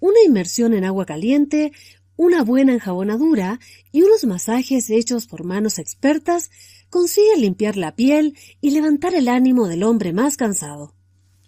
[0.00, 1.72] Una inmersión en agua caliente,
[2.16, 3.60] una buena enjabonadura
[3.92, 6.50] y unos masajes hechos por manos expertas
[6.90, 10.94] consiguen limpiar la piel y levantar el ánimo del hombre más cansado.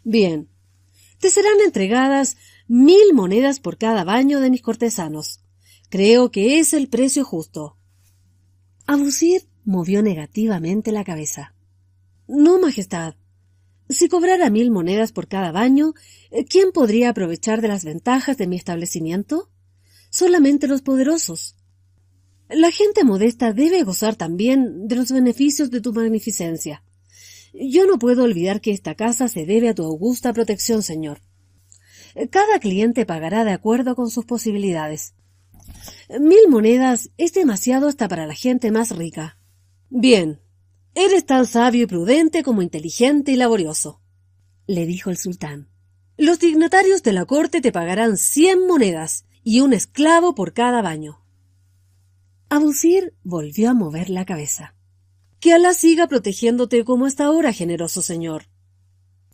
[0.05, 0.49] Bien,
[1.21, 2.37] te serán entregadas
[2.69, 5.41] mil monedas por cada baño de mis cortesanos.
[5.89, 7.79] Creo que es el precio justo.
[8.87, 11.55] Abusir movió negativamente la cabeza.
[12.27, 13.15] No, Majestad.
[13.89, 15.95] Si cobrara mil monedas por cada baño,
[16.49, 19.51] ¿quién podría aprovechar de las ventajas de mi establecimiento?
[20.17, 21.57] solamente los poderosos.
[22.49, 26.83] La gente modesta debe gozar también de los beneficios de tu magnificencia.
[27.53, 31.21] Yo no puedo olvidar que esta casa se debe a tu augusta protección, señor.
[32.31, 35.15] Cada cliente pagará de acuerdo con sus posibilidades.
[36.19, 39.39] Mil monedas es demasiado hasta para la gente más rica.
[39.91, 40.41] Bien,
[40.97, 44.01] eres tan sabio y prudente como inteligente y laborioso,
[44.67, 45.69] le dijo el sultán.
[46.17, 51.21] Los dignatarios de la corte te pagarán cien monedas y un esclavo por cada baño.
[52.49, 54.75] Abusir volvió a mover la cabeza.
[55.39, 58.45] Que Alá siga protegiéndote como hasta ahora, generoso señor.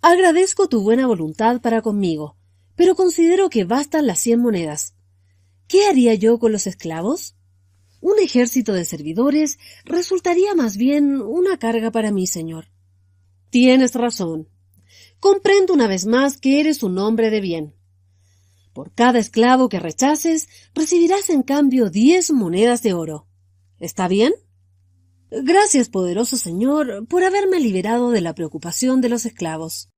[0.01, 2.37] Agradezco tu buena voluntad para conmigo,
[2.75, 4.95] pero considero que bastan las cien monedas.
[5.69, 7.37] ¿Qué haría yo con los esclavos?
[8.03, 12.67] Un ejército de servidores resultaría más bien una carga para mí, señor.
[13.49, 14.49] Tienes razón.
[15.21, 17.75] Comprendo una vez más que eres un hombre de bien.
[18.73, 23.29] Por cada esclavo que rechaces, recibirás en cambio diez monedas de oro.
[23.79, 24.33] ¿Está bien?
[25.31, 29.92] Gracias, poderoso Señor, por haberme liberado de la preocupación de los esclavos.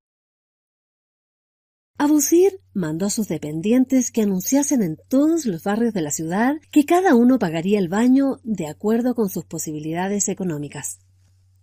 [1.97, 6.85] Abusir mandó a sus dependientes que anunciasen en todos los barrios de la ciudad que
[6.85, 10.99] cada uno pagaría el baño de acuerdo con sus posibilidades económicas.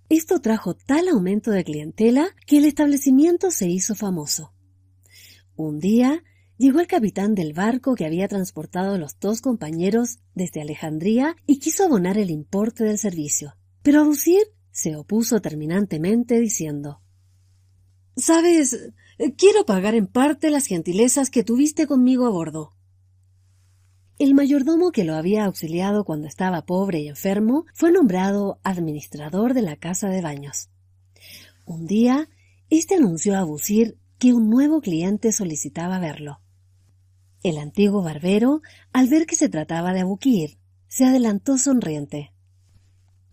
[0.10, 4.54] Esto trajo tal aumento de clientela que el establecimiento se hizo famoso.
[5.56, 6.24] Un día
[6.62, 11.58] Llegó el capitán del barco que había transportado a los dos compañeros desde Alejandría y
[11.58, 13.56] quiso abonar el importe del servicio.
[13.82, 17.02] Pero Abusir se opuso terminantemente diciendo
[18.16, 18.92] Sabes,
[19.30, 22.74] quiero pagar en parte las gentilezas que tuviste conmigo a bordo.
[24.18, 29.62] El mayordomo que lo había auxiliado cuando estaba pobre y enfermo fue nombrado administrador de
[29.62, 30.70] la casa de baños.
[31.66, 32.30] Un día,
[32.70, 36.42] éste anunció a Abusir que un nuevo cliente solicitaba verlo.
[37.44, 38.62] El antiguo barbero,
[38.94, 40.58] al ver que se trataba de Abukir,
[40.88, 42.32] se adelantó sonriente.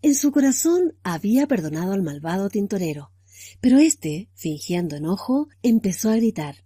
[0.00, 3.10] En su corazón había perdonado al malvado tintorero,
[3.60, 6.64] pero éste, fingiendo enojo, empezó a gritar.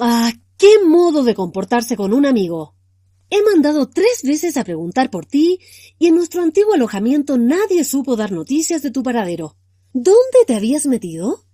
[0.00, 0.32] ¡Ah!
[0.56, 2.76] ¡Qué modo de comportarse con un amigo!
[3.30, 5.58] He mandado tres veces a preguntar por ti
[5.98, 9.56] y en nuestro antiguo alojamiento nadie supo dar noticias de tu paradero.
[9.92, 11.46] ¿Dónde te habías metido?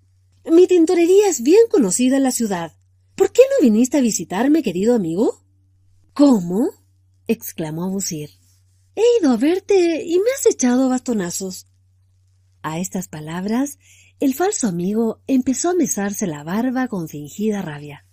[0.50, 2.76] Mi tintorería es bien conocida en la ciudad.
[3.14, 5.44] ¿Por qué no viniste a visitarme, querido amigo?
[6.14, 6.70] ¿Cómo?
[7.26, 8.30] exclamó Abusir.
[8.96, 11.66] He ido a verte y me has echado bastonazos.
[12.62, 13.78] A estas palabras,
[14.20, 18.04] el falso amigo empezó a mesarse la barba con fingida rabia.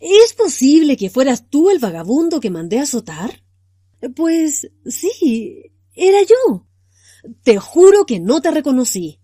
[0.00, 3.42] ¿Es posible que fueras tú el vagabundo que mandé a azotar?
[4.14, 6.66] Pues sí, era yo.
[7.42, 9.20] Te juro que no te reconocí.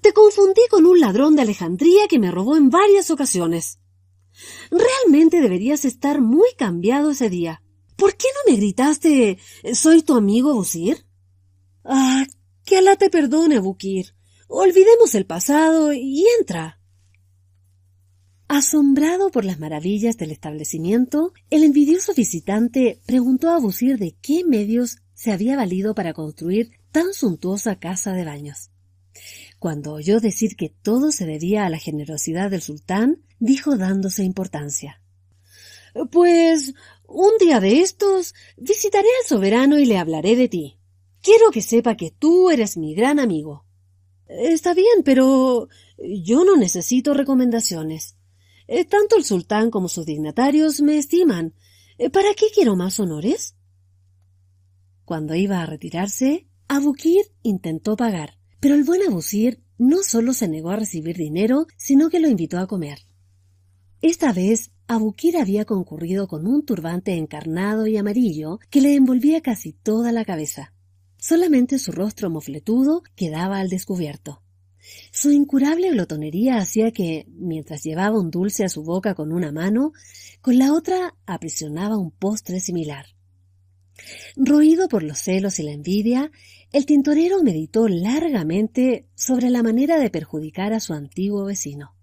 [0.00, 3.80] Te confundí con un ladrón de Alejandría que me robó en varias ocasiones.
[4.70, 7.62] Realmente deberías estar muy cambiado ese día.
[7.96, 9.38] ¿Por qué no me gritaste
[9.74, 11.06] soy tu amigo Bukir?
[11.84, 12.24] Ah,
[12.64, 14.14] que Alá te perdone, Bukir.
[14.54, 16.78] Olvidemos el pasado y entra.
[18.48, 24.98] Asombrado por las maravillas del establecimiento, el envidioso visitante preguntó a Busir de qué medios
[25.14, 28.70] se había valido para construir tan suntuosa casa de baños.
[29.58, 35.00] Cuando oyó decir que todo se debía a la generosidad del sultán, dijo dándose importancia.
[36.10, 36.74] Pues
[37.08, 40.78] un día de estos visitaré al soberano y le hablaré de ti.
[41.22, 43.64] Quiero que sepa que tú eres mi gran amigo.
[44.40, 45.68] Está bien, pero
[45.98, 48.16] yo no necesito recomendaciones.
[48.66, 51.54] Eh, tanto el sultán como sus dignatarios me estiman.
[51.98, 53.56] Eh, ¿Para qué quiero más honores?
[55.04, 60.70] Cuando iba a retirarse, Abukir intentó pagar, pero el buen Abusir no solo se negó
[60.70, 63.00] a recibir dinero, sino que lo invitó a comer.
[64.00, 69.72] Esta vez, Abukir había concurrido con un turbante encarnado y amarillo que le envolvía casi
[69.72, 70.71] toda la cabeza.
[71.22, 74.42] Solamente su rostro mofletudo quedaba al descubierto.
[75.12, 79.92] Su incurable glotonería hacía que, mientras llevaba un dulce a su boca con una mano,
[80.40, 83.06] con la otra aprisionaba un postre similar.
[84.34, 86.32] Roído por los celos y la envidia,
[86.72, 91.94] el tintorero meditó largamente sobre la manera de perjudicar a su antiguo vecino.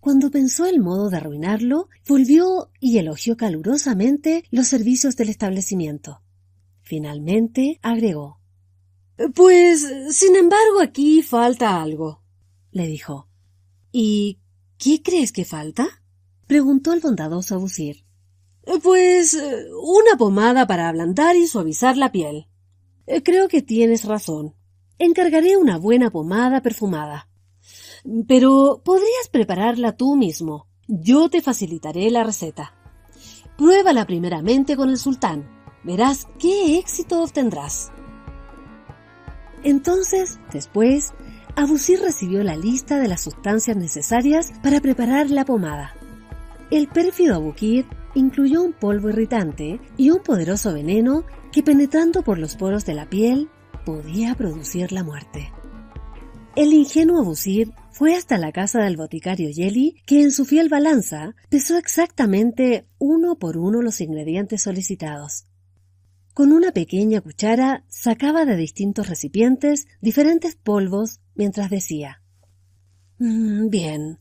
[0.00, 6.23] Cuando pensó el modo de arruinarlo, volvió y elogió calurosamente los servicios del establecimiento.
[6.84, 8.40] Finalmente agregó
[9.34, 12.22] Pues, sin embargo, aquí falta algo,
[12.70, 13.28] le dijo.
[13.90, 14.38] ¿Y
[14.76, 16.02] qué crees que falta?
[16.46, 18.04] preguntó el bondadoso Abusir.
[18.82, 22.48] Pues una pomada para ablandar y suavizar la piel.
[23.24, 24.54] Creo que tienes razón.
[24.98, 27.28] Encargaré una buena pomada perfumada.
[28.28, 30.68] Pero podrías prepararla tú mismo.
[30.86, 32.74] Yo te facilitaré la receta.
[33.56, 35.53] Pruébala primeramente con el sultán.
[35.84, 37.92] Verás qué éxito obtendrás.
[39.62, 41.12] Entonces, después,
[41.56, 45.94] Abusir recibió la lista de las sustancias necesarias para preparar la pomada.
[46.70, 52.56] El pérfido Abukir incluyó un polvo irritante y un poderoso veneno que penetrando por los
[52.56, 53.48] poros de la piel
[53.84, 55.52] podía producir la muerte.
[56.56, 61.34] El ingenuo Busir fue hasta la casa del boticario Yeli, que en su fiel balanza
[61.48, 65.46] pesó exactamente uno por uno los ingredientes solicitados.
[66.34, 72.22] Con una pequeña cuchara sacaba de distintos recipientes diferentes polvos mientras decía
[73.18, 74.18] mm, Bien,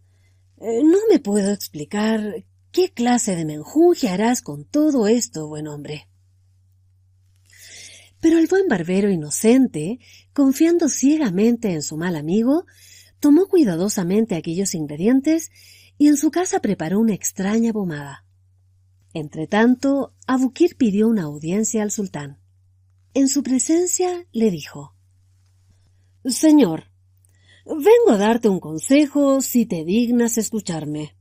[0.57, 6.07] eh, no me puedo explicar qué clase de menjunje harás con todo esto, buen hombre.
[8.21, 9.99] Pero el buen barbero inocente,
[10.33, 12.67] confiando ciegamente en su mal amigo,
[13.19, 15.49] tomó cuidadosamente aquellos ingredientes
[15.97, 18.22] y en su casa preparó una extraña pomada.
[19.13, 22.39] Entretanto, Abukir pidió una audiencia al sultán.
[23.13, 24.95] En su presencia le dijo
[26.25, 26.85] Señor,
[27.65, 31.15] vengo a darte un consejo si te dignas escucharme.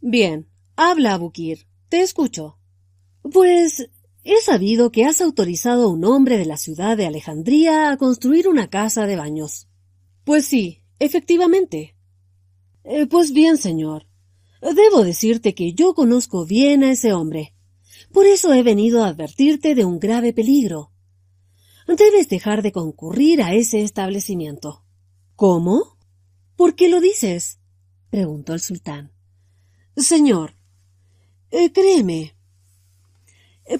[0.00, 2.58] Bien, habla, Abukir, te escucho.
[3.22, 3.90] Pues
[4.30, 8.48] He sabido que has autorizado a un hombre de la ciudad de Alejandría a construir
[8.48, 9.68] una casa de baños.
[10.24, 11.96] Pues sí, efectivamente.
[12.84, 14.07] Eh, pues bien, señor.
[14.60, 17.54] Debo decirte que yo conozco bien a ese hombre.
[18.12, 20.92] Por eso he venido a advertirte de un grave peligro.
[21.86, 24.84] Debes dejar de concurrir a ese establecimiento.
[25.36, 25.96] ¿Cómo?
[26.56, 27.60] ¿Por qué lo dices?
[28.10, 29.12] preguntó el sultán.
[29.96, 30.54] Señor,
[31.50, 32.34] eh, créeme.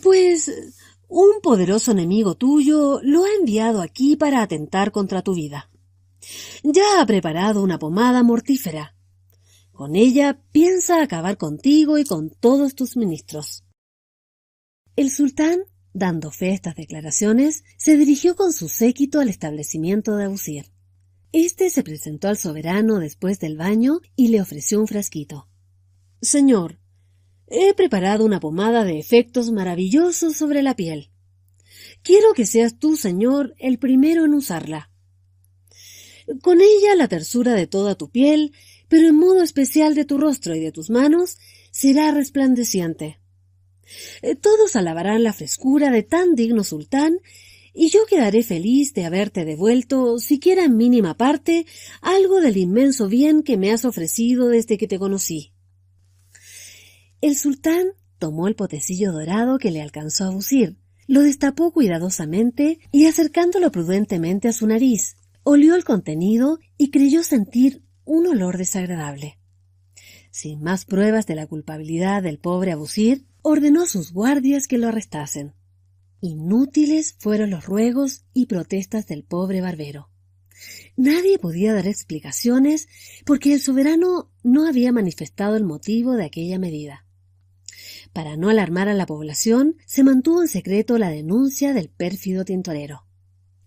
[0.03, 0.51] Pues
[1.09, 5.71] un poderoso enemigo tuyo lo ha enviado aquí para atentar contra tu vida.
[6.63, 8.95] Ya ha preparado una pomada mortífera.
[9.79, 13.63] Con ella piensa acabar contigo y con todos tus ministros.
[14.97, 15.61] El sultán,
[15.93, 20.73] dando fe a estas declaraciones, se dirigió con su séquito al establecimiento de Abusir.
[21.31, 25.49] Este se presentó al soberano después del baño y le ofreció un frasquito.
[26.21, 26.81] Señor,
[27.47, 31.13] he preparado una pomada de efectos maravillosos sobre la piel.
[32.03, 34.91] Quiero que seas tú, señor, el primero en usarla.
[36.43, 38.53] Con ella la tersura de toda tu piel,
[38.89, 41.39] pero en modo especial de tu rostro y de tus manos,
[41.71, 43.21] será resplandeciente.
[44.23, 47.19] Eh, todos alabarán la frescura de tan digno sultán,
[47.75, 51.65] y yo quedaré feliz de haberte devuelto, siquiera en mínima parte,
[52.01, 55.53] algo del inmenso bien que me has ofrecido desde que te conocí.
[57.21, 63.07] El sultán tomó el potecillo dorado que le alcanzó a bucir, lo destapó cuidadosamente y
[63.07, 69.39] acercándolo prudentemente a su nariz, olió el contenido y creyó sentir un olor desagradable.
[70.31, 74.89] Sin más pruebas de la culpabilidad del pobre Abusir, ordenó a sus guardias que lo
[74.89, 75.53] arrestasen.
[76.21, 80.11] Inútiles fueron los ruegos y protestas del pobre barbero.
[80.97, 82.89] Nadie podía dar explicaciones
[83.25, 87.05] porque el soberano no había manifestado el motivo de aquella medida.
[88.15, 93.08] Para no alarmar a la población, se mantuvo en secreto la denuncia del pérfido tintorero.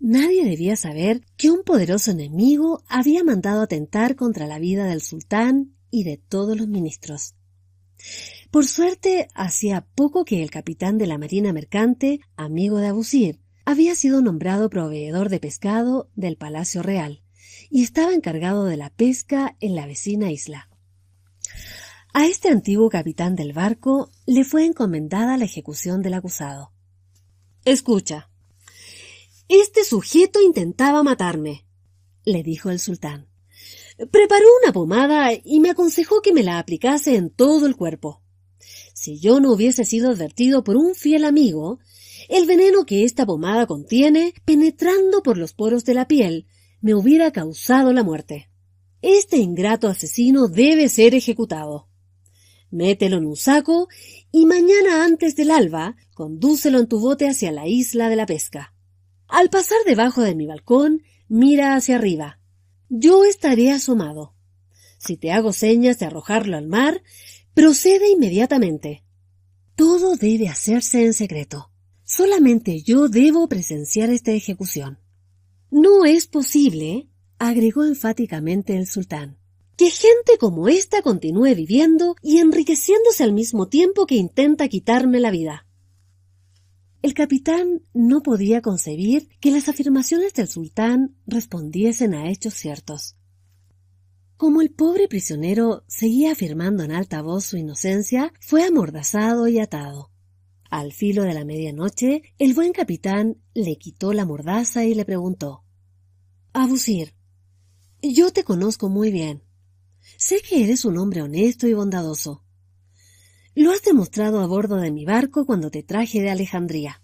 [0.03, 5.75] Nadie debía saber que un poderoso enemigo había mandado atentar contra la vida del sultán
[5.91, 7.35] y de todos los ministros.
[8.49, 13.93] Por suerte, hacía poco que el capitán de la marina mercante, amigo de Abusir, había
[13.93, 17.21] sido nombrado proveedor de pescado del Palacio Real
[17.69, 20.67] y estaba encargado de la pesca en la vecina isla.
[22.11, 26.73] A este antiguo capitán del barco le fue encomendada la ejecución del acusado.
[27.65, 28.30] Escucha,
[29.59, 31.65] este sujeto intentaba matarme,
[32.23, 33.27] le dijo el sultán.
[34.09, 38.21] Preparó una pomada y me aconsejó que me la aplicase en todo el cuerpo.
[38.93, 41.79] Si yo no hubiese sido advertido por un fiel amigo,
[42.29, 46.47] el veneno que esta pomada contiene, penetrando por los poros de la piel,
[46.79, 48.49] me hubiera causado la muerte.
[49.01, 51.89] Este ingrato asesino debe ser ejecutado.
[52.69, 53.89] Mételo en un saco
[54.31, 58.73] y mañana antes del alba condúcelo en tu bote hacia la isla de la pesca.
[59.31, 62.37] Al pasar debajo de mi balcón, mira hacia arriba.
[62.89, 64.35] Yo estaré asomado.
[64.97, 67.01] Si te hago señas de arrojarlo al mar,
[67.53, 69.05] procede inmediatamente.
[69.77, 71.71] Todo debe hacerse en secreto.
[72.03, 74.99] Solamente yo debo presenciar esta ejecución.
[75.69, 77.07] No es posible,
[77.39, 79.37] agregó enfáticamente el sultán,
[79.77, 85.31] que gente como esta continúe viviendo y enriqueciéndose al mismo tiempo que intenta quitarme la
[85.31, 85.65] vida.
[87.01, 93.15] El capitán no podía concebir que las afirmaciones del sultán respondiesen a hechos ciertos.
[94.37, 100.11] Como el pobre prisionero seguía afirmando en alta voz su inocencia, fue amordazado y atado.
[100.69, 105.63] Al filo de la medianoche, el buen capitán le quitó la mordaza y le preguntó
[106.53, 107.15] Abusir,
[108.01, 109.43] yo te conozco muy bien.
[110.17, 112.43] Sé que eres un hombre honesto y bondadoso.
[113.53, 117.01] Lo has demostrado a bordo de mi barco cuando te traje de Alejandría.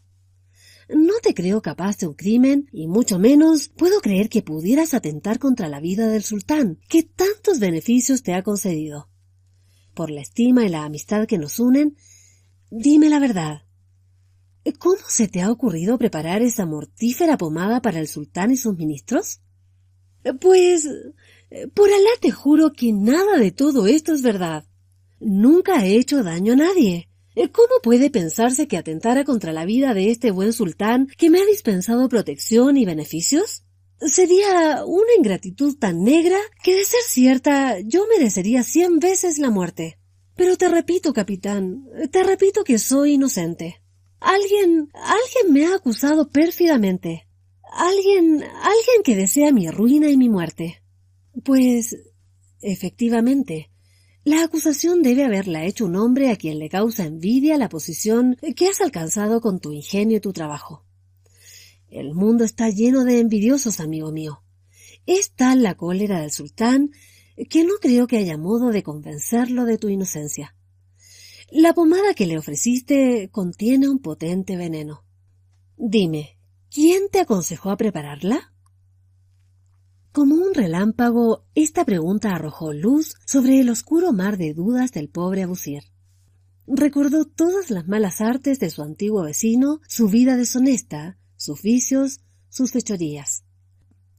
[0.89, 5.37] No te creo capaz de un crimen, y mucho menos puedo creer que pudieras atentar
[5.39, 9.09] contra la vida del sultán, que tantos beneficios te ha concedido.
[9.93, 11.97] Por la estima y la amistad que nos unen,
[12.69, 13.63] dime la verdad.
[14.79, 19.41] ¿Cómo se te ha ocurrido preparar esa mortífera pomada para el sultán y sus ministros?
[20.39, 20.87] Pues,
[21.73, 24.65] por Alá te juro que nada de todo esto es verdad.
[25.19, 27.09] Nunca he hecho daño a nadie.
[27.51, 31.45] ¿Cómo puede pensarse que atentara contra la vida de este buen sultán que me ha
[31.45, 33.63] dispensado protección y beneficios?
[33.99, 39.99] Sería una ingratitud tan negra que, de ser cierta, yo merecería cien veces la muerte.
[40.35, 43.81] Pero te repito, capitán, te repito que soy inocente.
[44.19, 47.27] Alguien, alguien me ha acusado pérfidamente.
[47.71, 50.81] Alguien, alguien que desea mi ruina y mi muerte.
[51.43, 51.97] Pues,
[52.61, 53.71] efectivamente,
[54.27, 58.67] la acusación debe haberla hecho un hombre a quien le causa envidia la posición que
[58.67, 60.85] has alcanzado con tu ingenio y tu trabajo.
[61.87, 64.43] El mundo está lleno de envidiosos, amigo mío.
[65.05, 66.91] Es tal la cólera del sultán
[67.49, 70.57] que no creo que haya modo de convencerlo de tu inocencia.
[71.49, 75.05] La pomada que le ofreciste contiene un potente veneno.
[75.77, 76.37] Dime,
[76.69, 78.53] ¿quién te aconsejó a prepararla?
[80.17, 85.43] Como un relámpago, esta pregunta arrojó luz sobre el oscuro mar de dudas del pobre
[85.43, 85.83] Abusir.
[86.65, 92.71] Recordó todas las malas artes de su antiguo vecino, su vida deshonesta, sus vicios, sus
[92.71, 93.43] fechorías.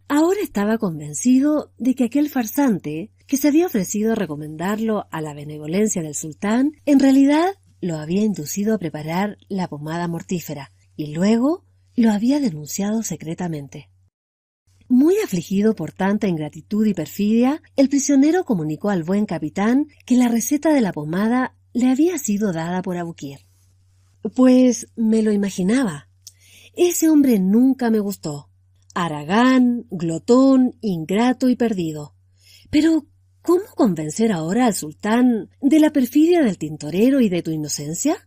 [0.06, 5.34] Ahora estaba convencido de que aquel farsante, que se había ofrecido a recomendarlo a la
[5.34, 11.64] benevolencia del sultán, en realidad lo había inducido a preparar la pomada mortífera y luego
[11.96, 13.88] lo había denunciado secretamente.
[14.88, 20.28] Muy afligido por tanta ingratitud y perfidia, el prisionero comunicó al buen capitán que la
[20.28, 23.40] receta de la pomada le había sido dada por Abukir.
[24.34, 26.08] Pues me lo imaginaba.
[26.74, 28.48] Ese hombre nunca me gustó.
[28.94, 32.14] Aragán, glotón, ingrato y perdido.
[32.70, 33.06] Pero,
[33.42, 38.26] ¿cómo convencer ahora al sultán de la perfidia del tintorero y de tu inocencia?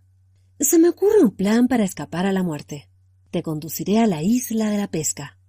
[0.59, 2.87] Se me ocurre un plan para escapar a la muerte.
[3.31, 5.40] Te conduciré a la isla de la pesca.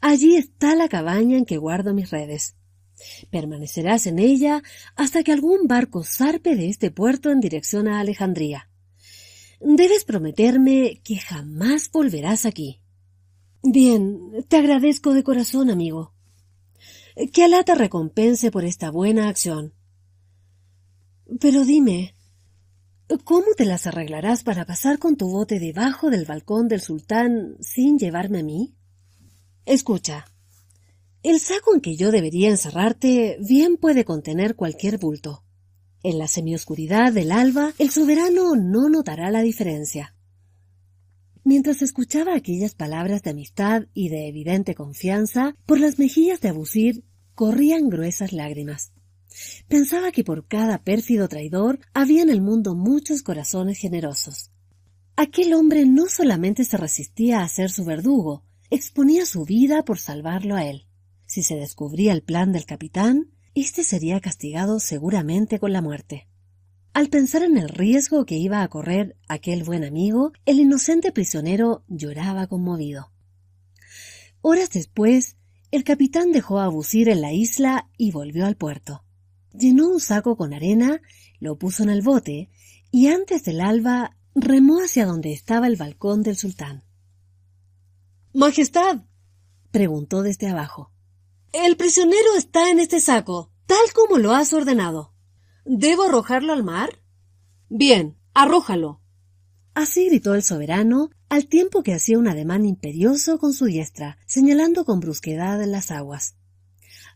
[0.00, 2.56] Allí está la cabaña en que guardo mis redes.
[3.30, 4.62] Permanecerás en ella
[4.94, 8.70] hasta que algún barco zarpe de este puerto en dirección a Alejandría.
[9.60, 12.80] Debes prometerme que jamás volverás aquí.
[13.62, 16.12] Bien, te agradezco de corazón, amigo.
[17.32, 19.72] Que Alá te recompense por esta buena acción.
[21.40, 22.14] Pero dime,
[23.24, 27.98] ¿cómo te las arreglarás para pasar con tu bote debajo del balcón del sultán sin
[27.98, 28.75] llevarme a mí?
[29.66, 30.26] Escucha,
[31.24, 35.42] el saco en que yo debería encerrarte bien puede contener cualquier bulto.
[36.04, 40.14] En la semioscuridad del alba, el soberano no notará la diferencia.
[41.42, 47.04] Mientras escuchaba aquellas palabras de amistad y de evidente confianza, por las mejillas de Abusir
[47.34, 48.92] corrían gruesas lágrimas.
[49.66, 54.52] Pensaba que por cada pérfido traidor había en el mundo muchos corazones generosos.
[55.16, 60.56] Aquel hombre no solamente se resistía a ser su verdugo, exponía su vida por salvarlo
[60.56, 60.86] a él.
[61.26, 66.28] Si se descubría el plan del capitán, éste sería castigado seguramente con la muerte.
[66.96, 71.84] Al pensar en el riesgo que iba a correr aquel buen amigo, el inocente prisionero
[71.88, 73.12] lloraba conmovido.
[74.40, 75.36] Horas después,
[75.70, 79.04] el capitán dejó a Abusir en la isla y volvió al puerto.
[79.52, 81.02] Llenó un saco con arena,
[81.38, 82.48] lo puso en el bote
[82.90, 86.85] y antes del alba remó hacia donde estaba el balcón del sultán.
[88.36, 88.98] Majestad,
[89.70, 90.92] preguntó desde abajo.
[91.54, 95.14] El prisionero está en este saco, tal como lo has ordenado.
[95.64, 97.00] ¿Debo arrojarlo al mar?
[97.70, 99.00] Bien, arrójalo.
[99.72, 104.84] Así gritó el soberano, al tiempo que hacía un ademán imperioso con su diestra, señalando
[104.84, 106.36] con brusquedad las aguas.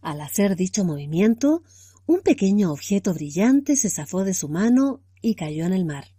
[0.01, 1.63] Al hacer dicho movimiento,
[2.07, 6.15] un pequeño objeto brillante se zafó de su mano y cayó en el mar.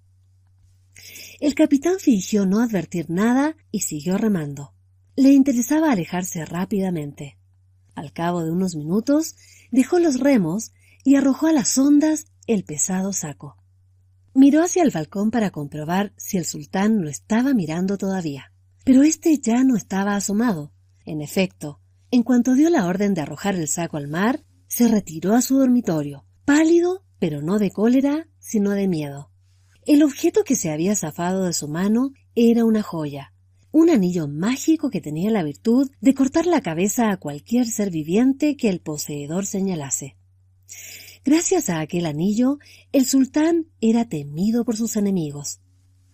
[1.40, 4.76] El capitán fingió no advertir nada y siguió remando.
[5.16, 7.38] Le interesaba alejarse rápidamente.
[7.96, 9.36] Al cabo de unos minutos,
[9.72, 10.72] dejó los remos
[11.04, 13.58] y arrojó a las ondas el pesado saco.
[14.34, 18.54] Miró hacia el balcón para comprobar si el sultán lo estaba mirando todavía.
[18.86, 20.72] Pero éste ya no estaba asomado.
[21.06, 25.36] En efecto, en cuanto dio la orden de arrojar el saco al mar, se retiró
[25.36, 29.32] a su dormitorio, pálido, pero no de cólera, sino de miedo.
[29.86, 33.34] El objeto que se había zafado de su mano era una joya,
[33.72, 38.58] un anillo mágico que tenía la virtud de cortar la cabeza a cualquier ser viviente
[38.58, 40.18] que el poseedor señalase.
[41.24, 42.58] Gracias a aquel anillo,
[42.92, 45.62] el sultán era temido por sus enemigos.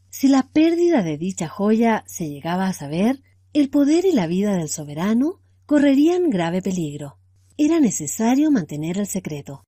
[0.09, 3.23] Si la pérdida de dicha joya se llegaba a saber,
[3.53, 7.17] el poder y la vida del soberano correrían grave peligro.
[7.57, 9.63] Era necesario mantener el secreto.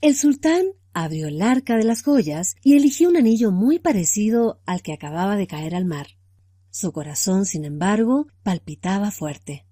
[0.00, 4.82] El sultán abrió el arca de las joyas y eligió un anillo muy parecido al
[4.82, 6.06] que acababa de caer al mar.
[6.74, 9.64] Su corazón, sin embargo, palpitaba fuerte.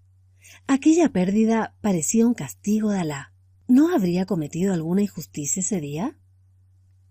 [0.69, 3.35] Aquella pérdida parecía un castigo de Alá.
[3.66, 6.16] ¿No habría cometido alguna injusticia ese día?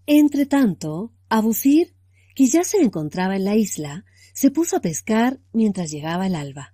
[0.05, 1.93] Entre tanto, Abusir,
[2.35, 6.73] que ya se encontraba en la isla, se puso a pescar mientras llegaba el alba.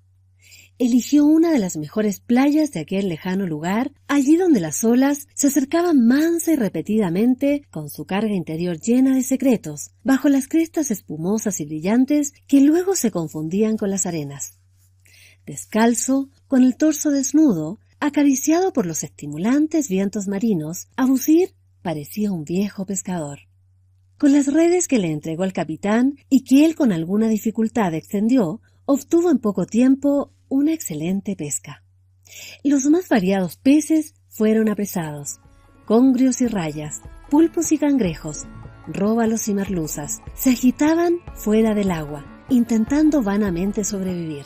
[0.79, 5.47] Eligió una de las mejores playas de aquel lejano lugar, allí donde las olas se
[5.47, 11.59] acercaban mansa y repetidamente, con su carga interior llena de secretos, bajo las crestas espumosas
[11.61, 14.59] y brillantes que luego se confundían con las arenas.
[15.47, 22.85] Descalzo, con el torso desnudo, Acariciado por los estimulantes vientos marinos, Abusir parecía un viejo
[22.85, 23.39] pescador.
[24.19, 28.61] Con las redes que le entregó el capitán y que él con alguna dificultad extendió,
[28.85, 31.83] obtuvo en poco tiempo una excelente pesca.
[32.63, 35.39] Los más variados peces fueron apresados.
[35.85, 38.45] Congrios y rayas, pulpos y cangrejos,
[38.87, 44.45] róbalos y merluzas, se agitaban fuera del agua, intentando vanamente sobrevivir.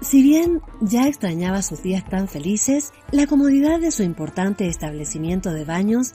[0.00, 5.64] Si bien ya extrañaba sus días tan felices, la comodidad de su importante establecimiento de
[5.64, 6.14] baños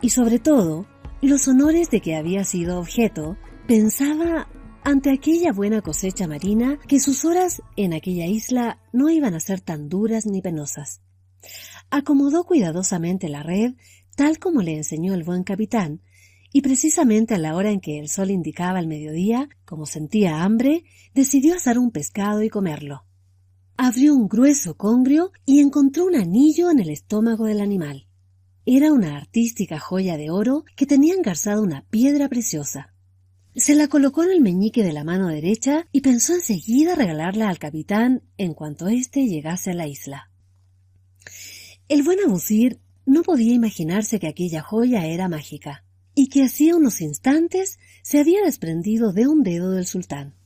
[0.00, 0.86] y sobre todo
[1.20, 3.36] los honores de que había sido objeto,
[3.66, 4.46] pensaba
[4.84, 9.60] ante aquella buena cosecha marina que sus horas en aquella isla no iban a ser
[9.60, 11.00] tan duras ni penosas.
[11.90, 13.74] Acomodó cuidadosamente la red,
[14.16, 16.02] tal como le enseñó el buen capitán,
[16.52, 20.84] y precisamente a la hora en que el sol indicaba el mediodía, como sentía hambre,
[21.14, 23.04] decidió asar un pescado y comerlo.
[23.76, 28.08] Abrió un grueso congrio y encontró un anillo en el estómago del animal.
[28.64, 32.92] Era una artística joya de oro que tenía engarzada una piedra preciosa.
[33.58, 37.58] Se la colocó en el meñique de la mano derecha y pensó enseguida regalarla al
[37.58, 40.30] capitán en cuanto éste llegase a la isla.
[41.88, 47.00] El buen abusir no podía imaginarse que aquella joya era mágica y que hacía unos
[47.00, 50.36] instantes se había desprendido de un dedo del sultán.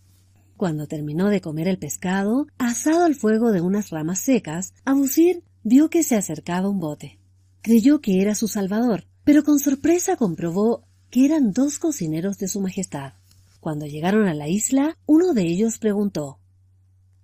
[0.56, 5.90] Cuando terminó de comer el pescado, asado al fuego de unas ramas secas, Abusir vio
[5.90, 7.18] que se acercaba un bote.
[7.60, 12.62] Creyó que era su salvador, pero con sorpresa comprobó que eran dos cocineros de su
[12.62, 13.12] Majestad.
[13.60, 16.40] Cuando llegaron a la isla, uno de ellos preguntó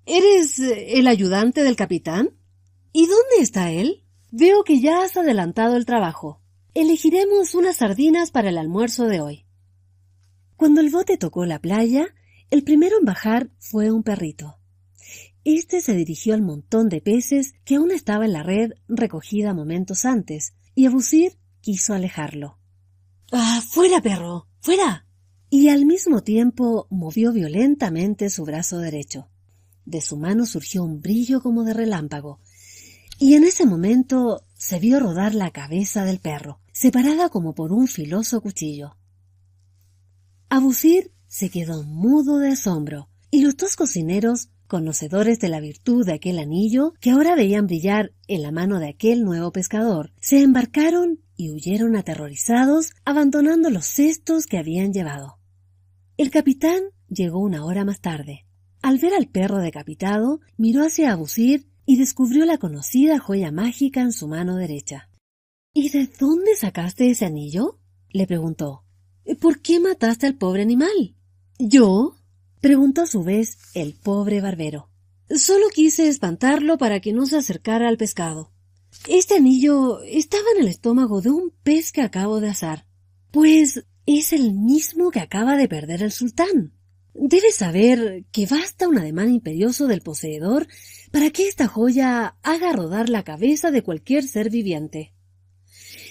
[0.04, 2.28] ¿Eres el ayudante del capitán?
[2.92, 4.04] ¿Y dónde está él?
[4.30, 6.42] Veo que ya has adelantado el trabajo.
[6.74, 9.46] Elegiremos unas sardinas para el almuerzo de hoy.
[10.56, 12.08] Cuando el bote tocó la playa,
[12.50, 14.58] el primero en bajar fue un perrito.
[15.44, 20.04] Este se dirigió al montón de peces que aún estaba en la red recogida momentos
[20.04, 22.58] antes, y Abusir quiso alejarlo.
[23.30, 24.46] ¡Ah, fuera, perro!
[24.60, 25.04] ¡Fuera!
[25.50, 29.28] Y al mismo tiempo movió violentamente su brazo derecho.
[29.84, 32.40] De su mano surgió un brillo como de relámpago,
[33.18, 37.86] y en ese momento se vio rodar la cabeza del perro, separada como por un
[37.86, 38.96] filoso cuchillo.
[40.48, 46.12] Abusir se quedó mudo de asombro, y los dos cocineros, conocedores de la virtud de
[46.12, 51.20] aquel anillo, que ahora veían brillar en la mano de aquel nuevo pescador, se embarcaron
[51.38, 55.38] y huyeron aterrorizados, abandonando los cestos que habían llevado.
[56.16, 58.44] El capitán llegó una hora más tarde.
[58.82, 64.12] Al ver al perro decapitado, miró hacia Abusir y descubrió la conocida joya mágica en
[64.12, 65.08] su mano derecha.
[65.72, 67.78] ¿Y de dónde sacaste ese anillo?
[68.10, 68.84] le preguntó.
[69.40, 71.14] ¿Por qué mataste al pobre animal?
[71.60, 72.16] ¿Yo?
[72.60, 74.90] preguntó a su vez el pobre barbero.
[75.30, 78.50] Solo quise espantarlo para que no se acercara al pescado.
[79.06, 82.86] Este anillo estaba en el estómago de un pez que acabo de asar.
[83.30, 86.72] Pues es el mismo que acaba de perder el sultán.
[87.14, 90.66] Debes saber que basta un ademán imperioso del poseedor
[91.10, 95.14] para que esta joya haga rodar la cabeza de cualquier ser viviente.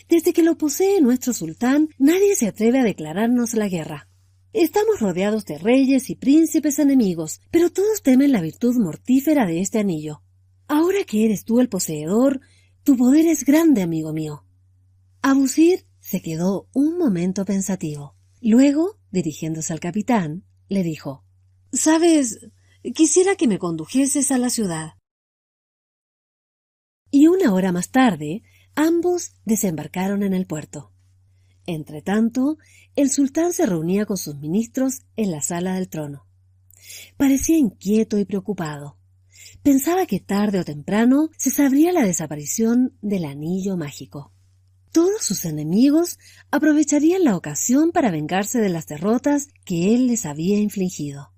[0.09, 4.09] Desde que lo posee nuestro sultán, nadie se atreve a declararnos la guerra.
[4.53, 9.79] Estamos rodeados de reyes y príncipes enemigos, pero todos temen la virtud mortífera de este
[9.79, 10.23] anillo.
[10.67, 12.41] Ahora que eres tú el poseedor,
[12.87, 14.45] tu poder es grande, amigo mío.
[15.21, 18.15] Abusir se quedó un momento pensativo.
[18.39, 21.25] Luego, dirigiéndose al capitán, le dijo
[21.73, 22.39] Sabes,
[22.95, 24.93] quisiera que me condujeses a la ciudad.
[27.11, 28.43] Y una hora más tarde,
[28.73, 30.93] ambos desembarcaron en el puerto.
[31.65, 32.57] Entretanto,
[32.95, 36.25] el sultán se reunía con sus ministros en la sala del trono.
[37.17, 38.96] Parecía inquieto y preocupado.
[39.63, 44.31] Pensaba que tarde o temprano se sabría la desaparición del anillo mágico.
[44.91, 46.17] Todos sus enemigos
[46.49, 51.33] aprovecharían la ocasión para vengarse de las derrotas que él les había infligido.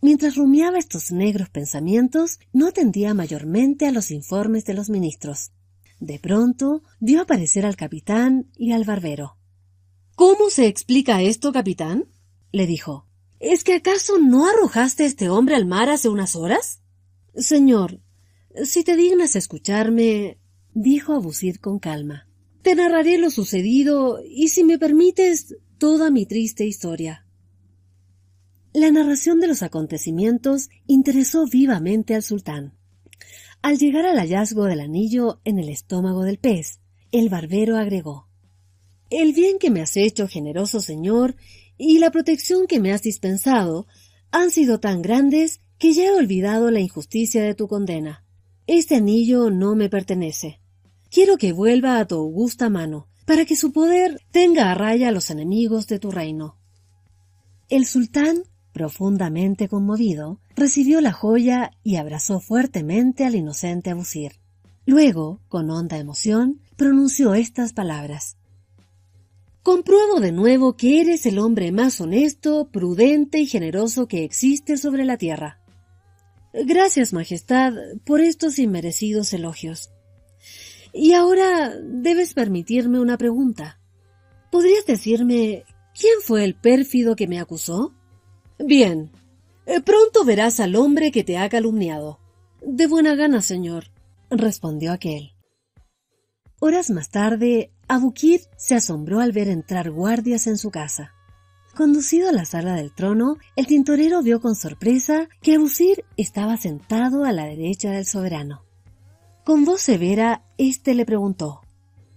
[0.00, 5.52] Mientras rumiaba estos negros pensamientos, no atendía mayormente a los informes de los ministros.
[5.98, 9.36] De pronto vio aparecer al capitán y al barbero.
[10.14, 12.08] ¿Cómo se explica esto, capitán?
[12.52, 13.06] le dijo.
[13.40, 16.80] ¿Es que acaso no arrojaste a este hombre al mar hace unas horas?
[17.36, 18.00] Señor,
[18.64, 20.38] si te dignas escucharme,
[20.74, 22.28] dijo Abusir con calma,
[22.62, 27.26] te narraré lo sucedido y, si me permites, toda mi triste historia.
[28.72, 32.74] La narración de los acontecimientos interesó vivamente al sultán.
[33.62, 36.80] Al llegar al hallazgo del anillo en el estómago del pez,
[37.12, 38.26] el barbero agregó
[39.10, 41.36] el bien que me has hecho, generoso Señor,
[41.78, 43.86] y la protección que me has dispensado
[44.30, 48.24] han sido tan grandes que ya he olvidado la injusticia de tu condena.
[48.66, 50.60] Este anillo no me pertenece.
[51.10, 55.12] Quiero que vuelva a tu augusta mano, para que su poder tenga a raya a
[55.12, 56.56] los enemigos de tu reino.
[57.68, 64.32] El sultán, profundamente conmovido, recibió la joya y abrazó fuertemente al inocente Abusir.
[64.86, 68.36] Luego, con honda emoción, pronunció estas palabras.
[69.64, 75.04] Compruebo de nuevo que eres el hombre más honesto, prudente y generoso que existe sobre
[75.04, 75.58] la tierra.
[76.64, 77.74] Gracias, Majestad,
[78.04, 79.90] por estos inmerecidos elogios.
[80.92, 83.78] Y ahora debes permitirme una pregunta.
[84.50, 85.64] ¿Podrías decirme
[85.98, 87.92] quién fue el pérfido que me acusó?
[88.58, 89.10] Bien.
[89.66, 92.20] Eh, pronto verás al hombre que te ha calumniado.
[92.62, 93.90] De buena gana, señor,
[94.30, 95.32] respondió aquel.
[96.58, 101.15] Horas más tarde, Abukir se asombró al ver entrar guardias en su casa.
[101.76, 107.24] Conducido a la sala del trono, el tintorero vio con sorpresa que Abusir estaba sentado
[107.24, 108.64] a la derecha del soberano.
[109.44, 111.60] Con voz severa, éste le preguntó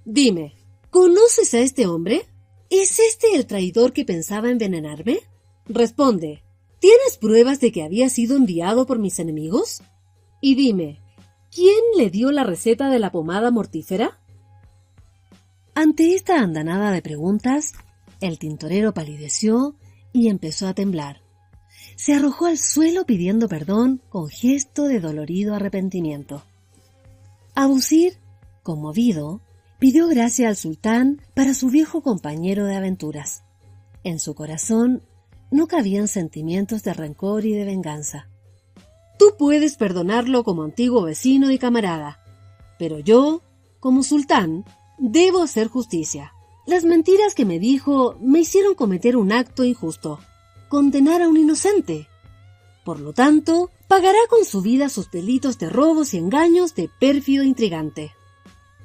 [0.06, 0.56] Dime,
[0.90, 2.26] ¿conoces a este hombre?
[2.69, 5.19] ¿Es este el traidor que pensaba envenenarme?
[5.65, 6.41] Responde,
[6.80, 9.84] ¿tienes pruebas de que había sido enviado por mis enemigos?
[10.40, 11.02] Y dime,
[11.53, 14.22] ¿quién le dio la receta de la pomada mortífera?
[15.76, 17.73] Ante esta andanada de preguntas,
[18.22, 19.76] el tintorero palideció
[20.14, 21.22] y empezó a temblar.
[21.96, 26.44] Se arrojó al suelo pidiendo perdón con gesto de dolorido arrepentimiento.
[27.56, 28.18] Abusir,
[28.64, 29.41] conmovido,
[29.80, 33.44] pidió gracia al sultán para su viejo compañero de aventuras.
[34.04, 35.04] En su corazón
[35.52, 38.28] no cabían sentimientos de rencor y de venganza.
[39.18, 42.24] Tú puedes perdonarlo como antiguo vecino y camarada,
[42.78, 43.41] pero yo,
[43.80, 44.64] como sultán,
[45.02, 46.34] Debo hacer justicia.
[46.70, 50.20] Las mentiras que me dijo me hicieron cometer un acto injusto,
[50.68, 52.08] condenar a un inocente.
[52.86, 57.44] Por lo tanto, pagará con su vida sus delitos de robos y engaños de pérfido
[57.44, 58.12] intrigante.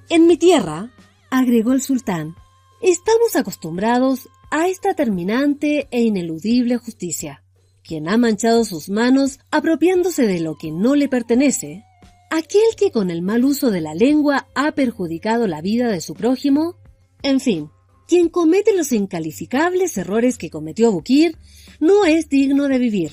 [0.08, 0.94] En mi tierra,
[1.28, 2.34] agregó el sultán,
[2.80, 7.42] estamos acostumbrados a esta terminante e ineludible justicia.
[7.82, 11.84] Quien ha manchado sus manos apropiándose de lo que no le pertenece,
[12.30, 16.14] aquel que con el mal uso de la lengua ha perjudicado la vida de su
[16.14, 16.78] prójimo,
[17.24, 17.70] en fin,
[18.06, 21.38] quien comete los incalificables errores que cometió Bukir,
[21.80, 23.12] no es digno de vivir.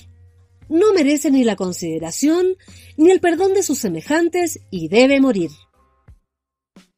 [0.70, 2.58] No merece ni la consideración
[2.98, 5.50] ni el perdón de sus semejantes y debe morir.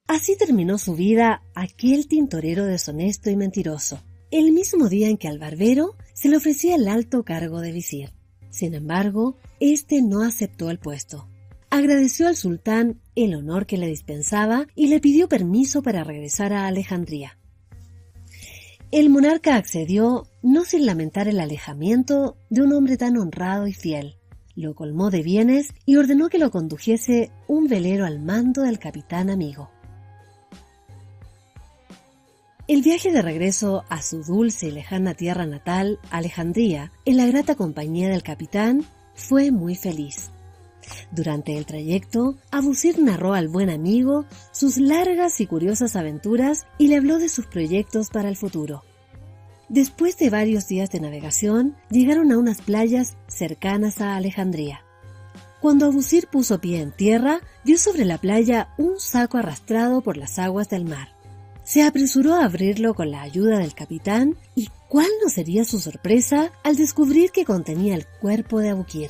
[0.07, 5.39] Así terminó su vida aquel tintorero deshonesto y mentiroso, el mismo día en que al
[5.39, 8.11] barbero se le ofrecía el alto cargo de visir.
[8.49, 11.29] Sin embargo, éste no aceptó el puesto
[11.73, 16.67] agradeció al sultán el honor que le dispensaba y le pidió permiso para regresar a
[16.67, 17.37] Alejandría.
[18.91, 24.17] El monarca accedió no sin lamentar el alejamiento de un hombre tan honrado y fiel.
[24.55, 29.31] Lo colmó de bienes y ordenó que lo condujese un velero al mando del capitán
[29.31, 29.71] amigo.
[32.67, 37.55] El viaje de regreso a su dulce y lejana tierra natal, Alejandría, en la grata
[37.55, 38.85] compañía del capitán,
[39.15, 40.29] fue muy feliz.
[41.11, 46.97] Durante el trayecto, Abusir narró al buen amigo sus largas y curiosas aventuras y le
[46.97, 48.83] habló de sus proyectos para el futuro.
[49.69, 54.81] Después de varios días de navegación, llegaron a unas playas cercanas a Alejandría.
[55.61, 60.37] Cuando Abusir puso pie en tierra, vio sobre la playa un saco arrastrado por las
[60.37, 61.09] aguas del mar.
[61.63, 66.51] Se apresuró a abrirlo con la ayuda del capitán y cuál no sería su sorpresa
[66.63, 69.09] al descubrir que contenía el cuerpo de Abukir.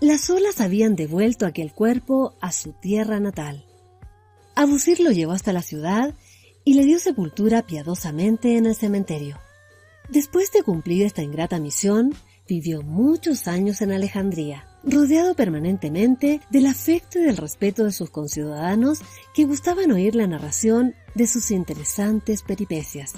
[0.00, 3.64] Las olas habían devuelto aquel cuerpo a su tierra natal.
[4.54, 6.14] Abusir lo llevó hasta la ciudad
[6.64, 9.38] y le dio sepultura piadosamente en el cementerio.
[10.08, 12.14] Después de cumplir esta ingrata misión,
[12.48, 19.00] vivió muchos años en Alejandría, rodeado permanentemente del afecto y del respeto de sus conciudadanos
[19.34, 23.14] que gustaban oír la narración de sus interesantes peripecias.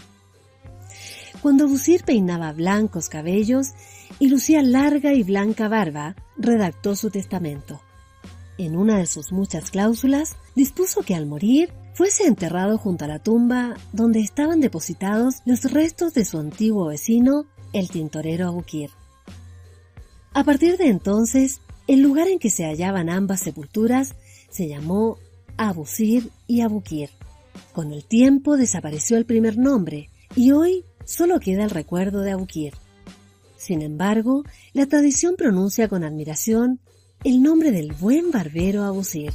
[1.42, 3.68] Cuando Abusir peinaba blancos cabellos
[4.18, 7.80] y lucía larga y blanca barba, redactó su testamento.
[8.58, 13.18] En una de sus muchas cláusulas, dispuso que al morir fuese enterrado junto a la
[13.18, 18.90] tumba donde estaban depositados los restos de su antiguo vecino, el tintorero Abukir.
[20.32, 24.14] A partir de entonces, el lugar en que se hallaban ambas sepulturas
[24.50, 25.18] se llamó
[25.56, 27.10] Abusir y Abukir.
[27.72, 32.74] Con el tiempo desapareció el primer nombre y hoy solo queda el recuerdo de Abukir.
[33.60, 34.42] Sin embargo,
[34.72, 36.80] la tradición pronuncia con admiración
[37.24, 39.34] el nombre del buen barbero Abusir.